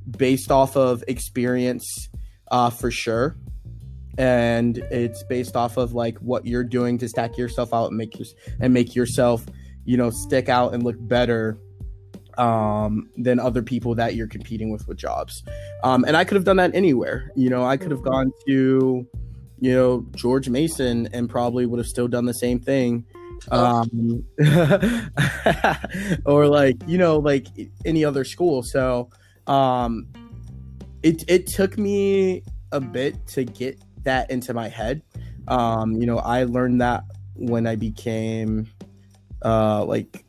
based 0.10 0.52
off 0.52 0.76
of 0.76 1.04
experience 1.08 2.10
uh, 2.50 2.72
for 2.72 2.90
sure, 2.90 3.36
and 4.20 4.78
it's 4.92 5.24
based 5.24 5.56
off 5.56 5.78
of 5.78 5.94
like 5.94 6.18
what 6.20 6.46
you're 6.46 6.64
doing 6.64 7.00
to 7.00 7.10
stack 7.10 7.38
yourself 7.38 7.74
out 7.74 7.88
and 7.88 7.98
make 7.98 8.20
your 8.20 8.28
and 8.60 8.72
make 8.74 8.94
yourself 8.94 9.44
you 9.86 9.98
know 9.98 10.12
stick 10.12 10.50
out 10.50 10.76
and 10.76 10.84
look 10.84 10.98
better 11.00 11.58
um, 12.38 13.10
than 13.18 13.40
other 13.40 13.64
people 13.64 13.96
that 13.96 14.16
you're 14.16 14.28
competing 14.28 14.70
with 14.70 14.88
with 14.88 14.98
jobs. 14.98 15.44
Um, 15.84 16.06
and 16.06 16.16
I 16.16 16.24
could 16.24 16.36
have 16.36 16.46
done 16.46 16.58
that 16.58 16.76
anywhere. 16.76 17.32
You 17.36 17.50
know, 17.50 17.66
I 17.66 17.78
could 17.78 17.92
have 17.92 18.04
gone 18.04 18.32
to 18.48 19.08
you 19.62 19.74
know, 19.74 20.06
George 20.16 20.50
Mason 20.50 21.10
and 21.14 21.30
probably 21.30 21.66
would 21.66 21.80
have 21.80 21.88
still 21.88 22.08
done 22.08 22.26
the 22.26 22.34
same 22.34 22.60
thing. 22.60 23.06
Um, 23.52 24.26
or 26.26 26.48
like, 26.48 26.78
you 26.88 26.98
know, 26.98 27.18
like 27.18 27.48
any 27.86 28.04
other 28.06 28.24
school. 28.24 28.64
So, 28.64 29.10
um, 29.48 30.08
it, 31.04 31.24
it 31.28 31.48
took 31.48 31.78
me 31.78 32.44
a 32.72 32.80
bit 32.80 33.26
to 33.28 33.44
get 33.44 33.82
that 34.04 34.30
into 34.32 34.54
my 34.54 34.68
head. 34.68 35.02
Um, 35.48 35.94
you 35.94 36.06
know, 36.06 36.18
I 36.18 36.44
learned 36.44 36.82
that 36.82 37.04
when 37.36 37.68
I 37.68 37.76
became, 37.76 38.68
uh, 39.44 39.84
like 39.86 40.26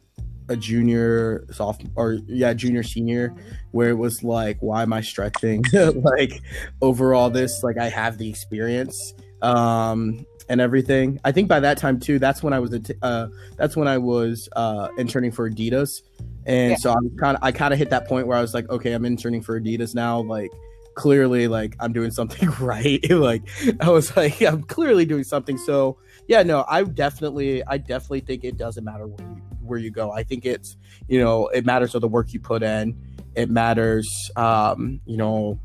a 0.51 0.57
junior 0.57 1.47
sophomore 1.53 1.93
or 1.95 2.13
yeah 2.27 2.53
junior 2.53 2.83
senior 2.83 3.33
where 3.71 3.91
it 3.91 3.95
was 3.95 4.25
like 4.25 4.59
why 4.61 4.83
am 4.83 4.93
i 4.93 5.01
stretching 5.01 5.65
like 5.95 6.43
over 6.83 7.15
all 7.15 7.31
this 7.31 7.63
like 7.63 7.79
i 7.79 7.89
have 7.89 8.19
the 8.19 8.29
experience 8.29 9.15
um 9.43 10.27
and 10.49 10.61
everything 10.61 11.21
i 11.25 11.31
think 11.31 11.49
by 11.49 11.61
that 11.61 11.79
time 11.79 12.01
too 12.01 12.19
that's 12.19 12.43
when 12.43 12.53
i 12.53 12.59
was 12.59 12.77
uh 13.03 13.29
that's 13.57 13.77
when 13.77 13.87
i 13.87 13.97
was 13.97 14.49
uh 14.57 14.89
interning 14.99 15.31
for 15.31 15.49
adidas 15.49 16.03
and 16.47 16.73
yeah. 16.73 16.77
so 16.77 16.91
i'm 16.91 17.17
kind 17.17 17.37
of 17.37 17.45
i 17.45 17.53
kind 17.53 17.73
of 17.73 17.79
hit 17.79 17.89
that 17.89 18.09
point 18.09 18.27
where 18.27 18.37
i 18.37 18.41
was 18.41 18.53
like 18.53 18.69
okay 18.71 18.93
i'm 18.93 19.05
interning 19.05 19.41
for 19.41 19.59
adidas 19.59 19.95
now 19.95 20.19
like 20.19 20.51
clearly 20.95 21.49
like 21.49 21.77
i'm 21.81 21.93
doing 21.93 22.11
something 22.11 22.51
right 22.61 23.09
like 23.11 23.43
i 23.81 23.89
was 23.89 24.15
like 24.17 24.41
i'm 24.43 24.63
clearly 24.63 25.05
doing 25.05 25.25
something 25.25 25.57
so 25.57 25.97
yeah 26.29 26.43
no 26.43 26.65
i 26.69 26.83
definitely 26.83 27.63
i 27.65 27.79
definitely 27.79 28.21
think 28.21 28.45
it 28.45 28.57
doesn't 28.57 28.85
matter 28.85 29.07
where 29.07 29.29
you 29.29 29.43
where 29.71 29.79
you 29.79 29.91
go. 29.91 30.11
I 30.11 30.23
think 30.23 30.45
it's 30.45 30.77
you 31.09 31.21
know 31.21 31.47
it 31.49 31.65
matters 31.65 31.95
of 31.95 32.03
the 32.03 32.09
work 32.09 32.35
you 32.35 32.41
put 32.41 32.63
in. 32.63 33.01
It 33.37 33.49
matters, 33.49 34.09
um, 34.37 35.01
you 35.07 35.17
know, 35.17 35.59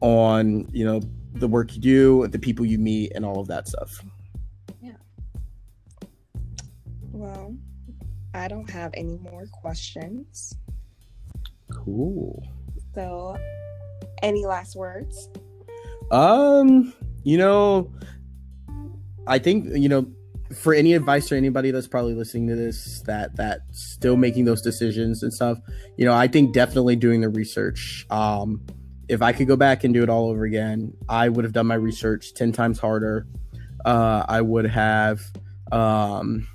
on 0.00 0.66
you 0.72 0.84
know 0.84 1.00
the 1.34 1.46
work 1.46 1.74
you 1.74 1.80
do, 1.80 2.26
the 2.28 2.38
people 2.38 2.66
you 2.66 2.78
meet, 2.78 3.12
and 3.14 3.24
all 3.24 3.38
of 3.38 3.46
that 3.48 3.68
stuff. 3.68 4.02
Yeah. 4.82 4.92
Well, 7.12 7.54
I 8.34 8.48
don't 8.48 8.70
have 8.70 8.90
any 8.94 9.18
more 9.18 9.46
questions. 9.60 10.54
Cool. 11.70 12.42
So, 12.94 13.36
any 14.22 14.46
last 14.46 14.76
words? 14.76 15.28
Um, 16.10 16.92
you 17.22 17.38
know, 17.38 17.92
I 19.26 19.38
think 19.38 19.66
you 19.76 19.88
know 19.88 20.06
for 20.54 20.74
any 20.74 20.94
advice 20.94 21.28
for 21.28 21.36
anybody 21.36 21.70
that's 21.70 21.86
probably 21.86 22.14
listening 22.14 22.48
to 22.48 22.56
this 22.56 23.02
that 23.02 23.36
that 23.36 23.60
still 23.70 24.16
making 24.16 24.44
those 24.44 24.60
decisions 24.60 25.22
and 25.22 25.32
stuff 25.32 25.58
you 25.96 26.04
know 26.04 26.12
i 26.12 26.26
think 26.26 26.52
definitely 26.52 26.96
doing 26.96 27.20
the 27.20 27.28
research 27.28 28.04
um 28.10 28.60
if 29.08 29.22
i 29.22 29.32
could 29.32 29.46
go 29.46 29.56
back 29.56 29.84
and 29.84 29.94
do 29.94 30.02
it 30.02 30.08
all 30.08 30.28
over 30.28 30.44
again 30.44 30.92
i 31.08 31.28
would 31.28 31.44
have 31.44 31.52
done 31.52 31.66
my 31.66 31.74
research 31.76 32.34
10 32.34 32.50
times 32.50 32.80
harder 32.80 33.26
uh 33.84 34.24
i 34.28 34.40
would 34.40 34.66
have 34.66 35.20
um 35.70 36.46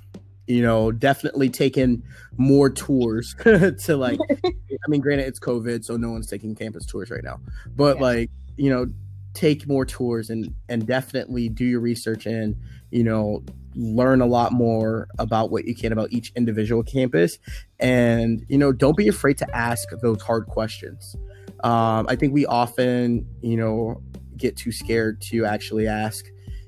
you 0.46 0.62
know 0.62 0.92
definitely 0.92 1.48
taken 1.48 2.02
more 2.36 2.70
tours 2.70 3.34
to 3.42 3.96
like 3.96 4.18
i 4.44 4.88
mean 4.88 5.00
granted 5.00 5.26
it's 5.26 5.40
covid 5.40 5.84
so 5.84 5.96
no 5.96 6.10
one's 6.10 6.26
taking 6.26 6.54
campus 6.54 6.86
tours 6.86 7.10
right 7.10 7.24
now 7.24 7.38
but 7.74 7.96
yeah. 7.96 8.02
like 8.02 8.30
you 8.56 8.70
know 8.70 8.86
take 9.34 9.68
more 9.68 9.84
tours 9.84 10.30
and 10.30 10.54
and 10.68 10.86
definitely 10.86 11.48
do 11.48 11.64
your 11.64 11.80
research 11.80 12.26
and 12.26 12.56
you 12.90 13.04
know 13.04 13.42
learn 13.74 14.22
a 14.22 14.26
lot 14.26 14.52
more 14.52 15.08
about 15.18 15.50
what 15.50 15.66
you 15.66 15.74
can 15.74 15.92
about 15.92 16.10
each 16.10 16.32
individual 16.36 16.82
campus 16.82 17.38
and 17.78 18.44
you 18.48 18.56
know 18.56 18.72
don't 18.72 18.96
be 18.96 19.08
afraid 19.08 19.36
to 19.36 19.46
ask 19.54 19.88
those 20.00 20.22
hard 20.22 20.46
questions 20.46 21.16
um, 21.64 22.06
i 22.08 22.16
think 22.16 22.32
we 22.32 22.46
often 22.46 23.26
you 23.42 23.56
know 23.56 24.00
get 24.38 24.56
too 24.56 24.72
scared 24.72 25.20
to 25.20 25.44
actually 25.44 25.86
ask 25.86 26.26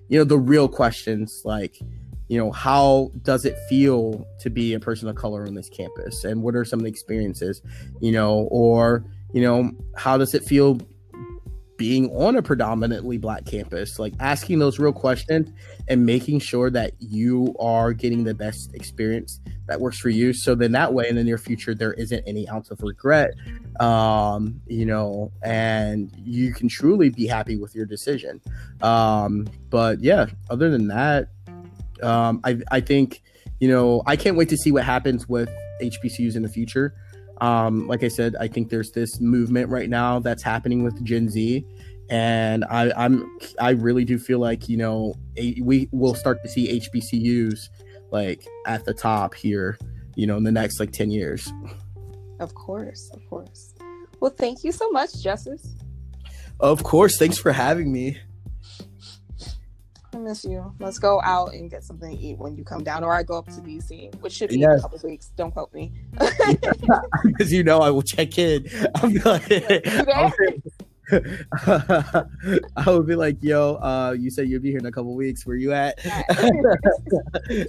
you 0.08 0.18
know 0.18 0.24
the 0.24 0.38
real 0.38 0.68
questions 0.68 1.42
like 1.44 1.78
you 2.28 2.38
know 2.38 2.52
how 2.52 3.10
does 3.22 3.44
it 3.44 3.56
feel 3.68 4.26
to 4.40 4.50
be 4.50 4.74
a 4.74 4.80
person 4.80 5.08
of 5.08 5.16
color 5.16 5.46
on 5.46 5.54
this 5.54 5.68
campus? 5.68 6.24
And 6.24 6.42
what 6.42 6.54
are 6.54 6.64
some 6.64 6.78
of 6.78 6.84
the 6.84 6.90
experiences 6.90 7.62
you 8.00 8.12
know 8.12 8.48
or 8.50 9.04
you 9.32 9.42
know 9.42 9.70
how 9.96 10.16
does 10.16 10.34
it 10.34 10.44
feel 10.44 10.78
being 11.78 12.10
on 12.10 12.36
a 12.36 12.42
predominantly 12.42 13.16
black 13.16 13.46
campus? 13.46 13.98
Like 13.98 14.12
asking 14.20 14.58
those 14.58 14.78
real 14.78 14.92
questions 14.92 15.50
and 15.86 16.04
making 16.04 16.40
sure 16.40 16.70
that 16.70 16.92
you 16.98 17.54
are 17.58 17.92
getting 17.92 18.24
the 18.24 18.34
best 18.34 18.74
experience 18.74 19.40
that 19.68 19.80
works 19.80 19.98
for 19.98 20.08
you. 20.08 20.32
So 20.32 20.54
then 20.54 20.72
that 20.72 20.92
way 20.92 21.08
in 21.08 21.14
the 21.14 21.24
near 21.24 21.38
future 21.38 21.74
there 21.74 21.94
isn't 21.94 22.24
any 22.26 22.48
ounce 22.48 22.70
of 22.70 22.82
regret 22.82 23.34
um 23.80 24.60
you 24.66 24.84
know 24.84 25.30
and 25.42 26.10
you 26.24 26.52
can 26.52 26.68
truly 26.68 27.08
be 27.10 27.26
happy 27.26 27.56
with 27.56 27.74
your 27.74 27.86
decision. 27.86 28.40
Um 28.82 29.48
but 29.70 30.00
yeah 30.00 30.26
other 30.50 30.68
than 30.70 30.88
that 30.88 31.28
um 32.02 32.40
i 32.44 32.58
i 32.70 32.80
think 32.80 33.22
you 33.60 33.68
know 33.68 34.02
i 34.06 34.16
can't 34.16 34.36
wait 34.36 34.48
to 34.48 34.56
see 34.56 34.70
what 34.70 34.84
happens 34.84 35.28
with 35.28 35.50
hbcus 35.80 36.36
in 36.36 36.42
the 36.42 36.48
future 36.48 36.94
um, 37.40 37.86
like 37.86 38.02
I 38.02 38.08
said, 38.08 38.36
I 38.36 38.48
think 38.48 38.68
there's 38.68 38.90
this 38.90 39.20
movement 39.20 39.68
right 39.68 39.88
now 39.88 40.18
that's 40.18 40.42
happening 40.42 40.82
with 40.82 41.02
Gen 41.04 41.28
Z, 41.28 41.64
and 42.10 42.64
I, 42.64 42.90
I'm 42.96 43.38
I 43.60 43.70
really 43.70 44.04
do 44.04 44.18
feel 44.18 44.40
like 44.40 44.68
you 44.68 44.76
know 44.76 45.14
a, 45.36 45.60
we 45.62 45.88
will 45.92 46.14
start 46.14 46.42
to 46.42 46.48
see 46.48 46.80
HBCUs 46.80 47.68
like 48.10 48.44
at 48.66 48.84
the 48.84 48.94
top 48.94 49.34
here, 49.34 49.78
you 50.16 50.26
know, 50.26 50.36
in 50.36 50.44
the 50.44 50.52
next 50.52 50.80
like 50.80 50.92
ten 50.92 51.10
years. 51.10 51.52
Of 52.40 52.54
course, 52.54 53.10
of 53.14 53.24
course. 53.28 53.74
Well, 54.20 54.34
thank 54.36 54.64
you 54.64 54.72
so 54.72 54.90
much, 54.90 55.22
Justice. 55.22 55.76
Of 56.60 56.82
course, 56.82 57.18
thanks 57.18 57.38
for 57.38 57.52
having 57.52 57.92
me. 57.92 58.18
Miss 60.28 60.44
you. 60.44 60.74
Let's 60.78 60.98
go 60.98 61.22
out 61.22 61.54
and 61.54 61.70
get 61.70 61.82
something 61.82 62.14
to 62.14 62.22
eat 62.22 62.36
when 62.36 62.54
you 62.54 62.62
come 62.62 62.84
down, 62.84 63.02
or 63.02 63.14
I 63.14 63.22
go 63.22 63.38
up 63.38 63.46
to 63.46 63.62
DC, 63.62 64.14
which 64.20 64.34
should 64.34 64.50
be 64.50 64.58
yes. 64.58 64.72
in 64.72 64.78
a 64.78 64.82
couple 64.82 65.08
weeks. 65.08 65.30
Don't 65.36 65.52
quote 65.52 65.72
me. 65.72 65.90
Because 67.24 67.50
you 67.50 67.64
know 67.64 67.78
I 67.78 67.88
will 67.88 68.02
check 68.02 68.36
in. 68.36 68.66
I'm 68.96 69.14
like, 69.14 69.50
I 72.76 72.84
would 72.86 73.06
be 73.06 73.14
like, 73.14 73.38
yo, 73.40 73.76
uh, 73.76 74.14
you 74.18 74.30
said 74.30 74.48
you'd 74.48 74.60
be 74.60 74.68
here 74.68 74.80
in 74.80 74.84
a 74.84 74.92
couple 74.92 75.14
weeks. 75.14 75.46
Where 75.46 75.56
you 75.56 75.72
at? 75.72 75.98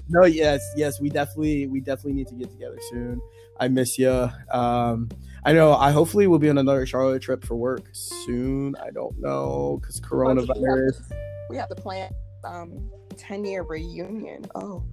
no, 0.09 0.25
yes, 0.25 0.61
yes, 0.75 0.99
we 0.99 1.09
definitely, 1.09 1.67
we 1.67 1.79
definitely 1.79 2.13
need 2.13 2.27
to 2.27 2.35
get 2.35 2.51
together 2.51 2.79
soon. 2.89 3.21
I 3.57 3.69
miss 3.69 3.97
you. 3.97 4.29
Um, 4.51 5.07
I 5.45 5.53
know. 5.53 5.75
I 5.75 5.91
hopefully 5.91 6.27
will 6.27 6.39
be 6.39 6.49
on 6.49 6.57
another 6.57 6.85
Charlotte 6.85 7.21
trip 7.21 7.45
for 7.45 7.55
work 7.55 7.87
soon. 7.93 8.75
I 8.83 8.91
don't 8.91 9.17
know 9.17 9.79
because 9.79 10.01
coronavirus. 10.01 11.01
We 11.49 11.55
have 11.55 11.69
to 11.69 11.75
plan 11.75 12.13
um 12.43 12.89
10 13.17 13.45
year 13.45 13.63
reunion. 13.63 14.45
Oh. 14.55 14.83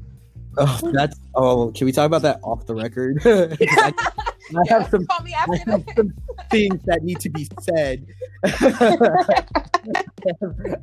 Oh, 0.58 0.90
that's 0.92 1.18
oh. 1.34 1.70
Can 1.72 1.84
we 1.84 1.92
talk 1.92 2.06
about 2.06 2.22
that 2.22 2.40
off 2.42 2.64
the 2.66 2.74
record? 2.74 3.20
I, 3.24 3.48
I 3.60 3.92
yeah, 4.64 4.78
have 4.78 4.88
some, 4.90 5.06
I 5.10 5.58
have 5.66 5.84
some 5.96 6.14
things 6.50 6.80
that 6.84 7.02
need 7.02 7.20
to 7.20 7.28
be 7.28 7.46
said. 7.60 8.06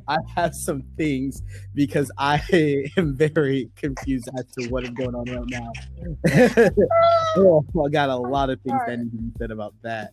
I 0.06 0.18
have 0.36 0.54
some 0.54 0.82
things 0.96 1.42
because 1.74 2.10
I 2.18 2.40
am 2.96 3.16
very 3.16 3.70
confused 3.76 4.28
as 4.38 4.46
to 4.58 4.68
what 4.68 4.84
is 4.84 4.90
going 4.90 5.14
on 5.14 5.24
right 5.24 5.48
now. 5.48 5.72
oh, 7.36 7.64
I 7.84 7.88
got 7.88 8.10
a 8.10 8.16
lot 8.16 8.50
of 8.50 8.60
things 8.60 8.80
that 8.86 8.98
need 8.98 9.10
to 9.10 9.16
be 9.16 9.32
said 9.38 9.50
about 9.50 9.74
that. 9.82 10.12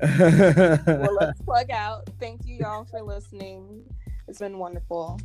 well, 0.00 1.16
let's 1.20 1.40
plug 1.42 1.70
out. 1.70 2.08
Thank 2.18 2.46
you, 2.46 2.56
y'all, 2.56 2.84
for 2.84 3.02
listening. 3.02 3.84
It's 4.26 4.38
been 4.38 4.58
wonderful. 4.58 5.20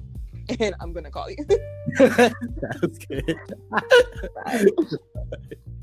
And 0.59 0.75
I'm 0.79 0.93
gonna 0.93 1.11
call 1.11 1.29
you. 1.29 1.37
That's 1.97 2.97
good. 2.99 3.37